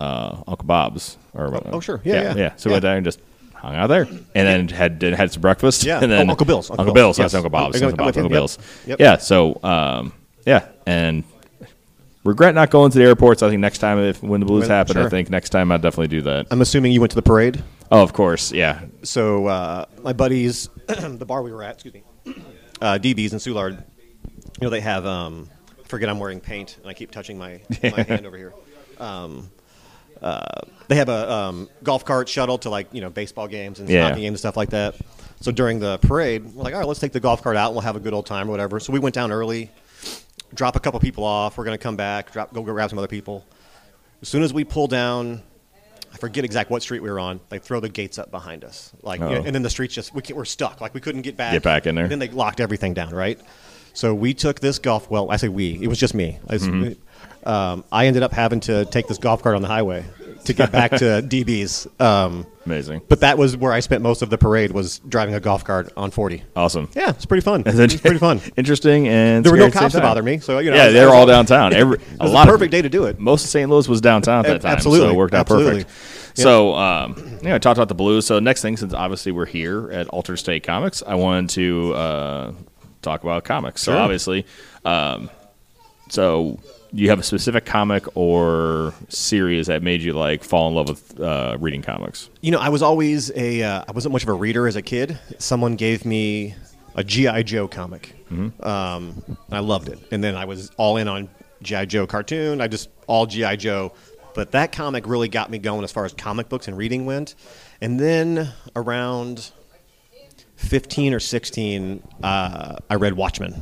uh, 0.00 0.42
Uncle 0.46 0.66
Bob's 0.66 1.16
or 1.32 1.60
oh, 1.72 1.80
sure. 1.80 2.00
Yeah, 2.04 2.34
yeah. 2.36 2.52
So 2.56 2.68
we 2.70 2.74
went 2.74 2.84
Yeah. 2.84 2.88
there 2.90 2.96
and 2.98 3.04
just 3.04 3.20
hung 3.54 3.74
out 3.74 3.86
there, 3.88 4.02
and 4.02 4.26
then 4.34 4.68
had 4.68 5.00
had 5.02 5.32
some 5.32 5.40
breakfast. 5.40 5.84
Yeah. 5.84 5.98
and 6.02 6.12
then 6.12 6.28
Oh, 6.28 6.32
Uncle 6.32 6.46
Bill's. 6.46 6.70
Uncle, 6.70 6.82
Uncle 6.82 6.94
Bill's. 6.94 7.16
Bill's, 7.16 7.32
yes. 7.32 7.34
Uncle 7.34 7.50
Bob's. 7.50 7.82
Uncle, 7.82 7.96
Bob's. 7.96 8.16
Uncle. 8.16 8.30
Bill's. 8.30 8.58
Yep. 8.86 9.00
Yeah. 9.00 9.16
So 9.16 9.58
um, 9.62 10.12
yeah, 10.46 10.68
and 10.86 11.24
regret 12.24 12.54
not 12.54 12.70
going 12.70 12.90
to 12.92 12.98
the 12.98 13.04
airports. 13.04 13.42
I 13.42 13.48
think 13.48 13.60
next 13.60 13.78
time 13.78 13.98
if 13.98 14.22
when 14.22 14.40
the 14.40 14.46
Blues 14.46 14.62
When- 14.62 14.70
happen, 14.70 14.96
I 14.98 15.08
think 15.08 15.30
next 15.30 15.50
time 15.50 15.72
I'd 15.72 15.82
definitely 15.82 16.08
do 16.08 16.22
that. 16.22 16.46
I'm 16.50 16.60
assuming 16.60 16.92
you 16.92 17.00
went 17.00 17.10
to 17.12 17.16
the 17.16 17.22
parade. 17.22 17.62
Oh, 17.90 18.02
of 18.02 18.12
course. 18.12 18.52
Yeah. 18.52 18.84
So 19.02 19.46
uh, 19.46 19.86
my 20.02 20.12
buddies, 20.12 20.68
the 20.86 21.24
bar 21.26 21.42
we 21.42 21.52
were 21.52 21.62
at, 21.62 21.74
excuse 21.74 21.94
me, 21.94 22.02
uh, 22.80 22.98
DB's 23.00 23.32
in 23.32 23.38
Soulard. 23.38 23.84
You 24.60 24.66
know 24.66 24.70
they 24.70 24.80
have. 24.80 25.06
Um, 25.06 25.48
I 25.78 25.88
forget 25.88 26.08
I'm 26.08 26.18
wearing 26.18 26.40
paint 26.40 26.76
and 26.80 26.86
I 26.88 26.94
keep 26.94 27.10
touching 27.10 27.38
my 27.38 27.60
my 27.82 28.02
hand 28.02 28.26
over 28.26 28.36
here. 28.36 28.52
Um, 28.98 29.50
uh, 30.22 30.62
they 30.88 30.96
have 30.96 31.08
a 31.08 31.30
um, 31.32 31.68
golf 31.82 32.04
cart 32.04 32.28
shuttle 32.28 32.58
to 32.58 32.70
like 32.70 32.88
you 32.92 33.00
know 33.00 33.10
baseball 33.10 33.48
games 33.48 33.80
and 33.80 33.88
Yeah. 33.88 34.08
hockey 34.08 34.22
games 34.22 34.32
and 34.34 34.38
stuff 34.38 34.56
like 34.56 34.70
that. 34.70 34.94
So 35.40 35.52
during 35.52 35.78
the 35.80 35.98
parade, 35.98 36.44
we're 36.54 36.62
like, 36.64 36.72
all 36.72 36.80
right, 36.80 36.88
let's 36.88 37.00
take 37.00 37.12
the 37.12 37.20
golf 37.20 37.42
cart 37.42 37.56
out 37.56 37.66
and 37.66 37.74
we'll 37.74 37.82
have 37.82 37.96
a 37.96 38.00
good 38.00 38.14
old 38.14 38.24
time 38.26 38.48
or 38.48 38.52
whatever. 38.52 38.80
So 38.80 38.92
we 38.92 38.98
went 38.98 39.14
down 39.14 39.30
early, 39.30 39.70
drop 40.54 40.76
a 40.76 40.80
couple 40.80 40.98
people 41.00 41.24
off. 41.24 41.58
We're 41.58 41.64
gonna 41.64 41.76
come 41.76 41.96
back, 41.96 42.32
drop, 42.32 42.54
go 42.54 42.62
grab 42.62 42.88
some 42.88 42.98
other 42.98 43.06
people. 43.08 43.44
As 44.22 44.28
soon 44.30 44.42
as 44.42 44.54
we 44.54 44.64
pull 44.64 44.86
down, 44.86 45.42
I 46.14 46.16
forget 46.16 46.46
exact 46.46 46.70
what 46.70 46.80
street 46.82 47.00
we 47.02 47.10
were 47.10 47.20
on. 47.20 47.40
They 47.50 47.58
throw 47.58 47.80
the 47.80 47.90
gates 47.90 48.18
up 48.18 48.30
behind 48.30 48.64
us, 48.64 48.90
like, 49.02 49.20
Oh. 49.20 49.28
and 49.30 49.54
then 49.54 49.60
the 49.62 49.68
streets 49.68 49.94
just 49.94 50.14
we 50.14 50.22
we're 50.32 50.46
stuck. 50.46 50.80
Like 50.80 50.94
we 50.94 51.00
couldn't 51.00 51.20
get 51.22 51.36
back. 51.36 51.52
Get 51.52 51.62
back 51.62 51.86
in 51.86 51.94
there. 51.94 52.04
And 52.04 52.10
then 52.12 52.18
they 52.20 52.28
locked 52.28 52.60
everything 52.60 52.94
down, 52.94 53.14
right? 53.14 53.38
So 53.96 54.14
we 54.14 54.34
took 54.34 54.60
this 54.60 54.78
golf. 54.78 55.10
Well, 55.10 55.30
I 55.30 55.36
say 55.36 55.48
we. 55.48 55.78
It 55.82 55.88
was 55.88 55.98
just 55.98 56.14
me. 56.14 56.38
I, 56.48 56.56
Mm-hmm. 56.56 57.48
um, 57.48 57.82
I 57.90 58.06
ended 58.06 58.22
up 58.22 58.32
having 58.32 58.60
to 58.60 58.84
take 58.84 59.06
this 59.08 59.16
golf 59.18 59.42
cart 59.42 59.56
on 59.56 59.62
the 59.62 59.68
highway 59.68 60.04
to 60.44 60.52
get 60.52 60.70
back 60.70 60.90
to 60.90 61.04
DB's. 61.22 61.86
Um, 61.98 62.46
Amazing. 62.66 63.00
but 63.08 63.20
that 63.20 63.38
was 63.38 63.56
where 63.56 63.72
I 63.72 63.80
spent 63.80 64.02
most 64.02 64.20
of 64.22 64.28
the 64.28 64.36
parade 64.36 64.72
was 64.72 64.98
driving 65.08 65.34
a 65.34 65.40
golf 65.40 65.64
cart 65.64 65.92
on 65.96 66.10
40. 66.10 66.42
Awesome. 66.56 66.90
Yeah, 66.94 67.10
it's 67.10 67.24
pretty 67.24 67.40
fun. 67.40 67.62
It's 67.66 67.96
pretty 68.00 68.18
fun. 68.18 68.40
Interesting 68.56 69.08
and 69.08 69.44
There 69.44 69.52
were 69.52 69.58
no 69.58 69.68
scary 69.68 69.68
at 69.68 69.72
the 69.72 69.78
cops 69.80 69.94
to 69.94 70.00
bother 70.02 70.22
me, 70.22 70.38
so 70.40 70.58
you 70.58 70.70
know. 70.70 70.76
Yeah, 70.76 70.86
was- 70.86 70.94
they 70.94 71.04
were 71.06 71.14
all 71.14 71.26
downtown. 71.26 71.72
Every, 71.82 71.98
a 72.20 72.28
lot 72.28 72.48
perfect 72.48 72.66
of, 72.66 72.70
day 72.72 72.82
to 72.82 72.88
do 72.90 73.04
it. 73.06 73.18
Most 73.18 73.44
of 73.44 73.50
St. 73.50 73.70
Louis 73.70 73.88
was 73.88 74.00
downtown 74.02 74.44
at 74.44 74.48
that 74.52 74.62
time, 74.62 74.72
absolutely. 74.72 75.06
so 75.08 75.12
it 75.12 75.16
worked 75.16 75.32
out 75.34 75.40
Absolutely. 75.40 75.84
perfect. 75.84 76.38
So, 76.38 76.74
um, 76.74 77.38
yeah, 77.42 77.54
I 77.54 77.58
talked 77.58 77.78
about 77.78 77.88
the 77.88 77.94
Blues. 77.94 78.26
So, 78.26 78.40
next 78.40 78.60
thing, 78.60 78.76
since 78.76 78.92
obviously 78.92 79.32
we're 79.32 79.46
here 79.46 79.90
at 79.90 80.06
Altered 80.08 80.36
State 80.36 80.64
Comics, 80.64 81.02
I 81.06 81.14
wanted 81.14 81.48
to 81.50 81.94
uh, 81.94 82.52
talk 83.10 83.22
about 83.22 83.44
comics. 83.44 83.82
So, 83.82 83.92
Sure. 83.92 84.00
obviously, 84.00 84.44
um, 84.84 85.30
so 86.08 86.58
you 86.92 87.10
have 87.10 87.18
a 87.18 87.22
specific 87.22 87.64
comic 87.64 88.04
or 88.16 88.94
series 89.08 89.66
that 89.66 89.82
made 89.82 90.02
you 90.02 90.12
like 90.12 90.44
fall 90.44 90.68
in 90.68 90.74
love 90.74 90.88
with 90.88 91.20
uh, 91.20 91.56
reading 91.60 91.82
comics. 91.82 92.30
You 92.40 92.52
know, 92.52 92.58
I 92.58 92.68
was 92.68 92.82
always 92.82 93.30
a. 93.34 93.62
Uh, 93.62 93.84
I 93.88 93.92
wasn't 93.92 94.12
much 94.12 94.22
of 94.22 94.28
a 94.28 94.32
reader 94.34 94.66
as 94.66 94.76
a 94.76 94.82
kid. 94.82 95.18
Someone 95.38 95.76
gave 95.76 96.04
me 96.04 96.54
a 96.94 97.02
GI 97.04 97.42
Joe 97.44 97.68
comic. 97.68 98.14
Mm-hmm. 98.30 98.62
Um, 98.66 99.22
I 99.50 99.58
loved 99.60 99.88
it, 99.88 99.98
and 100.10 100.22
then 100.22 100.34
I 100.36 100.44
was 100.44 100.70
all 100.76 100.96
in 100.96 101.08
on 101.08 101.28
GI 101.62 101.86
Joe 101.86 102.06
cartoon. 102.06 102.60
I 102.60 102.68
just 102.68 102.88
all 103.06 103.26
GI 103.26 103.56
Joe, 103.58 103.92
but 104.34 104.52
that 104.52 104.72
comic 104.72 105.06
really 105.06 105.28
got 105.28 105.50
me 105.50 105.58
going 105.58 105.84
as 105.84 105.92
far 105.92 106.04
as 106.04 106.12
comic 106.12 106.48
books 106.48 106.68
and 106.68 106.76
reading 106.76 107.04
went. 107.04 107.34
And 107.80 108.00
then 108.00 108.52
around 108.74 109.50
fifteen 110.56 111.14
or 111.14 111.20
sixteen, 111.20 112.02
uh, 112.22 112.76
I 112.90 112.94
read 112.96 113.14
Watchmen. 113.14 113.52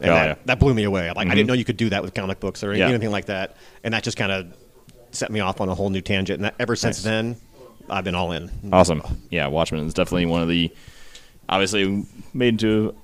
And 0.00 0.10
Oh, 0.10 0.14
that, 0.14 0.26
yeah. 0.26 0.32
Mm-hmm. 0.34 0.42
that 0.46 0.58
blew 0.60 0.74
me 0.74 0.84
away. 0.84 1.10
Like 1.10 1.28
I 1.28 1.34
didn't 1.34 1.48
know 1.48 1.54
you 1.54 1.64
could 1.64 1.76
do 1.76 1.90
that 1.90 2.02
with 2.02 2.14
comic 2.14 2.38
books 2.40 2.62
or 2.62 2.72
Yeah. 2.74 2.88
anything 2.88 3.10
like 3.10 3.26
that, 3.26 3.56
and 3.84 3.92
that 3.94 4.02
just 4.04 4.16
kind 4.16 4.30
of 4.32 4.46
set 5.10 5.30
me 5.30 5.40
off 5.40 5.60
on 5.60 5.68
a 5.68 5.74
whole 5.74 5.90
new 5.90 6.00
tangent. 6.00 6.36
And 6.38 6.44
that, 6.44 6.54
ever 6.60 6.76
since 6.76 6.98
Nice. 6.98 7.04
then, 7.04 7.36
I've 7.90 8.04
been 8.04 8.14
all 8.14 8.30
in. 8.32 8.50
Awesome. 8.72 9.02
Yeah, 9.30 9.48
Watchmen 9.48 9.86
is 9.86 9.94
definitely 9.94 10.26
one 10.26 10.42
of 10.42 10.48
the 10.48 10.70
obviously 11.48 12.04
made 12.34 12.48
into 12.54 12.94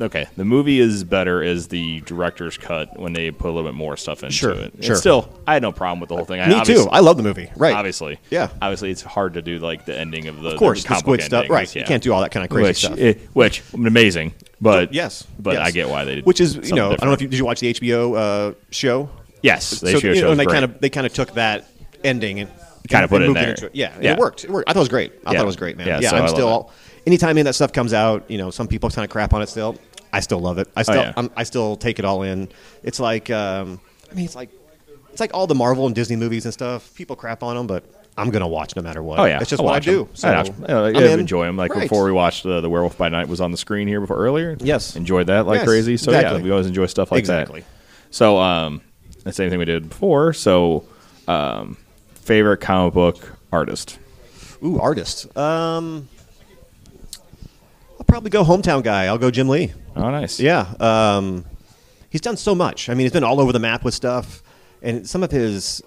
okay, 0.00 0.26
the 0.36 0.44
movie 0.44 0.80
is 0.80 1.04
better 1.04 1.42
as 1.42 1.68
the 1.68 2.00
director's 2.02 2.56
cut 2.56 2.98
when 2.98 3.12
they 3.12 3.30
put 3.30 3.48
a 3.48 3.52
little 3.52 3.68
bit 3.68 3.74
more 3.74 3.96
stuff 3.96 4.22
into 4.22 4.34
Sure, 4.34 4.52
it. 4.52 4.74
And 4.74 4.84
sure. 4.84 4.96
still, 4.96 5.32
I 5.46 5.54
had 5.54 5.62
no 5.62 5.72
problem 5.72 6.00
with 6.00 6.08
the 6.08 6.16
whole 6.16 6.24
thing. 6.24 6.40
I 6.40 6.48
Me 6.48 6.64
too. 6.64 6.86
I 6.90 7.00
love 7.00 7.16
the 7.16 7.22
movie. 7.22 7.50
Right. 7.56 7.74
Obviously, 7.74 8.18
Yeah. 8.30 8.48
Obviously, 8.62 8.90
it's 8.90 9.02
hard 9.02 9.34
to 9.34 9.42
do 9.42 9.58
like 9.58 9.84
the 9.84 9.96
ending 9.98 10.28
of 10.28 10.40
the 10.42 10.50
Of 10.50 10.58
course, 10.58 10.84
the 10.84 10.94
squid 10.96 11.22
stuff. 11.22 11.48
Right. 11.50 11.72
You 11.74 11.84
can't 11.84 12.02
do 12.02 12.12
all 12.12 12.20
that 12.22 12.30
kind 12.30 12.44
of 12.44 12.50
crazy 12.50 12.68
which, 12.68 12.76
stuff. 12.78 12.98
eh, 12.98 13.14
which 13.32 13.62
amazing, 13.74 14.34
but 14.60 14.92
yes. 14.92 15.26
but 15.38 15.54
yes. 15.54 15.66
I 15.66 15.70
get 15.70 15.88
why 15.88 16.04
they 16.04 16.16
did. 16.16 16.26
Which 16.26 16.40
is, 16.40 16.54
you 16.56 16.62
something 16.62 16.76
know, 16.76 16.90
I 16.92 16.96
don't 16.96 17.06
know 17.06 17.12
if 17.12 17.18
different. 17.18 17.22
you 17.22 17.28
did 17.28 17.38
you 17.38 17.44
watch 17.44 17.60
the 17.60 17.74
HBO 17.74 18.16
uh, 18.50 18.54
show? 18.70 19.10
yes, 19.42 19.80
the 19.80 19.92
so 19.92 19.98
HBO 19.98 20.02
you 20.02 20.08
know, 20.08 20.14
show 20.20 20.30
and 20.32 20.40
they 20.40 20.46
kind 20.46 20.64
of 20.64 20.80
they 20.80 20.90
kind 20.90 21.06
of 21.06 21.12
took 21.12 21.32
that 21.34 21.66
ending 22.04 22.40
and 22.40 22.50
Kinda 22.88 23.02
and 23.02 23.10
put 23.10 23.20
it 23.20 23.24
in 23.26 23.28
moved 23.32 23.40
there. 23.40 23.50
into 23.50 23.66
it. 23.66 23.74
Yeah, 23.74 23.92
Yeah. 24.00 24.12
it 24.12 24.18
worked. 24.18 24.44
It 24.44 24.50
worked. 24.50 24.68
I 24.68 24.72
thought 24.72 24.78
it 24.78 24.80
was 24.80 24.88
great. 24.88 25.12
I 25.26 25.32
Yeah. 25.32 25.38
thought 25.38 25.42
it 25.42 25.46
was 25.46 25.56
great, 25.56 25.76
man. 25.76 25.86
Yeah, 25.86 26.00
Yeah, 26.00 26.10
so 26.10 26.16
I 26.16 26.18
I'm 26.20 26.24
love 26.26 26.34
still. 26.34 26.70
Anytime 27.08 27.30
any 27.38 27.42
that 27.44 27.54
stuff 27.54 27.72
comes 27.72 27.94
out, 27.94 28.30
you 28.30 28.36
know, 28.36 28.50
some 28.50 28.68
people 28.68 28.90
kind 28.90 29.02
of 29.04 29.10
crap 29.10 29.32
on 29.32 29.40
it. 29.40 29.48
Still, 29.48 29.76
I 30.12 30.20
still 30.20 30.40
love 30.40 30.58
it. 30.58 30.68
I 30.76 30.82
still, 30.82 30.94
Oh, 30.96 31.00
yeah. 31.04 31.12
I'm, 31.16 31.30
I 31.34 31.44
still 31.44 31.74
take 31.76 31.98
it 31.98 32.04
all 32.04 32.22
in. 32.22 32.50
It's 32.82 33.00
like, 33.00 33.30
um, 33.30 33.80
I 34.10 34.14
mean, 34.14 34.26
it's 34.26 34.36
like, 34.36 34.50
it's 35.10 35.18
like 35.20 35.30
all 35.32 35.46
the 35.46 35.54
Marvel 35.54 35.86
and 35.86 35.94
Disney 35.94 36.16
movies 36.16 36.44
and 36.44 36.52
stuff. 36.52 36.92
People 36.94 37.16
crap 37.16 37.42
on 37.42 37.56
them, 37.56 37.66
but 37.66 37.82
I'm 38.18 38.28
gonna 38.30 38.46
watch 38.46 38.76
no 38.76 38.82
matter 38.82 39.02
what. 39.02 39.20
Oh 39.20 39.24
yeah, 39.24 39.40
it's 39.40 39.48
just 39.48 39.60
I'll 39.60 39.66
what 39.66 39.76
I 39.76 39.78
do. 39.80 40.04
them. 40.04 40.08
So 40.16 40.28
I, 40.28 40.36
watch 40.36 40.48
'em. 40.50 40.64
Uh, 40.68 40.82
I'm 40.88 40.96
in. 40.96 41.20
enjoy 41.20 41.46
them. 41.46 41.56
Like 41.56 41.72
Right. 41.74 41.82
before 41.84 42.04
we 42.04 42.12
watched 42.12 42.44
uh, 42.44 42.60
the 42.60 42.68
Werewolf 42.68 42.98
by 42.98 43.08
Night 43.08 43.26
was 43.26 43.40
on 43.40 43.52
the 43.52 43.56
screen 43.56 43.88
here 43.88 44.00
before 44.02 44.16
earlier. 44.18 44.56
Yes. 44.60 44.94
enjoyed 44.96 45.28
that 45.28 45.46
like 45.46 45.60
Yes, 45.60 45.66
crazy. 45.68 45.96
So 45.96 46.10
yeah, 46.12 46.36
we 46.38 46.50
always 46.50 46.66
enjoy 46.66 46.86
stuff 46.86 47.10
like 47.10 47.20
Exactly. 47.20 47.60
that. 47.60 47.66
So 48.10 48.36
um, 48.38 48.82
the 49.24 49.32
same 49.32 49.48
thing 49.50 49.58
we 49.58 49.64
did 49.64 49.88
before. 49.88 50.32
So 50.34 50.84
um, 51.26 51.78
favorite 52.16 52.58
comic 52.58 52.92
book 52.92 53.36
artist. 53.50 53.98
Ooh, 54.62 54.78
artist. 54.78 55.34
Um, 55.36 56.08
I'll 56.12 56.17
probably 58.08 58.30
go 58.30 58.44
hometown 58.44 58.82
guy. 58.82 59.06
I'll 59.06 59.18
go 59.18 59.30
Jim 59.30 59.48
Lee. 59.48 59.72
Oh, 59.94 60.10
nice. 60.10 60.40
Yeah, 60.40 60.74
um, 60.80 61.44
he's 62.10 62.20
done 62.20 62.36
so 62.36 62.54
much. 62.54 62.88
I 62.88 62.94
mean, 62.94 63.04
he's 63.04 63.12
been 63.12 63.24
all 63.24 63.40
over 63.40 63.52
the 63.52 63.58
map 63.60 63.84
with 63.84 63.94
stuff, 63.94 64.42
and 64.82 65.06
some 65.08 65.22
of 65.22 65.30
his. 65.30 65.82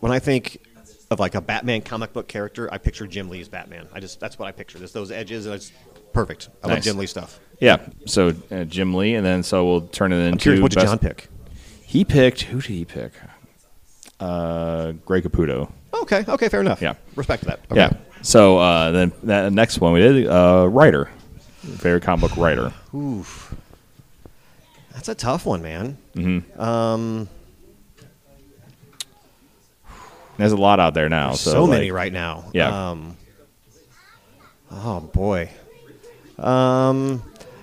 When 0.00 0.12
I 0.12 0.20
think 0.20 0.64
of 1.10 1.18
like 1.18 1.34
a 1.34 1.40
Batman 1.40 1.82
comic 1.82 2.12
book 2.12 2.28
character, 2.28 2.72
I 2.72 2.78
picture 2.78 3.06
Jim 3.06 3.28
Lee's 3.28 3.48
Batman. 3.48 3.88
I 3.92 4.00
just 4.00 4.20
that's 4.20 4.38
what 4.38 4.46
I 4.46 4.52
picture. 4.52 4.78
Just 4.78 4.94
those 4.94 5.10
edges, 5.10 5.46
and 5.46 5.54
it's 5.54 5.72
perfect. 6.12 6.48
I 6.62 6.68
love 6.68 6.82
Jim 6.82 6.96
Lee 6.96 7.06
stuff. 7.06 7.40
Yeah. 7.60 7.78
So 8.06 8.32
uh, 8.50 8.64
Jim 8.64 8.94
Lee, 8.94 9.14
and 9.14 9.26
then 9.26 9.42
so 9.42 9.64
we'll 9.66 9.80
turn 9.88 10.12
it 10.12 10.16
into. 10.16 10.32
I'm 10.32 10.38
curious, 10.38 10.62
what 10.62 10.72
did 10.72 10.80
John 10.80 10.98
pick? 10.98 11.28
He 11.84 12.04
picked. 12.04 12.42
Who 12.42 12.60
did 12.60 12.70
he 12.70 12.84
pick? 12.84 13.12
Uh, 14.20 14.92
Greg 15.04 15.24
Capullo. 15.24 15.72
Okay, 15.94 16.24
okay, 16.28 16.48
fair 16.48 16.60
enough. 16.60 16.82
Yeah. 16.82 16.94
respect 17.16 17.44
that. 17.44 17.60
Okay. 17.70 17.80
Yeah. 17.80 17.92
So 18.22 18.58
uh, 18.58 18.90
then 18.90 19.12
that 19.24 19.52
next 19.52 19.80
one 19.80 19.92
we 19.92 20.00
did 20.00 20.26
uh, 20.26 20.68
writer, 20.68 21.10
favorite 21.76 22.02
comic 22.02 22.30
book 22.30 22.36
writer. 22.38 22.72
Oof, 22.94 23.54
that's 24.92 25.08
a 25.08 25.14
tough 25.14 25.46
one, 25.46 25.62
man. 25.62 25.96
Mm-hmm. 26.14 26.60
Um, 26.60 27.28
There's 30.36 30.52
a 30.52 30.56
lot 30.56 30.78
out 30.80 30.94
there 30.94 31.08
now. 31.08 31.32
so 31.32 31.50
So, 31.50 31.64
like, 31.64 31.70
many 31.78 31.90
right 31.90 32.12
now. 32.12 32.44
Yeah. 32.52 32.90
Um, 32.90 33.16
oh 34.70 35.00
boy. 35.00 35.50
Um, 36.38 37.22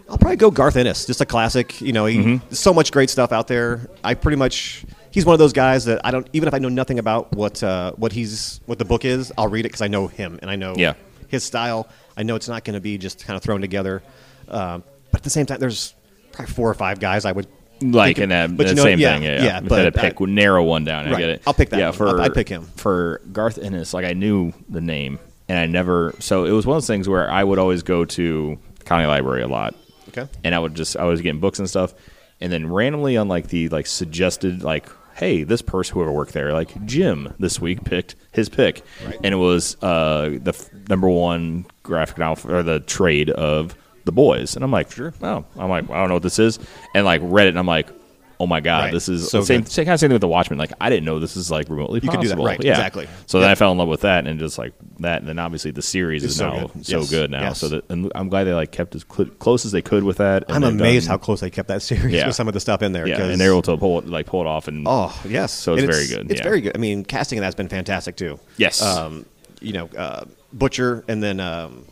I'll 0.09 0.17
probably 0.17 0.35
go 0.35 0.51
Garth 0.51 0.75
Ennis, 0.75 1.05
just 1.05 1.21
a 1.21 1.25
classic. 1.25 1.79
You 1.81 1.93
know, 1.93 2.05
he 2.05 2.17
Mm-hmm. 2.17 2.53
so 2.53 2.73
much 2.73 2.91
great 2.91 3.09
stuff 3.09 3.31
out 3.31 3.47
there. 3.47 3.89
I 4.03 4.13
pretty 4.13 4.35
much 4.37 4.85
he's 5.11 5.25
one 5.25 5.33
of 5.33 5.39
those 5.39 5.53
guys 5.53 5.85
that 5.85 6.05
I 6.05 6.11
don't 6.11 6.27
even 6.33 6.47
if 6.47 6.53
I 6.53 6.59
know 6.59 6.67
nothing 6.69 6.99
about 6.99 7.31
what 7.33 7.63
uh, 7.63 7.93
what 7.93 8.11
he's 8.11 8.59
what 8.65 8.77
the 8.77 8.85
book 8.85 9.05
is, 9.05 9.31
I'll 9.37 9.47
read 9.47 9.61
it 9.61 9.69
because 9.69 9.81
I 9.81 9.87
know 9.87 10.07
him 10.07 10.37
and 10.41 10.51
I 10.51 10.55
know 10.57 10.75
Yeah. 10.75 10.93
His 11.27 11.43
style. 11.43 11.87
I 12.17 12.23
know 12.23 12.35
it's 12.35 12.47
not 12.49 12.63
going 12.63 12.73
to 12.75 12.79
be 12.81 12.97
just 12.97 13.25
kind 13.25 13.35
of 13.37 13.43
thrown 13.43 13.61
together. 13.61 14.01
Um, 14.47 14.83
but 15.11 15.19
at 15.21 15.23
the 15.23 15.29
same 15.29 15.45
time, 15.45 15.59
there's 15.59 15.93
probably 16.31 16.53
four 16.53 16.69
or 16.69 16.73
five 16.73 16.99
guys 16.99 17.25
I 17.25 17.31
would 17.31 17.47
like 17.81 18.19
in 18.19 18.29
that, 18.29 18.55
but 18.55 18.67
you 18.67 18.75
know, 18.75 18.83
same 18.83 18.99
yeah, 18.99 19.13
thing. 19.15 19.23
Yeah, 19.23 19.43
yeah, 19.43 19.57
Instead 19.57 19.69
but 19.69 19.85
of 19.87 19.93
pick 19.95 20.21
I- 20.21 20.25
narrow 20.25 20.63
one 20.63 20.85
down. 20.85 21.07
I 21.13 21.17
get 21.19 21.29
it. 21.29 21.41
I'll 21.45 21.53
pick 21.53 21.69
that 21.71 21.79
Yeah, 21.79 21.89
one. 21.89 21.97
for 21.97 22.07
I'd- 22.09 22.21
I'd 22.23 22.33
pick 22.33 22.47
him. 22.47 22.63
for 22.77 23.21
Garth 23.33 23.57
Ennis. 23.57 23.93
Like 23.93 24.05
I 24.05 24.13
knew 24.13 24.53
the 24.69 24.81
name, 24.81 25.19
and 25.49 25.59
I 25.59 25.65
never. 25.65 26.13
So 26.19 26.45
it 26.45 26.51
was 26.51 26.65
one 26.65 26.77
of 26.77 26.83
those 26.83 26.87
things 26.87 27.09
where 27.09 27.29
I 27.29 27.43
would 27.43 27.59
always 27.59 27.83
go 27.83 28.05
to 28.05 28.57
county 28.85 29.05
library 29.07 29.41
a 29.43 29.47
lot. 29.47 29.75
Okay. 30.09 30.27
and 30.45 30.55
I 30.55 30.59
would 30.59 30.75
just 30.75 30.95
I 30.95 31.03
was 31.03 31.19
getting 31.21 31.41
books 31.41 31.59
and 31.59 31.69
stuff, 31.69 31.93
and 32.39 32.49
then 32.53 32.71
randomly 32.71 33.17
on 33.17 33.27
like 33.27 33.49
the 33.49 33.67
like 33.69 33.87
suggested 33.87 34.63
like, 34.63 34.87
hey, 35.15 35.43
this 35.43 35.61
person 35.61 35.93
whoever 35.95 36.11
worked 36.11 36.33
there, 36.33 36.51
like 36.53 36.85
Jim 36.85 37.33
this 37.39 37.59
week 37.59 37.83
picked 37.83 38.15
his 38.31 38.49
pick, 38.49 38.83
Right. 39.05 39.15
and 39.23 39.33
it 39.33 39.37
was 39.37 39.75
uh, 39.81 40.37
the 40.41 40.53
f- 40.53 40.69
number 40.89 41.09
one 41.09 41.65
graphic 41.83 42.17
novel 42.17 42.51
or 42.53 42.63
the 42.63 42.79
trade 42.81 43.29
of 43.29 43.75
the 44.05 44.11
boys, 44.11 44.55
and 44.55 44.63
I'm 44.63 44.71
like, 44.71 44.91
sure, 44.91 45.13
oh, 45.21 45.45
I'm 45.57 45.69
like, 45.69 45.89
I 45.89 45.95
don't 45.99 46.09
know 46.09 46.15
what 46.15 46.23
this 46.23 46.37
is, 46.39 46.59
and 46.93 47.05
like 47.05 47.21
read 47.23 47.47
it, 47.47 47.49
and 47.49 47.59
I'm 47.59 47.65
like. 47.67 47.89
Oh 48.39 48.47
my 48.47 48.59
God! 48.59 48.85
Right. 48.85 48.93
This 48.93 49.07
is 49.07 49.29
So 49.29 49.41
same, 49.41 49.65
same 49.65 49.85
kind 49.85 49.93
of 49.93 49.99
same 49.99 50.09
thing 50.09 50.15
with 50.15 50.21
the 50.21 50.27
Watchmen. 50.27 50.59
Like 50.59 50.73
I 50.81 50.89
didn't 50.89 51.05
know 51.05 51.19
this 51.19 51.37
is 51.37 51.49
like 51.49 51.69
remotely 51.69 52.01
You 52.03 52.09
could 52.09 52.19
do 52.19 52.27
that, 52.27 52.33
possible. 52.35 52.45
right, 52.45 52.61
Yeah, 52.63 52.71
exactly. 52.71 53.07
So 53.27 53.39
then 53.39 53.49
I 53.49 53.55
fell 53.55 53.71
in 53.71 53.77
love 53.77 53.87
with 53.87 54.01
that, 54.01 54.27
and 54.27 54.39
just 54.39 54.57
like 54.57 54.73
that, 54.99 55.19
and 55.19 55.27
then 55.29 55.39
obviously 55.39 55.71
the 55.71 55.81
series 55.81 56.23
It's 56.23 56.33
is 56.33 56.39
so 56.39 56.49
now 56.49 56.67
good. 56.67 56.85
so 56.85 56.99
Yes. 56.99 57.09
good 57.09 57.31
now. 57.31 57.41
Yes. 57.41 57.59
So 57.59 57.69
that, 57.69 57.89
and 57.89 58.11
I'm 58.13 58.27
glad 58.29 58.43
they 58.43 58.53
like 58.53 58.71
kept 58.71 58.93
as 58.95 59.05
cl- 59.09 59.29
close 59.39 59.65
as 59.65 59.71
they 59.71 59.81
could 59.81 60.03
with 60.03 60.17
that. 60.17 60.43
I'm 60.49 60.63
amazed 60.63 61.07
done- 61.07 61.13
how 61.13 61.17
close 61.17 61.39
they 61.39 61.49
kept 61.49 61.69
that 61.69 61.81
series 61.81 62.13
Yeah. 62.13 62.27
with 62.27 62.35
some 62.35 62.47
of 62.49 62.53
the 62.53 62.59
stuff 62.59 62.81
in 62.81 62.91
there. 62.91 63.07
yeah, 63.07 63.21
and 63.23 63.39
they're 63.39 63.51
able 63.51 63.61
to 63.63 63.77
pull 63.77 63.99
it, 63.99 64.07
like 64.07 64.25
pull 64.25 64.41
it 64.41 64.47
off 64.47 64.67
and 64.67 64.85
Oh 64.87 65.17
yes, 65.27 65.53
So 65.53 65.73
it's 65.73 65.83
And 65.83 65.91
very 65.91 66.07
good, 66.07 66.29
It's 66.29 66.39
yeah. 66.41 66.43
very 66.43 66.59
good. 66.61 66.75
I 66.75 66.79
mean, 66.79 67.05
casting 67.05 67.37
in 67.37 67.41
that's 67.41 67.55
been 67.55 67.69
fantastic 67.69 68.17
too. 68.17 68.39
Yes. 68.57 68.81
Um, 68.81 69.25
you 69.61 69.71
know, 69.73 69.89
uh, 69.97 70.25
Butcher 70.51 71.03
and 71.07 71.23
then 71.23 71.39
um, 71.39 71.85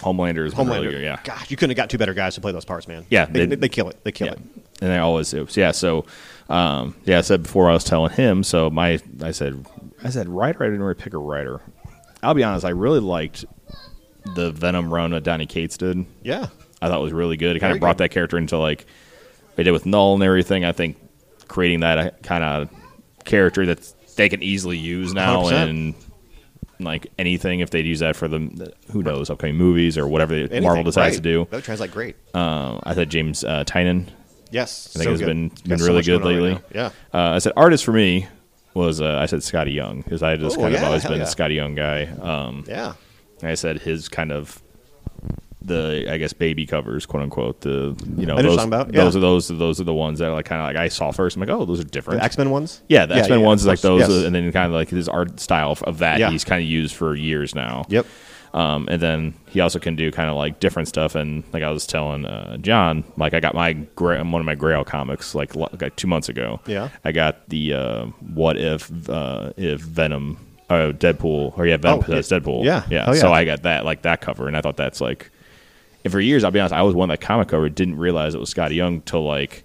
Homelander 0.00 0.46
is 0.46 0.52
Homelander. 0.54 0.80
really 0.82 0.90
good. 0.92 1.02
Yeah, 1.02 1.18
Gosh, 1.24 1.50
you 1.50 1.56
couldn't 1.56 1.70
have 1.70 1.76
got 1.82 1.90
two 1.90 1.98
better 1.98 2.12
guys 2.14 2.34
to 2.34 2.40
play 2.40 2.52
those 2.52 2.64
parts, 2.66 2.86
man. 2.86 3.06
Yeah, 3.08 3.24
they, 3.24 3.40
they- 3.40 3.46
they, 3.46 3.56
they 3.56 3.68
kill 3.68 3.88
it. 3.88 3.96
They 4.04 4.12
kill 4.12 4.26
yeah. 4.28 4.32
it. 4.34 4.38
And 4.82 4.92
I 4.92 4.98
always 4.98 5.32
it 5.32 5.44
was, 5.44 5.56
yeah. 5.56 5.70
So 5.72 6.04
um, 6.48 6.94
yeah, 7.04 7.18
I 7.18 7.22
said 7.22 7.42
before 7.42 7.68
I 7.70 7.72
was 7.72 7.84
telling 7.84 8.12
him. 8.12 8.42
So 8.42 8.70
my 8.70 9.00
I 9.22 9.30
said 9.30 9.66
I 10.02 10.10
said 10.10 10.28
writer. 10.28 10.62
I 10.62 10.66
didn't 10.66 10.82
really 10.82 10.94
pick 10.94 11.14
a 11.14 11.18
writer. 11.18 11.60
I'll 12.22 12.34
be 12.34 12.44
honest. 12.44 12.64
I 12.64 12.70
really 12.70 13.00
liked 13.00 13.44
the 14.34 14.50
Venom 14.50 14.92
run 14.92 15.12
that 15.12 15.22
Donny 15.22 15.46
Cates 15.46 15.76
did. 15.76 16.04
Yeah. 16.22 16.46
I 16.82 16.88
thought 16.88 17.00
was 17.00 17.12
really 17.12 17.36
good. 17.36 17.56
It 17.56 17.60
kind 17.60 17.70
Very 17.70 17.78
of 17.78 17.80
brought 17.80 17.96
good. 17.98 18.04
that 18.04 18.10
character 18.10 18.36
into 18.36 18.58
like 18.58 18.86
they 19.54 19.62
did 19.62 19.72
with 19.72 19.86
Knull 19.86 20.14
and 20.14 20.22
everything. 20.22 20.64
I 20.64 20.72
think 20.72 20.96
creating 21.48 21.80
that 21.80 22.22
kind 22.22 22.44
of 22.44 22.68
character 23.24 23.66
that 23.66 23.92
they 24.16 24.28
can 24.28 24.42
easily 24.42 24.76
use 24.76 25.14
now 25.14 25.44
100%. 25.44 25.68
and 25.68 25.94
like 26.78 27.06
anything 27.18 27.60
if 27.60 27.70
they'd 27.70 27.86
use 27.86 28.00
that 28.00 28.16
for 28.16 28.28
the 28.28 28.72
who 28.90 29.02
knows 29.02 29.30
upcoming 29.30 29.56
movies 29.56 29.96
or 29.96 30.06
whatever 30.06 30.34
Anything, 30.34 30.62
Marvel 30.62 30.84
decides 30.84 31.16
right. 31.16 31.22
to 31.22 31.22
do. 31.22 31.44
That 31.50 31.56
would 31.56 31.64
translate 31.64 31.90
great. 31.92 32.16
Uh, 32.34 32.78
I 32.82 32.94
said 32.94 33.10
James 33.10 33.44
uh, 33.44 33.64
Tynion. 33.64 34.08
Yes, 34.50 34.88
I 34.94 34.98
think 34.98 35.04
so 35.04 35.10
it's 35.12 35.20
good. 35.20 35.26
been 35.26 35.48
Got 35.48 35.64
been 35.64 35.78
so 35.78 35.84
really 35.86 35.96
much 35.98 36.06
good 36.06 36.22
going 36.22 36.36
on 36.36 36.42
right 36.42 36.52
lately. 36.54 36.64
now. 36.74 36.92
Yeah. 37.12 37.18
Uh, 37.18 37.34
I 37.34 37.38
said 37.38 37.52
artist 37.56 37.84
for 37.84 37.92
me 37.92 38.26
was 38.74 39.00
uh, 39.00 39.16
I 39.18 39.26
said 39.26 39.40
Skottie 39.40 39.74
Young 39.74 40.02
because 40.02 40.22
I 40.22 40.36
just 40.36 40.56
Oh, 40.58 40.62
kind 40.62 40.74
of 40.74 40.80
yeah, 40.80 40.86
always 40.86 41.02
hell 41.02 41.12
been 41.12 41.20
yeah. 41.20 41.26
a 41.26 41.28
Skottie 41.28 41.54
Young 41.56 41.74
guy. 41.74 42.04
Um, 42.20 42.64
Yeah. 42.68 42.92
and 43.40 43.50
I 43.50 43.54
said 43.54 43.80
his 43.80 44.08
kind 44.08 44.30
of 44.32 44.62
the 45.62 46.06
I 46.08 46.16
guess 46.18 46.32
baby 46.32 46.64
covers, 46.66 47.06
quote 47.06 47.22
unquote. 47.24 47.60
The 47.62 47.96
you 48.16 48.24
know 48.26 48.34
I 48.36 48.42
know 48.42 48.42
what 48.42 48.42
you're 48.42 48.50
those 48.50 48.56
talking 48.56 48.68
about, 48.68 48.92
those 48.92 49.16
are 49.16 49.20
those 49.20 49.48
those 49.48 49.80
are 49.80 49.84
the 49.84 49.94
ones 49.94 50.20
that 50.20 50.28
like 50.28 50.44
kind 50.44 50.60
of 50.60 50.66
like 50.68 50.76
I 50.76 50.88
saw 50.88 51.10
first. 51.10 51.36
I'm 51.36 51.40
like, 51.40 51.48
oh, 51.50 51.64
those 51.64 51.80
are 51.80 51.84
different. 51.84 52.20
The 52.20 52.24
X 52.24 52.38
Men 52.38 52.50
ones. 52.50 52.82
yeah, 52.88 53.04
the 53.06 53.16
X 53.16 53.28
Men 53.28 53.40
ones 53.42 53.62
is 53.62 53.66
like 53.66 53.80
those, 53.80 54.08
uh, 54.08 54.26
and 54.26 54.34
then 54.34 54.52
kind 54.52 54.66
of 54.66 54.72
like 54.72 54.90
his 54.90 55.08
art 55.08 55.40
style 55.40 55.76
of 55.82 55.98
that 55.98 56.20
Yeah. 56.20 56.30
he's 56.30 56.44
kind 56.44 56.62
of 56.62 56.68
used 56.68 56.94
for 56.94 57.14
years 57.16 57.54
now. 57.54 57.84
Yep. 57.88 58.06
Um, 58.56 58.88
and 58.90 59.02
then 59.02 59.34
he 59.50 59.60
also 59.60 59.78
can 59.78 59.96
do 59.96 60.10
kind 60.10 60.30
of 60.30 60.36
like 60.36 60.60
different 60.60 60.88
stuff. 60.88 61.14
And 61.14 61.44
like 61.52 61.62
I 61.62 61.70
was 61.70 61.86
telling 61.86 62.24
uh, 62.24 62.56
John, 62.56 63.04
like 63.18 63.34
I 63.34 63.40
got 63.40 63.54
my 63.54 63.74
Gra- 63.74 64.24
one 64.24 64.40
of 64.40 64.46
my 64.46 64.54
Grail 64.54 64.82
comics 64.82 65.34
like, 65.34 65.54
like 65.54 65.94
two 65.96 66.06
months 66.06 66.30
ago. 66.30 66.60
Yeah. 66.66 66.88
I 67.04 67.12
got 67.12 67.46
the 67.50 67.74
uh, 67.74 68.06
what 68.32 68.56
if 68.56 68.90
uh, 69.10 69.52
if 69.58 69.82
Venom, 69.82 70.38
uh, 70.70 70.92
Deadpool, 70.92 71.56
or 71.58 71.66
yeah, 71.66 71.76
Venom 71.76 71.98
Oh. 71.98 72.02
Deadpool. 72.10 72.64
Yeah. 72.64 72.84
yeah. 72.88 73.04
Oh, 73.06 73.12
yeah. 73.12 73.20
So 73.20 73.30
I 73.30 73.44
got 73.44 73.64
that 73.64 73.84
like 73.84 74.02
that 74.02 74.22
cover, 74.22 74.48
and 74.48 74.56
I 74.56 74.62
thought 74.62 74.78
that's 74.78 75.02
like. 75.02 75.30
And 76.04 76.12
for 76.12 76.20
years, 76.20 76.42
I'll 76.44 76.50
be 76.52 76.60
honest, 76.60 76.72
I 76.72 76.82
was 76.82 76.94
one 76.94 77.08
that 77.10 77.20
comic 77.20 77.48
cover. 77.48 77.68
Didn't 77.68 77.98
realize 77.98 78.34
it 78.34 78.38
was 78.38 78.48
Scott 78.48 78.72
Young 78.72 79.02
till 79.02 79.24
like 79.24 79.64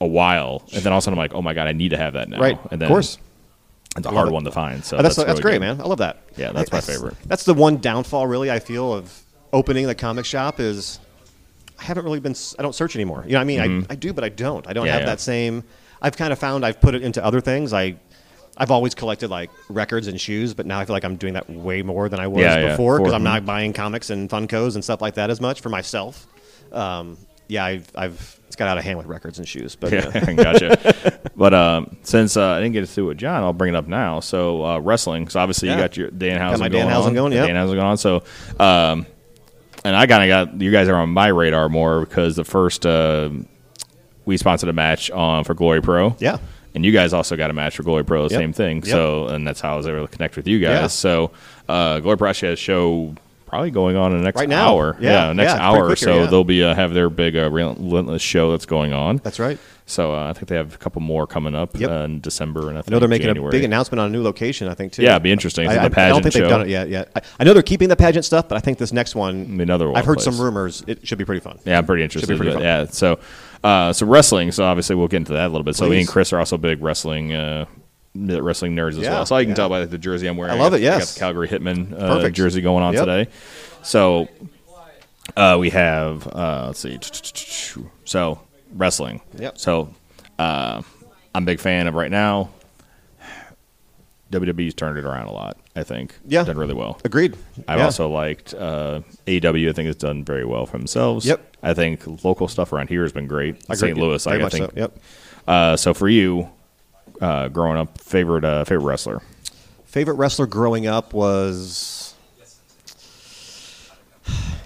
a 0.00 0.06
while, 0.06 0.62
and 0.72 0.82
then 0.84 0.92
all 0.92 0.98
of 0.98 1.02
a 1.02 1.04
sudden 1.04 1.18
I'm 1.18 1.22
like, 1.24 1.34
oh 1.34 1.42
my 1.42 1.52
god, 1.54 1.66
I 1.66 1.72
need 1.72 1.88
to 1.88 1.96
have 1.96 2.12
that 2.12 2.28
now. 2.28 2.38
Right. 2.38 2.58
And 2.70 2.80
then 2.80 2.86
of 2.86 2.92
course. 2.92 3.18
It's 3.96 4.06
a 4.06 4.10
hard 4.10 4.28
it. 4.28 4.32
one 4.32 4.44
to 4.44 4.50
find. 4.52 4.84
So 4.84 4.96
Oh, 4.98 5.02
that's 5.02 5.16
that's, 5.16 5.28
really 5.28 5.42
great, 5.42 5.52
good. 5.54 5.60
man. 5.60 5.80
I 5.80 5.84
love 5.84 5.98
that. 5.98 6.18
Yeah, 6.36 6.52
that's 6.52 6.70
my 6.72 6.80
favorite. 6.80 7.14
That's 7.26 7.44
the 7.44 7.54
one 7.54 7.78
downfall, 7.78 8.26
really. 8.26 8.50
I 8.50 8.58
feel 8.60 8.92
of 8.92 9.22
opening 9.52 9.86
the 9.86 9.94
comic 9.94 10.24
shop 10.24 10.60
is 10.60 11.00
I 11.78 11.84
haven't 11.84 12.04
really 12.04 12.20
been. 12.20 12.34
I 12.58 12.62
don't 12.62 12.74
search 12.74 12.94
anymore. 12.96 13.24
You 13.26 13.32
know, 13.32 13.38
what 13.38 13.42
I 13.42 13.44
mean, 13.68 13.86
I, 13.90 13.92
I 13.92 13.96
do, 13.96 14.12
but 14.12 14.24
I 14.24 14.28
don't. 14.28 14.66
I 14.68 14.72
don't 14.72 14.82
Mm-hmm. 14.82 14.86
Yeah, 14.86 14.92
have 14.92 15.00
yeah. 15.02 15.06
that 15.06 15.20
same. 15.20 15.64
I've 16.00 16.16
kind 16.16 16.32
of 16.32 16.38
found 16.38 16.64
I've 16.64 16.80
put 16.80 16.94
it 16.94 17.02
into 17.02 17.24
other 17.24 17.40
things. 17.40 17.72
I. 17.72 17.96
I've 18.60 18.72
always 18.72 18.92
collected 18.92 19.30
like 19.30 19.50
records 19.68 20.08
and 20.08 20.20
shoes, 20.20 20.52
but 20.52 20.66
now 20.66 20.80
I 20.80 20.84
feel 20.84 20.92
like 20.92 21.04
I'm 21.04 21.14
doing 21.14 21.34
that 21.34 21.48
way 21.48 21.82
more 21.82 22.08
than 22.08 22.18
I 22.18 22.26
was 22.26 22.40
Yeah, 22.42 22.70
before 22.70 22.98
because 22.98 23.12
I'm 23.12 23.22
not 23.22 23.46
buying 23.46 23.72
comics 23.72 24.10
and 24.10 24.28
Funkos 24.28 24.74
and 24.74 24.82
stuff 24.82 25.00
like 25.00 25.14
that 25.14 25.30
as 25.30 25.40
much 25.40 25.60
for 25.60 25.68
myself. 25.68 26.26
Um, 26.72 27.16
yeah, 27.48 27.64
I've, 27.64 27.90
I've 27.94 28.40
it's 28.46 28.56
got 28.56 28.68
out 28.68 28.78
of 28.78 28.84
hand 28.84 28.96
with 28.98 29.06
records 29.06 29.38
and 29.38 29.46
shoes, 29.48 29.74
but 29.76 29.92
uh, 29.92 30.10
Yeah, 30.14 30.32
gotcha. 30.34 31.20
but 31.36 31.52
um, 31.52 31.96
since 32.02 32.36
uh, 32.36 32.42
I 32.52 32.60
didn't 32.60 32.72
get 32.74 32.96
it 32.96 33.02
with 33.02 33.18
John, 33.18 33.42
I'll 33.42 33.52
bring 33.52 33.74
it 33.74 33.76
up 33.76 33.86
now. 33.88 34.20
So 34.20 34.64
uh, 34.64 34.78
wrestling. 34.78 35.28
So 35.28 35.40
obviously 35.40 35.68
Yeah. 35.68 35.74
you 35.76 35.80
got 35.82 35.96
your 35.96 36.10
Danhausen 36.10 36.58
my 36.60 36.68
going 36.68 36.86
Danhausen 36.88 37.06
on. 37.08 37.14
going, 37.14 37.32
yeah. 37.32 37.46
Danhausen 37.46 37.74
going 37.74 37.78
on. 37.80 37.98
So 37.98 38.22
um, 38.58 39.06
and 39.84 39.94
I 39.94 40.06
kind 40.06 40.30
of 40.30 40.48
got 40.52 40.60
you 40.62 40.70
guys 40.72 40.88
are 40.88 40.96
on 40.96 41.10
my 41.10 41.28
radar 41.28 41.68
more 41.68 42.00
because 42.00 42.36
the 42.36 42.44
first 42.44 42.86
uh, 42.86 43.28
we 44.24 44.36
sponsored 44.36 44.68
a 44.68 44.72
match 44.72 45.10
on 45.10 45.44
for 45.44 45.54
Glory 45.54 45.80
Pro. 45.82 46.16
Yeah. 46.18 46.38
And 46.74 46.84
you 46.84 46.92
guys 46.92 47.12
also 47.12 47.34
got 47.36 47.50
a 47.50 47.54
match 47.54 47.76
for 47.76 47.82
Glory 47.82 48.04
Pro, 48.04 48.28
the 48.28 48.34
Yep. 48.34 48.40
same 48.40 48.52
thing. 48.52 48.76
Yep. 48.78 48.86
So, 48.86 49.26
and 49.28 49.46
that's 49.46 49.60
how 49.60 49.72
I 49.74 49.76
was 49.76 49.86
able 49.86 50.06
to 50.06 50.12
connect 50.12 50.36
with 50.36 50.46
you 50.46 50.58
guys. 50.60 50.80
Yeah. 50.80 50.86
So, 50.88 51.30
uh, 51.68 51.98
Glory 52.00 52.18
Pro 52.18 52.28
actually 52.28 52.52
a 52.52 52.56
show 52.56 53.14
probably 53.48 53.70
going 53.70 53.96
on 53.96 54.12
in 54.12 54.18
the 54.18 54.24
next 54.24 54.38
Right 54.38 54.48
now. 54.48 54.68
hour. 54.74 54.96
Yeah, 55.00 55.32
next 55.32 55.48
yeah, 55.48 55.54
it's 55.54 55.60
pretty 55.60 55.62
hour. 55.64 55.86
or 55.90 55.96
so 55.96 56.14
yeah. 56.20 56.26
they'll 56.26 56.44
be 56.44 56.62
uh, 56.62 56.74
have 56.74 56.94
their 56.94 57.10
big 57.10 57.36
uh, 57.36 57.50
relentless 57.50 58.22
show 58.22 58.50
that's 58.52 58.66
going 58.66 58.92
on. 58.92 59.16
That's 59.18 59.38
right. 59.38 59.58
So 59.86 60.12
uh, 60.14 60.28
I 60.28 60.34
think 60.34 60.48
they 60.48 60.56
have 60.56 60.74
a 60.74 60.78
couple 60.78 61.00
more 61.00 61.26
coming 61.26 61.54
up 61.54 61.74
Yep. 61.74 61.90
uh, 61.90 61.94
in 62.04 62.20
December 62.20 62.68
and 62.68 62.76
I, 62.76 62.82
I 62.86 62.90
know 62.90 62.98
they're 62.98 63.08
making 63.08 63.28
January. 63.28 63.48
a 63.48 63.52
big 63.52 63.64
announcement 63.64 64.00
on 64.00 64.08
a 64.08 64.10
new 64.10 64.22
location. 64.22 64.68
I 64.68 64.74
think 64.74 64.92
too. 64.92 65.02
Yeah, 65.02 65.12
it'd 65.12 65.22
be 65.22 65.32
interesting. 65.32 65.66
I, 65.66 65.76
I- 65.76 65.84
I 65.86 65.88
don't 66.10 66.22
think 66.22 66.34
they've 66.34 66.46
done 66.48 66.60
it 66.60 66.68
yet. 66.68 66.88
Yet 66.90 67.10
I, 67.16 67.22
I 67.40 67.44
know 67.44 67.54
they're 67.54 67.62
keeping 67.62 67.88
the 67.88 67.96
pageant 67.96 68.26
stuff, 68.26 68.48
but 68.48 68.56
I 68.56 68.60
think 68.60 68.76
this 68.76 68.92
next 68.92 69.14
one, 69.14 69.58
Another 69.60 69.86
one 69.88 69.96
I've 69.96 70.04
heard 70.04 70.18
place. 70.18 70.24
some 70.36 70.38
rumors. 70.44 70.84
It 70.86 71.06
should 71.08 71.16
be 71.18 71.24
pretty 71.24 71.40
fun. 71.40 71.58
Yeah, 71.64 71.78
I'm 71.78 71.86
pretty 71.86 72.02
interested. 72.02 72.36
pretty 72.36 72.52
but 72.52 72.62
yeah, 72.62 72.84
so 72.84 73.18
uh, 73.64 73.92
so 73.94 74.04
wrestling. 74.06 74.52
So 74.52 74.62
obviously 74.64 74.94
we'll 74.94 75.08
get 75.08 75.16
into 75.18 75.32
that 75.32 75.46
a 75.46 75.48
little 75.48 75.62
bit. 75.64 75.74
So 75.74 75.88
me 75.88 76.00
and 76.00 76.08
Chris 76.08 76.34
are 76.34 76.38
also 76.38 76.58
big 76.58 76.82
wrestling 76.82 77.32
uh, 77.34 77.64
wrestling 78.42 78.74
nerds 78.76 78.90
as 78.92 78.98
Yeah, 78.98 79.10
well. 79.10 79.26
So 79.26 79.36
you 79.38 79.44
can 79.44 79.50
yeah. 79.50 79.54
tell 79.56 79.68
by 79.68 79.84
the 79.86 79.98
jersey 79.98 80.26
I'm 80.26 80.36
wearing. 80.36 80.54
I 80.54 80.58
love 80.60 80.72
got- 80.72 80.80
it, 80.80 80.88
I 80.88 80.98
got 80.98 81.08
the 81.08 81.18
Calgary 81.20 81.48
Hitman 81.48 81.92
uh, 82.00 82.28
jersey 82.30 82.60
going 82.60 82.82
on 82.82 82.94
Yep. 82.94 83.04
today. 83.04 83.30
So 83.82 84.28
uh, 85.36 85.56
we 85.58 85.70
have 85.70 86.26
uh, 86.26 86.64
let's 86.68 86.80
see. 86.80 86.98
So 88.04 88.40
wrestling. 88.74 89.20
Yep. 89.38 89.58
So 89.58 89.94
uh, 90.38 90.82
I'm 91.34 91.42
a 91.42 91.46
big 91.46 91.60
fan 91.60 91.86
of 91.86 91.94
right 91.94 92.10
now. 92.10 92.50
WWE's 94.30 94.74
turned 94.74 94.98
it 94.98 95.04
around 95.06 95.26
a 95.26 95.32
lot. 95.32 95.56
I 95.74 95.84
think. 95.84 96.14
Yeah. 96.26 96.44
done 96.44 96.58
really 96.58 96.74
well. 96.74 97.00
Agreed. 97.04 97.36
I've 97.66 97.78
Yeah. 97.78 97.84
also 97.86 98.08
liked 98.10 98.52
uh, 98.52 99.00
AEW. 99.26 99.70
I 99.70 99.72
think 99.72 99.88
it's 99.88 99.98
done 100.02 100.22
very 100.24 100.44
well 100.44 100.66
for 100.66 100.76
themselves. 100.76 101.24
Yep. 101.24 101.56
I 101.62 101.72
think 101.72 102.24
local 102.24 102.46
stuff 102.48 102.72
around 102.72 102.88
here 102.88 103.02
has 103.02 103.12
been 103.12 103.26
great. 103.26 103.56
I. 103.70 103.74
St. 103.74 103.96
Louis, 103.96 104.24
like, 104.26 104.42
I 104.42 104.48
think. 104.50 104.66
so. 104.66 104.72
Yep. 104.76 104.98
Uh, 105.46 105.76
so 105.76 105.94
for 105.94 106.08
you, 106.08 106.50
uh, 107.20 107.48
growing 107.48 107.76
up, 107.78 107.98
favorite 108.00 108.44
uh, 108.44 108.64
favorite 108.64 108.84
wrestler? 108.84 109.22
Favorite 109.84 110.14
wrestler 110.14 110.46
growing 110.46 110.86
up 110.86 111.12
was. 111.12 112.14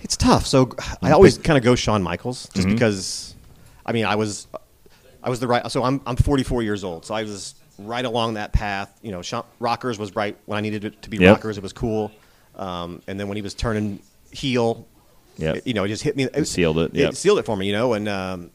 It's 0.02 0.16
tough. 0.16 0.46
So 0.46 0.72
I 1.00 1.12
always 1.12 1.38
kind 1.38 1.56
of 1.56 1.62
go 1.64 1.74
Shawn 1.74 2.02
Michaels 2.02 2.48
just 2.54 2.66
Mm-hmm. 2.66 2.74
because, 2.74 3.34
I 3.86 3.92
mean, 3.92 4.04
I 4.04 4.16
was, 4.16 4.48
I 5.22 5.30
was 5.30 5.38
the 5.40 5.46
right. 5.46 5.70
So 5.70 5.84
I'm 5.84 6.00
I'm 6.06 6.16
44 6.16 6.62
years 6.62 6.82
old. 6.84 7.06
So 7.06 7.14
I 7.14 7.22
was 7.22 7.54
right 7.78 8.04
along 8.04 8.34
that 8.34 8.52
path. 8.52 8.98
You 9.02 9.12
know, 9.12 9.22
Shawn, 9.22 9.44
Rockers 9.60 9.98
was 9.98 10.14
right 10.16 10.36
when 10.46 10.58
I 10.58 10.60
needed 10.60 10.84
it 10.84 11.02
to 11.02 11.10
be 11.10 11.18
Yep. 11.18 11.36
Rockers. 11.36 11.56
It 11.56 11.62
was 11.62 11.72
cool. 11.72 12.10
Um, 12.56 13.00
and 13.06 13.18
then 13.18 13.28
when 13.28 13.36
he 13.36 13.42
was 13.42 13.54
turning 13.54 14.00
heel, 14.32 14.86
it- 15.38 15.66
you 15.66 15.72
know, 15.74 15.84
it 15.84 15.88
just 15.88 16.02
hit 16.02 16.16
me. 16.16 16.24
It, 16.24 16.46
sealed 16.46 16.78
it, 16.78 16.94
yep. 16.94 17.14
sealed 17.14 17.38
it 17.38 17.46
for 17.46 17.56
me. 17.56 17.66
You 17.66 17.72
know, 17.72 17.92
and 17.94 18.08
um, 18.08 18.50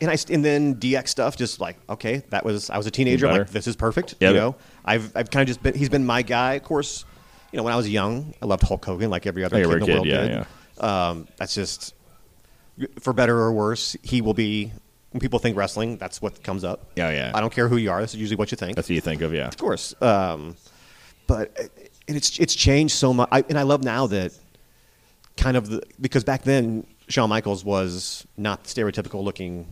and 0.00 0.10
I 0.10 0.16
and 0.30 0.44
then 0.44 0.76
DX 0.76 1.08
stuff 1.08 1.36
just 1.36 1.60
like 1.60 1.76
okay, 1.88 2.22
that 2.30 2.44
was 2.44 2.70
I 2.70 2.76
was 2.76 2.86
a 2.86 2.90
teenager. 2.90 3.26
I'm 3.26 3.38
like 3.38 3.50
this 3.50 3.66
is 3.66 3.76
perfect. 3.76 4.14
Yep. 4.20 4.34
You 4.34 4.40
know, 4.40 4.56
I've 4.84 5.16
I've 5.16 5.30
kind 5.30 5.42
of 5.42 5.48
just 5.48 5.62
been 5.62 5.74
he's 5.74 5.88
been 5.88 6.04
my 6.04 6.22
guy. 6.22 6.54
Of 6.54 6.62
course, 6.62 7.04
you 7.52 7.56
know 7.56 7.62
when 7.62 7.72
I 7.72 7.76
was 7.76 7.88
young, 7.88 8.34
I 8.42 8.46
loved 8.46 8.62
Hulk 8.62 8.84
Hogan 8.84 9.10
like 9.10 9.26
every 9.26 9.44
other 9.44 9.56
Like 9.56 9.66
kid 9.66 9.72
in 9.74 9.86
the 9.86 9.92
world 9.92 10.06
yeah, 10.06 10.44
did. 10.78 10.84
Um, 10.84 11.28
that's 11.36 11.54
just 11.54 11.94
for 13.00 13.12
better 13.12 13.38
or 13.38 13.52
worse. 13.52 13.96
He 14.02 14.20
will 14.20 14.34
be 14.34 14.72
when 15.10 15.20
people 15.20 15.38
think 15.38 15.56
wrestling. 15.56 15.98
That's 15.98 16.20
what 16.20 16.42
comes 16.42 16.64
up. 16.64 16.90
Yeah, 16.96 17.10
yeah. 17.10 17.32
I 17.34 17.40
don't 17.40 17.52
care 17.52 17.68
who 17.68 17.76
you 17.76 17.90
are. 17.90 18.00
This 18.00 18.14
is 18.14 18.20
usually 18.20 18.36
what 18.36 18.50
you 18.50 18.56
think. 18.56 18.76
That's 18.76 18.88
what 18.88 18.94
you 18.94 19.00
think 19.00 19.22
of, 19.22 19.32
yeah. 19.32 19.48
Of 19.48 19.56
course. 19.56 19.94
Um, 20.00 20.56
but 21.26 21.52
it, 21.56 21.92
it's 22.08 22.38
it's 22.38 22.54
changed 22.54 22.94
so 22.94 23.12
much, 23.12 23.28
I, 23.30 23.44
and 23.48 23.58
I 23.58 23.62
love 23.62 23.84
now 23.84 24.06
that 24.08 24.32
kind 25.36 25.56
of 25.56 25.68
the 25.68 25.82
because 26.00 26.24
back 26.24 26.42
then 26.42 26.86
Shawn 27.12 27.28
Michaels 27.28 27.64
was 27.64 28.26
not 28.36 28.64
stereotypical 28.64 29.22
looking. 29.22 29.66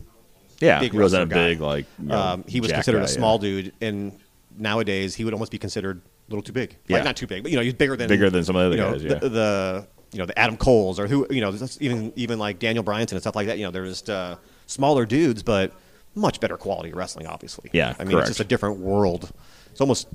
Yeah, 0.59 0.79
big 0.79 0.91
he 0.91 0.99
wasn't 0.99 1.23
a 1.23 1.25
big 1.25 1.59
like. 1.59 1.85
you 1.99 2.07
know, 2.07 2.17
Um, 2.17 2.43
he 2.47 2.61
was 2.61 2.71
considered 2.71 2.99
guy, 2.99 3.05
a 3.05 3.07
small 3.07 3.35
yeah. 3.37 3.61
dude, 3.61 3.73
and 3.81 4.19
nowadays 4.57 5.15
he 5.15 5.25
would 5.25 5.33
almost 5.33 5.51
be 5.51 5.57
considered 5.57 5.97
a 5.97 6.29
little 6.31 6.43
too 6.43 6.53
big. 6.53 6.77
Yeah. 6.87 6.97
Like, 6.97 7.05
not 7.05 7.15
too 7.17 7.25
big, 7.27 7.41
but 7.41 7.51
you 7.51 7.57
know 7.57 7.63
he's 7.63 7.73
bigger 7.73 7.95
than 7.95 8.07
Bigger 8.07 8.29
than 8.29 8.43
some 8.43 8.55
of 8.55 8.61
the 8.61 8.67
other 8.67 8.77
know, 8.77 8.91
guys, 8.93 9.03
yeah. 9.03 9.15
The, 9.15 9.29
the 9.29 9.87
you 10.13 10.19
know 10.19 10.25
the 10.25 10.37
Adam 10.37 10.57
Coles 10.57 10.99
or 10.99 11.07
who 11.07 11.25
you 11.31 11.41
know 11.41 11.53
even 11.79 12.13
even 12.15 12.37
like 12.37 12.59
Daniel 12.59 12.83
Bryanson 12.83 13.13
and 13.13 13.21
stuff 13.21 13.35
like 13.35 13.47
that. 13.47 13.57
You 13.57 13.65
know 13.65 13.71
they're 13.71 13.85
just 13.85 14.09
uh, 14.09 14.35
smaller 14.67 15.05
dudes, 15.05 15.41
but 15.41 15.73
much 16.13 16.39
better 16.39 16.57
quality 16.57 16.93
wrestling. 16.93 17.25
Obviously, 17.25 17.69
Yeah, 17.73 17.95
I 17.97 18.03
mean 18.03 18.11
correct. 18.11 18.29
it's 18.29 18.37
just 18.37 18.45
a 18.45 18.49
different 18.49 18.77
world. 18.79 19.31
It's 19.71 19.81
almost 19.81 20.07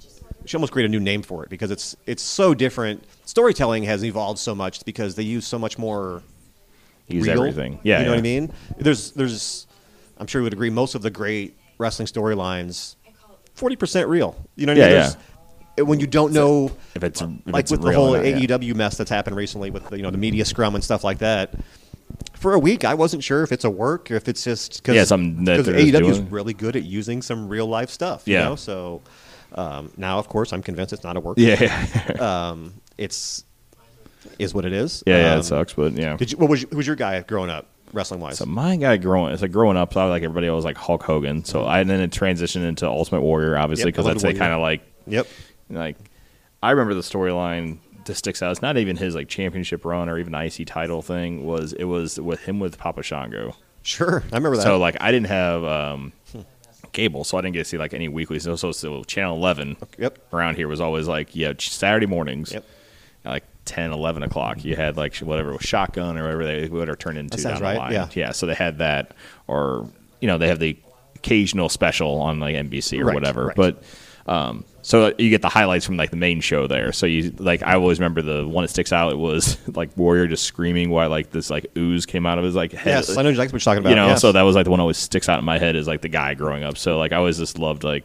should 0.45 0.59
almost 0.59 0.73
create 0.73 0.87
a 0.87 0.89
new 0.89 1.01
name 1.01 1.23
for 1.23 1.43
it 1.43 1.51
because 1.51 1.73
it's 1.73 1.97
it's 2.07 2.23
so 2.23 2.55
different. 2.55 3.03
Storytelling 3.25 3.83
has 3.85 4.05
evolved 4.05 4.39
so 4.39 4.55
much 4.55 4.85
because 4.85 5.17
they 5.17 5.25
use 5.25 5.45
so 5.47 5.59
much 5.59 5.77
more 5.77 6.23
He's 7.07 7.27
real. 7.27 7.39
everything. 7.39 7.79
Yeah, 7.83 7.99
you 8.01 8.05
know 8.05 8.11
yeah. 8.11 8.17
what 8.17 8.19
I 8.19 8.23
mean. 8.23 8.53
There's 8.79 9.13
there's 9.13 9.67
I'm 10.19 10.27
sure 10.27 10.41
you 10.41 10.45
would 10.45 10.53
agree. 10.53 10.71
Most 10.71 10.95
of 10.95 11.03
the 11.03 11.11
great 11.11 11.57
wrestling 11.79 12.07
storylines, 12.09 12.97
forty 13.55 13.77
percent 13.77 14.09
real. 14.09 14.37
You 14.57 14.67
know 14.67 14.73
what 14.73 14.79
I 14.79 14.81
Yeah, 14.81 14.87
mean? 14.89 14.95
yeah. 14.97 15.01
There's- 15.03 15.17
When 15.89 16.01
you 16.01 16.07
don't 16.07 16.33
know, 16.33 16.73
If 16.95 17.05
it's 17.05 17.21
if 17.21 17.29
like 17.45 17.65
it's 17.65 17.71
with 17.71 17.83
the 17.83 17.93
whole 17.93 18.15
not, 18.15 18.25
yeah. 18.25 18.39
AEW 18.39 18.75
mess 18.75 18.97
that's 18.97 19.11
happened 19.11 19.37
recently 19.37 19.71
with 19.71 19.87
the, 19.91 19.97
you 19.99 20.03
know 20.03 20.11
the 20.11 20.17
media 20.17 20.45
scrum 20.47 20.75
and 20.75 20.83
stuff 20.83 21.05
like 21.05 21.19
that. 21.19 21.53
For 22.35 22.55
a 22.55 22.59
week, 22.59 22.85
I 22.85 22.95
wasn't 22.95 23.23
sure 23.23 23.43
if 23.43 23.53
it's 23.53 23.65
a 23.65 23.71
work 23.71 24.11
or 24.11 24.15
if 24.15 24.27
it's 24.27 24.43
just 24.43 24.83
because 24.83 24.95
Yeah, 24.97 25.05
something 25.05 25.45
that 25.45 25.61
AEW 25.61 26.09
is 26.11 26.21
really 26.21 26.55
good 26.55 26.77
at 26.77 26.85
using 26.85 27.21
some 27.21 27.47
real 27.49 27.67
life 27.67 27.91
stuff. 27.91 28.23
You 28.27 28.35
Yeah. 28.35 28.45
know? 28.45 28.57
so 28.57 29.03
um, 29.55 29.91
now 29.99 30.19
of 30.19 30.29
course 30.29 30.53
I'm 30.53 30.63
convinced 30.63 30.93
it's 30.95 31.05
not 31.05 31.17
a 31.17 31.21
work. 31.21 31.37
Yeah, 31.39 31.57
yeah, 31.61 32.49
um, 32.51 32.73
it's 32.97 33.45
is 34.39 34.55
what 34.55 34.65
it 34.65 34.73
is. 34.73 35.03
yeah, 35.07 35.19
yeah. 35.19 35.33
Um, 35.35 35.41
It 35.41 35.43
sucks, 35.45 35.73
but 35.75 35.93
yeah. 35.93 36.17
Did 36.17 36.33
you? 36.33 36.39
What 36.39 36.51
was 36.51 36.63
your, 36.63 36.71
who 36.71 36.77
was 36.77 36.87
your 36.87 36.97
guy 36.97 37.21
growing 37.23 37.51
up, 37.51 37.67
wrestling 37.93 38.21
wise? 38.21 38.39
So 38.39 38.47
my 38.47 38.77
guy 38.77 38.97
growing, 38.97 39.33
it's 39.33 39.43
like 39.43 39.53
growing 39.53 39.77
up. 39.77 39.95
So 39.95 40.01
I 40.01 40.05
was 40.05 40.11
like 40.11 40.23
everybody 40.23 40.47
else, 40.47 40.65
like 40.65 40.77
Hulk 40.77 41.03
Hogan. 41.03 41.45
So 41.45 41.67
I 41.67 41.83
then 41.85 42.01
it 42.01 42.11
transitioned 42.11 42.65
into 42.65 42.87
Ultimate 42.87 43.21
Warrior, 43.23 43.57
obviously, 43.59 43.87
Yep, 43.87 43.95
because 43.95 44.05
love 44.07 44.15
that's 44.15 44.25
like 44.25 44.39
kind 44.39 44.53
of 44.53 44.61
like 44.61 44.83
Yep. 45.07 45.27
like 45.71 45.97
I 46.63 46.71
remember 46.71 46.95
the 46.95 47.01
storyline 47.01 47.79
that 48.07 48.15
sticks 48.15 48.41
out. 48.43 48.51
It's 48.53 48.63
not 48.63 48.77
even 48.77 48.97
his 48.97 49.15
like 49.15 49.29
championship 49.29 49.85
run 49.85 50.09
or 50.09 50.19
even 50.19 50.35
IC 50.35 50.67
title 50.67 51.03
thing. 51.03 51.45
Was 51.45 51.73
it 51.73 51.85
was 51.85 52.19
with 52.21 52.41
him 52.41 52.61
with 52.61 52.79
Papa 52.79 53.03
Shango. 53.03 53.55
Sure, 53.83 54.23
I 54.33 54.37
remember 54.37 54.57
that. 54.57 54.63
So 54.65 54.79
like 54.79 54.97
I 55.01 55.13
didn't 55.13 55.29
have 55.29 55.63
um, 55.65 56.13
cable, 56.93 57.25
so 57.25 57.39
I 57.39 57.41
didn't 57.43 57.53
get 57.55 57.61
to 57.61 57.65
see 57.67 57.79
like 57.79 57.95
any 57.95 58.09
weeklies. 58.09 58.43
So, 58.45 58.57
so, 58.57 58.73
so 58.73 59.05
Channel 59.05 59.37
Eleven 59.37 59.77
Yep. 59.99 60.33
around 60.33 60.57
here 60.57 60.67
was 60.67 60.81
always 60.81 61.07
like 61.07 61.37
yeah 61.37 61.53
Saturday 61.59 62.07
mornings. 62.07 62.53
Yep. 62.53 62.65
Like 63.25 63.45
10, 63.67 63.93
11 63.93 64.23
o'clock. 64.23 64.65
You 64.65 64.77
had 64.77 64.97
like 64.97 65.17
whatever 65.19 65.53
was 65.53 65.63
shotgun 65.63 66.17
or 66.17 66.23
whatever 66.23 66.45
they 66.47 66.69
would 66.69 66.89
have 66.89 66.99
turned 66.99 67.19
into 67.19 67.43
down 67.43 67.57
the 67.57 67.61
right, 67.61 67.77
line. 67.79 67.93
yeah. 67.93 68.09
yeah. 68.15 68.33
So 68.33 68.47
they 68.47 68.55
had 68.55 68.79
that, 68.79 69.13
or 69.47 69.89
you 70.21 70.29
know 70.29 70.39
they 70.39 70.49
have 70.49 70.59
the 70.59 70.77
occasional 71.17 71.69
special 71.69 72.21
on 72.21 72.41
like 72.41 72.55
NBC 72.55 73.01
or 73.01 73.07
Right, 73.07 73.19
whaver. 73.19 73.47
right. 73.49 73.57
But 73.57 73.83
um, 74.27 74.65
so 74.83 75.13
you 75.19 75.31
get 75.31 75.43
the 75.43 75.49
highlights 75.49 75.85
from 75.87 75.97
like 75.97 76.11
the 76.11 76.17
main 76.17 76.41
show 76.41 76.67
there. 76.67 76.93
So 76.93 77.07
you 77.07 77.33
like 77.39 77.63
I 77.63 77.75
always 77.75 77.99
remember 77.99 78.23
the 78.23 78.47
one 78.47 78.63
that 78.65 78.69
sticks 78.69 78.93
out. 78.93 79.13
It 79.13 79.19
was 79.19 79.57
like 79.77 79.97
Warrior 79.97 80.27
just 80.29 80.45
screaming 80.45 80.91
while 80.91 81.11
like 81.11 81.31
this 81.31 81.51
like 81.51 81.67
ooze 81.77 82.07
came 82.07 82.27
out 82.27 82.39
of 82.39 82.45
his 82.45 82.55
like 82.55 82.73
head. 82.73 82.87
yes, 83.07 83.17
I 83.17 83.23
know 83.23 83.29
exactly 83.29 83.53
what 83.57 83.65
you're 83.65 83.73
talking 83.73 83.81
about. 83.81 83.91
You 83.91 83.97
know, 83.97 84.07
yes. 84.09 84.21
so 84.21 84.33
that 84.33 84.43
was 84.43 84.55
like 84.57 84.65
the 84.65 84.71
one 84.71 84.79
that 84.79 84.83
always 84.83 84.99
sticks 84.99 85.29
out 85.29 85.39
in 85.39 85.45
my 85.45 85.59
head 85.59 85.77
is 85.77 85.87
like 85.87 86.03
the 86.03 86.09
guy 86.09 86.35
growing 86.35 86.65
up. 86.65 86.77
So 86.79 86.99
like 86.99 87.13
I 87.13 87.17
always 87.17 87.39
just 87.39 87.59
loved 87.59 87.83
like 87.85 88.05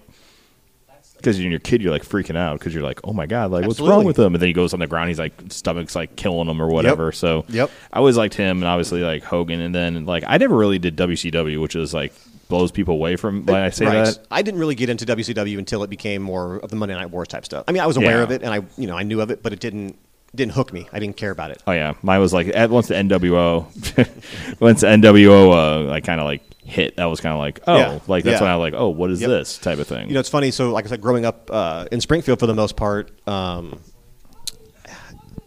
because 1.22 1.40
you're 1.40 1.50
your 1.52 1.60
kid, 1.60 1.82
you're 1.82 1.92
like 1.92 2.04
freaking 2.06 2.36
out 2.36 2.60
because 2.60 2.74
you're 2.74 2.84
like, 2.84 3.00
oh 3.04 3.14
my 3.14 3.26
god, 3.26 3.52
like 3.52 3.66
what's 3.66 3.80
wrong 3.80 4.04
with 4.04 4.18
him? 4.18 4.34
And 4.34 4.42
then 4.42 4.48
he 4.48 4.54
goes 4.54 4.74
on 4.74 4.80
the 4.80 4.88
ground, 4.88 5.10
he's 5.10 5.20
like 5.20 5.34
stomach's 5.50 5.96
like 5.96 6.16
killing 6.16 6.48
him 6.48 6.62
or 6.62 6.68
whatever. 6.68 7.12
So 7.12 7.46
Yep. 7.50 7.70
I 7.94 7.98
always 8.00 8.18
liked 8.18 8.34
him 8.36 8.58
and 8.58 8.66
obviously 8.66 9.02
like 9.02 9.24
Hogan. 9.24 9.60
And 9.62 9.74
then 9.76 10.06
like 10.06 10.24
I 10.28 10.38
never 10.38 10.56
really 10.56 10.80
did 10.80 10.96
WCW, 10.98 11.62
which 11.62 11.76
is 11.76 11.94
like 11.94 12.14
blows 12.50 12.72
people 12.72 12.96
away 12.96 13.16
from 13.16 13.46
when 13.46 13.56
I 13.62 13.70
say 13.70 13.86
right. 13.86 14.06
that. 14.06 14.20
I 14.30 14.42
didn't 14.42 14.60
really 14.60 14.76
get 14.76 14.90
into 14.90 15.06
WCW 15.06 15.58
until 15.58 15.84
it 15.84 15.90
became 15.90 16.22
more 16.22 16.58
of 16.58 16.70
the 16.70 16.76
Monday 16.76 16.96
Night 16.96 17.10
Wars 17.10 17.30
type 17.30 17.46
stuff. 17.46 17.64
I 17.68 17.72
mean, 17.72 17.82
I 17.82 17.88
was 17.88 17.96
aware 17.98 18.18
Yeah. 18.18 18.24
of 18.24 18.32
it 18.32 18.42
and 18.44 18.54
I, 18.54 18.62
you 18.78 18.88
know, 18.88 18.98
I 18.98 19.04
knew 19.04 19.22
of 19.22 19.32
it, 19.32 19.42
but 19.42 19.54
it 19.54 19.60
didn't 19.60 19.98
didn't 20.34 20.54
hook 20.54 20.72
me. 20.72 20.88
I 20.94 21.00
didn't 21.00 21.18
care 21.18 21.32
about 21.32 21.52
it. 21.52 21.62
Oh 21.68 21.72
yeah, 21.72 21.94
mine 22.02 22.20
was 22.20 22.34
like 22.34 22.48
at 22.48 22.70
once 22.70 22.88
the 22.88 22.96
NWO, 22.96 23.66
once 24.62 24.82
the 24.82 24.88
NWO 24.88 25.52
uh, 25.54 25.90
like 25.90 26.04
kind 26.06 26.20
of 26.22 26.26
like 26.26 26.42
hit, 26.64 26.96
that 26.98 27.06
was 27.06 27.20
kind 27.20 27.34
of 27.34 27.40
like 27.40 27.60
oh, 27.68 27.78
Yeah. 27.78 28.00
like 28.08 28.24
that's 28.24 28.36
Yeah. 28.40 28.42
when 28.46 28.52
I 28.52 28.56
like 28.56 28.74
oh, 28.76 28.90
what 28.90 29.12
is 29.12 29.20
Yep. 29.22 29.30
this 29.30 29.58
type 29.58 29.80
of 29.80 29.88
thing? 29.88 30.08
You 30.08 30.14
know, 30.14 30.20
it's 30.20 30.30
funny. 30.30 30.52
So, 30.52 30.72
like 30.72 30.86
I 30.86 30.90
said, 30.90 31.02
growing 31.02 31.26
up 31.26 31.50
uh, 31.52 31.86
in 31.92 32.00
Springfield 32.02 32.40
for 32.40 32.48
the 32.48 32.54
most 32.56 32.76
part, 32.78 33.12
um, 33.28 33.80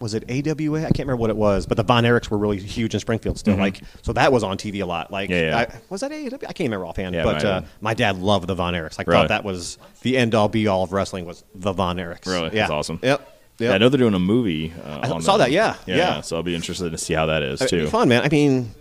was 0.00 0.12
it 0.12 0.24
AWA? 0.28 0.80
I 0.80 0.82
can't 0.86 0.98
remember 1.00 1.16
what 1.16 1.30
it 1.30 1.36
was, 1.36 1.64
but 1.66 1.76
the 1.78 1.82
Von 1.82 2.04
Erichs 2.04 2.28
were 2.28 2.36
really 2.36 2.58
huge 2.58 2.92
in 2.92 3.00
Springfield 3.00 3.38
still. 3.38 3.56
Like, 3.56 3.80
so 4.02 4.12
that 4.12 4.32
was 4.32 4.42
on 4.42 4.58
TV 4.58 4.82
a 4.82 4.86
lot. 4.86 5.10
Like, 5.10 5.30
Mm-hmm. 5.30 5.44
Yeah, 5.44 5.60
yeah. 5.62 5.74
I, 5.76 5.80
was 5.88 6.02
that 6.02 6.12
AWA? 6.12 6.26
I 6.46 6.52
can't 6.52 6.60
remember 6.60 6.84
offhand. 6.84 7.14
Yeah, 7.14 7.24
but 7.24 7.36
might 7.36 7.44
uh, 7.44 7.62
my 7.80 7.94
dad 7.94 8.18
loved 8.18 8.46
the 8.48 8.54
Von 8.54 8.74
Erichs. 8.74 8.96
I 8.98 9.04
Really? 9.06 9.20
thought 9.22 9.28
that 9.28 9.44
was 9.44 9.78
the 10.02 10.18
end 10.18 10.34
all 10.34 10.48
be 10.48 10.66
all 10.66 10.82
of 10.82 10.92
wrestling 10.92 11.24
was 11.24 11.42
the 11.54 11.72
Von 11.72 11.96
Erichs. 11.96 12.26
Really? 12.26 12.46
Yeah. 12.46 12.62
That's 12.62 12.70
awesome. 12.72 12.98
Yep. 13.02 13.30
Yep. 13.58 13.68
Yeah, 13.68 13.74
I 13.74 13.78
know 13.78 13.88
they're 13.88 13.98
doing 13.98 14.14
a 14.14 14.18
movie. 14.18 14.72
Uh, 14.84 15.14
I 15.14 15.20
saw 15.20 15.36
that, 15.36 15.52
yeah, 15.52 15.76
yeah, 15.86 15.96
yeah. 15.96 16.20
So 16.22 16.36
I'll 16.36 16.42
be 16.42 16.54
interested 16.54 16.90
to 16.90 16.98
see 16.98 17.14
how 17.14 17.26
that 17.26 17.42
is 17.42 17.60
too. 17.60 17.86
fun, 17.86 18.08
man. 18.08 18.22
I 18.22 18.28
mean, 18.28 18.74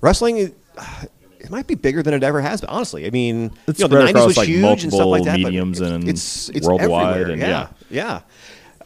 wrestling. 0.00 0.38
It, 0.38 0.56
might 1.50 1.66
be 1.66 1.74
bigger 1.74 2.02
than 2.02 2.14
it 2.14 2.22
ever 2.22 2.40
has, 2.40 2.60
but 2.60 2.70
honestly, 2.70 3.04
I 3.06 3.10
mean, 3.10 3.50
It's 3.66 3.78
you 3.78 3.86
know, 3.88 4.06
the 4.06 4.12
'90s 4.12 4.26
was 4.26 4.36
like, 4.36 4.48
huge 4.48 4.84
and 4.84 4.92
stuff 4.92 5.06
like 5.06 5.24
that. 5.24 5.40
multiple 5.40 5.72
but 5.72 5.92
and 5.92 6.08
it's 6.08 6.48
it's 6.48 6.66
worldwide 6.66 7.30
and- 7.30 7.40
yeah, 7.42 7.68
yeah. 7.90 8.20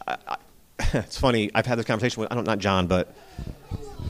I, 0.09 0.17
I, 0.27 0.37
it's 0.95 1.19
funny. 1.19 1.51
I've 1.55 1.67
had 1.67 1.79
this 1.79 1.87
conversation 1.87 2.21
with 2.21 2.33
I 2.33 2.35
don't 2.35 2.47
not 2.47 2.59
John, 2.59 2.87
but 2.87 3.15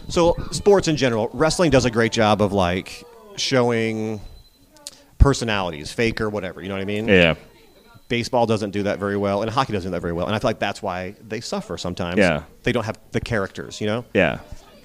So 0.09 0.37
sports 0.53 0.89
in 0.89 0.97
general, 0.97 1.29
wrestling 1.33 1.70
does 1.70 1.85
a 1.85 1.91
great 1.91 2.12
job 2.12 2.41
of 2.41 2.53
like 2.53 3.05
showing 3.37 4.20
personalities, 5.18 5.93
fake 5.93 6.20
or 6.20 6.31
whatever. 6.31 6.62
You 6.62 6.68
know 6.68 6.74
what 6.77 6.83
I 6.83 6.87
mean? 6.87 7.09
Yeah. 7.09 7.35
Baseball 8.09 8.47
doesn't 8.47 8.71
do 8.71 8.85
that 8.85 8.99
very 8.99 9.17
well, 9.17 9.43
and 9.43 9.51
hockey 9.51 9.73
doesn't 9.73 9.91
do 9.91 9.95
that 9.95 10.01
very 10.01 10.13
well. 10.13 10.27
And 10.27 10.35
I 10.35 10.39
feel 10.39 10.49
like 10.49 10.59
that's 10.61 10.81
why 10.83 11.15
they 11.27 11.41
suffer 11.41 11.77
sometimes. 11.77 12.19
Yeah. 12.19 12.45
They 12.63 12.73
don't 12.73 12.85
have 12.85 12.99
the 13.13 13.21
characters. 13.21 13.81
You 13.81 13.87
know. 13.89 14.05
Yeah. 14.15 14.39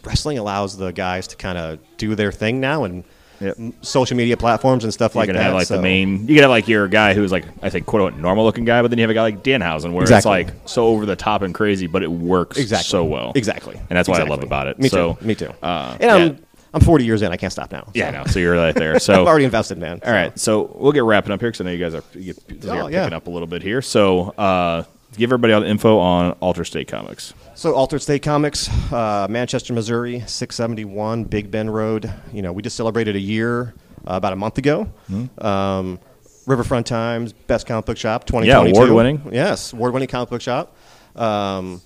Wrestling 0.04 0.40
allows 0.40 0.78
the 0.78 0.92
guys 0.92 1.28
to 1.28 1.36
kind 1.36 1.58
of 1.58 1.80
do 1.98 2.16
their 2.16 2.32
thing 2.32 2.60
now, 2.60 2.84
and 2.84 3.04
Yep. 3.40 3.58
social 3.82 4.16
media 4.16 4.38
platforms 4.38 4.84
and 4.84 4.94
stuff 4.94 5.16
You're 5.16 5.22
like 5.24 5.28
gonna 5.30 5.40
that. 5.40 5.46
have 5.46 5.54
like 5.56 5.66
so- 5.66 5.78
the 5.78 5.82
main. 5.82 6.28
You 6.28 6.36
could 6.36 6.42
have 6.44 6.52
like 6.52 6.68
your 6.68 6.88
guy 6.88 7.16
who's 7.16 7.32
like 7.32 7.46
I 7.64 7.72
think 7.72 7.88
quote 7.88 8.02
unquote 8.04 8.22
normal 8.22 8.44
looking 8.46 8.66
guy, 8.66 8.84
but 8.84 8.90
then 8.92 9.00
you 9.00 9.02
have 9.04 9.10
a 9.10 9.16
guy 9.16 9.24
like 9.24 9.44
Danhausen 9.44 9.94
where 9.94 10.04
Exactly. 10.04 10.42
it's 10.42 10.52
like 10.52 10.56
so 10.70 10.86
over 10.88 11.08
the 11.08 11.16
top 11.16 11.42
and 11.42 11.52
crazy, 11.52 11.88
but 11.88 12.04
it 12.04 12.12
works 12.12 12.58
exactly 12.58 12.90
so 12.90 13.04
well. 13.04 13.32
Exactly, 13.34 13.78
and 13.90 13.98
that's 13.98 14.08
what 14.08 14.22
I 14.22 14.26
love 14.26 14.44
about 14.44 14.68
it. 14.68 14.78
Me 14.78 14.90
so, 14.90 15.14
too. 15.16 15.26
Me 15.26 15.34
too. 15.34 15.52
Uh, 15.64 15.98
and 16.00 16.02
yeah. 16.02 16.16
I'm 16.16 16.38
I'm 16.74 16.82
40 16.82 17.04
years 17.06 17.22
in. 17.22 17.32
I 17.32 17.38
can't 17.38 17.52
stop 17.52 17.72
now. 17.72 17.90
yeah, 17.94 18.06
so. 18.06 18.08
I 18.08 18.12
know. 18.20 18.26
So 18.28 18.40
you're 18.40 18.56
right 18.56 18.74
there. 18.76 18.98
So 19.00 19.14
I've 19.22 19.28
already 19.28 19.46
invested, 19.46 19.78
man. 19.78 20.00
All 20.06 20.12
right, 20.14 20.38
so 20.40 20.72
we'll 20.76 20.92
get 20.94 21.04
wrapping 21.04 21.32
up 21.32 21.40
here 21.42 21.50
because 21.50 21.62
I 21.62 21.64
know 21.66 21.72
you 21.72 21.80
guys 21.80 21.94
are 21.96 22.04
you 22.14 22.34
get, 22.34 22.66
Oh, 22.70 22.74
you're 22.76 22.92
yeah. 22.92 23.04
picking 23.04 23.16
up 23.16 23.28
a 23.28 23.30
little 23.30 23.48
bit 23.48 23.62
here. 23.62 23.82
So 23.82 24.30
uh, 24.38 24.84
give 25.18 25.28
everybody 25.30 25.54
all 25.54 25.62
the 25.62 25.68
info 25.68 25.98
on 26.00 26.32
Altered 26.40 26.66
State 26.66 26.88
Comics. 26.88 27.34
So 27.56 27.74
Altered 27.74 28.00
State 28.02 28.24
Comics, 28.24 28.70
uh, 28.94 29.28
Manchester, 29.30 29.74
Missouri, 29.74 30.22
671 30.26 31.26
Big 31.26 31.52
Bend 31.52 31.74
Road. 31.74 32.12
You 32.34 32.42
know, 32.42 32.52
we 32.54 32.62
just 32.62 32.76
celebrated 32.78 33.16
a 33.16 33.20
year 33.20 33.74
uh, 34.08 34.16
about 34.16 34.34
a 34.34 34.36
month 34.38 34.58
ago. 34.58 34.86
Hmm. 35.08 35.26
Um, 35.46 36.00
Riverfront 36.48 36.88
Times, 36.88 37.34
best 37.34 37.68
comic 37.68 37.86
book 37.86 37.98
shop, 37.98 38.26
2022. 38.26 38.76
award-winning. 38.78 39.30
Yes, 39.34 39.74
award-winning 39.74 40.08
comic 40.08 40.30
book 40.30 40.42
shop. 40.42 40.76
Um, 41.16 41.82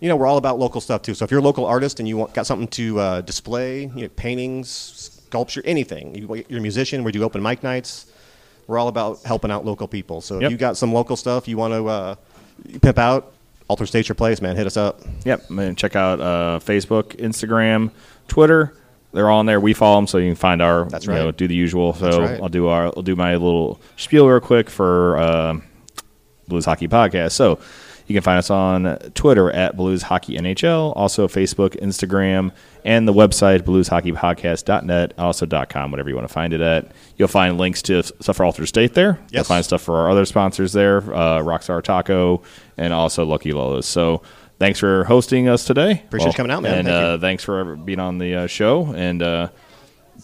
you 0.00 0.08
know, 0.08 0.16
we're 0.16 0.26
all 0.26 0.36
about 0.36 0.58
local 0.58 0.80
stuff 0.80 1.02
too. 1.02 1.14
So 1.14 1.24
if 1.24 1.30
you're 1.30 1.40
a 1.40 1.42
local 1.42 1.64
artist 1.66 1.98
and 2.00 2.08
you 2.08 2.16
want, 2.16 2.34
got 2.34 2.46
something 2.46 2.68
to 2.68 3.00
uh, 3.00 3.20
display, 3.22 3.82
you 3.94 4.02
know, 4.02 4.08
paintings, 4.10 4.68
sculpture, 5.28 5.62
anything, 5.64 6.14
you, 6.14 6.44
you're 6.48 6.58
a 6.58 6.62
musician, 6.62 7.04
we 7.04 7.12
do 7.12 7.22
open 7.24 7.42
mic 7.42 7.62
nights. 7.62 8.06
We're 8.66 8.78
all 8.78 8.88
about 8.88 9.22
helping 9.22 9.50
out 9.50 9.64
local 9.64 9.88
people. 9.88 10.20
So 10.20 10.34
Yep. 10.40 10.42
if 10.44 10.50
you 10.52 10.58
got 10.58 10.76
some 10.76 10.92
local 10.92 11.16
stuff 11.16 11.48
you 11.48 11.56
want 11.56 11.72
to 11.74 11.86
uh, 11.88 12.14
pimp 12.82 12.98
out, 12.98 13.32
Altered 13.66 13.86
State's 13.86 14.08
your 14.08 14.14
place, 14.14 14.40
man. 14.40 14.56
Hit 14.56 14.66
us 14.66 14.78
up. 14.78 15.02
Yep, 15.26 15.50
and 15.50 15.76
check 15.76 15.94
out 15.94 16.20
uh, 16.22 16.58
Facebook, 16.64 17.16
Instagram, 17.16 17.90
Twitter. 18.26 18.72
They're 19.12 19.28
all 19.28 19.40
on 19.40 19.46
there. 19.46 19.60
We 19.60 19.74
follow 19.74 19.96
them, 19.96 20.06
so 20.06 20.16
you 20.16 20.28
can 20.30 20.36
find 20.36 20.62
our. 20.62 20.86
That's 20.86 21.04
You 21.06 21.12
know, 21.12 21.26
right. 21.26 21.36
do 21.36 21.46
the 21.48 21.54
usual. 21.54 21.92
So 21.92 22.22
right. 22.22 22.40
I'll 22.40 22.48
do 22.48 22.68
our. 22.68 22.86
I'll 22.86 23.02
do 23.02 23.14
my 23.14 23.32
little 23.34 23.78
spiel 23.98 24.26
real 24.26 24.40
quick 24.40 24.70
for 24.70 25.18
uh, 25.18 25.60
Blues 26.46 26.64
Hockey 26.64 26.88
Podcast. 26.88 27.32
So 27.32 27.58
you 28.08 28.14
can 28.14 28.22
find 28.22 28.38
us 28.38 28.50
on 28.50 28.96
Twitter 29.14 29.50
at 29.50 29.76
Blues 29.76 30.02
Hockey 30.02 30.36
NHL, 30.36 30.94
also 30.96 31.28
Facebook, 31.28 31.78
Instagram, 31.80 32.52
and 32.84 33.06
the 33.06 33.12
website 33.12 33.60
blueshockeypodcast.net, 33.60 35.12
also 35.18 35.46
.com, 35.66 35.90
whatever 35.90 36.08
you 36.08 36.14
want 36.14 36.26
to 36.26 36.32
find 36.32 36.52
it 36.54 36.60
at. 36.62 36.90
You'll 37.16 37.28
find 37.28 37.58
links 37.58 37.82
to 37.82 38.02
stuff 38.02 38.36
for 38.36 38.44
Altered 38.44 38.66
State 38.66 38.94
there. 38.94 39.18
You'll 39.30 39.44
find 39.44 39.64
stuff 39.64 39.82
for 39.82 39.96
our 39.96 40.10
other 40.10 40.24
sponsors 40.24 40.72
there, 40.72 40.98
uh, 40.98 41.40
Rockstar 41.40 41.82
Taco, 41.82 42.42
and 42.78 42.92
also 42.92 43.26
Lucky 43.26 43.52
Lola's. 43.52 43.86
So 43.86 44.22
thanks 44.58 44.78
for 44.78 45.04
hosting 45.04 45.48
us 45.48 45.64
today. 45.64 46.02
Appreciate 46.06 46.28
you 46.28 46.34
coming 46.34 46.52
out, 46.52 46.62
man. 46.62 46.78
And 46.78 46.88
Thank 46.88 47.04
uh, 47.04 47.18
thanks 47.18 47.44
for 47.44 47.76
being 47.76 48.00
on 48.00 48.16
the 48.16 48.34
uh, 48.34 48.46
show. 48.46 48.86
And 48.94 49.22
uh, 49.22 49.48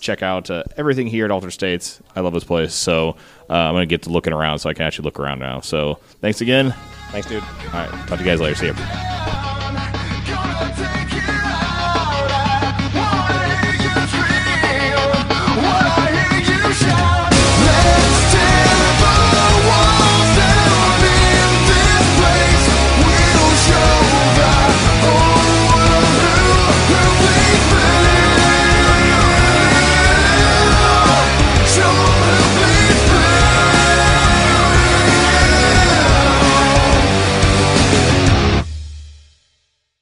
check 0.00 0.22
out 0.22 0.50
uh, 0.50 0.64
everything 0.78 1.06
here 1.06 1.26
at 1.26 1.30
Altered 1.30 1.52
States. 1.52 2.00
I 2.16 2.20
love 2.20 2.32
this 2.32 2.44
place. 2.44 2.72
So 2.74 3.16
uh, 3.50 3.52
I'm 3.52 3.74
going 3.74 3.82
to 3.82 3.86
get 3.86 4.02
to 4.02 4.10
looking 4.10 4.32
around 4.32 4.60
so 4.60 4.70
I 4.70 4.74
can 4.74 4.86
actually 4.86 5.04
look 5.04 5.20
around 5.20 5.38
now. 5.38 5.60
So 5.60 5.98
thanks 6.22 6.40
again. 6.40 6.74
Thanks, 7.14 7.28
dude. 7.28 7.44
All 7.44 7.70
right. 7.74 8.08
Talk 8.08 8.18
to 8.18 8.24
you 8.24 8.30
guys 8.30 8.40
later. 8.40 8.56
See 8.56 8.66
you. 8.66 9.53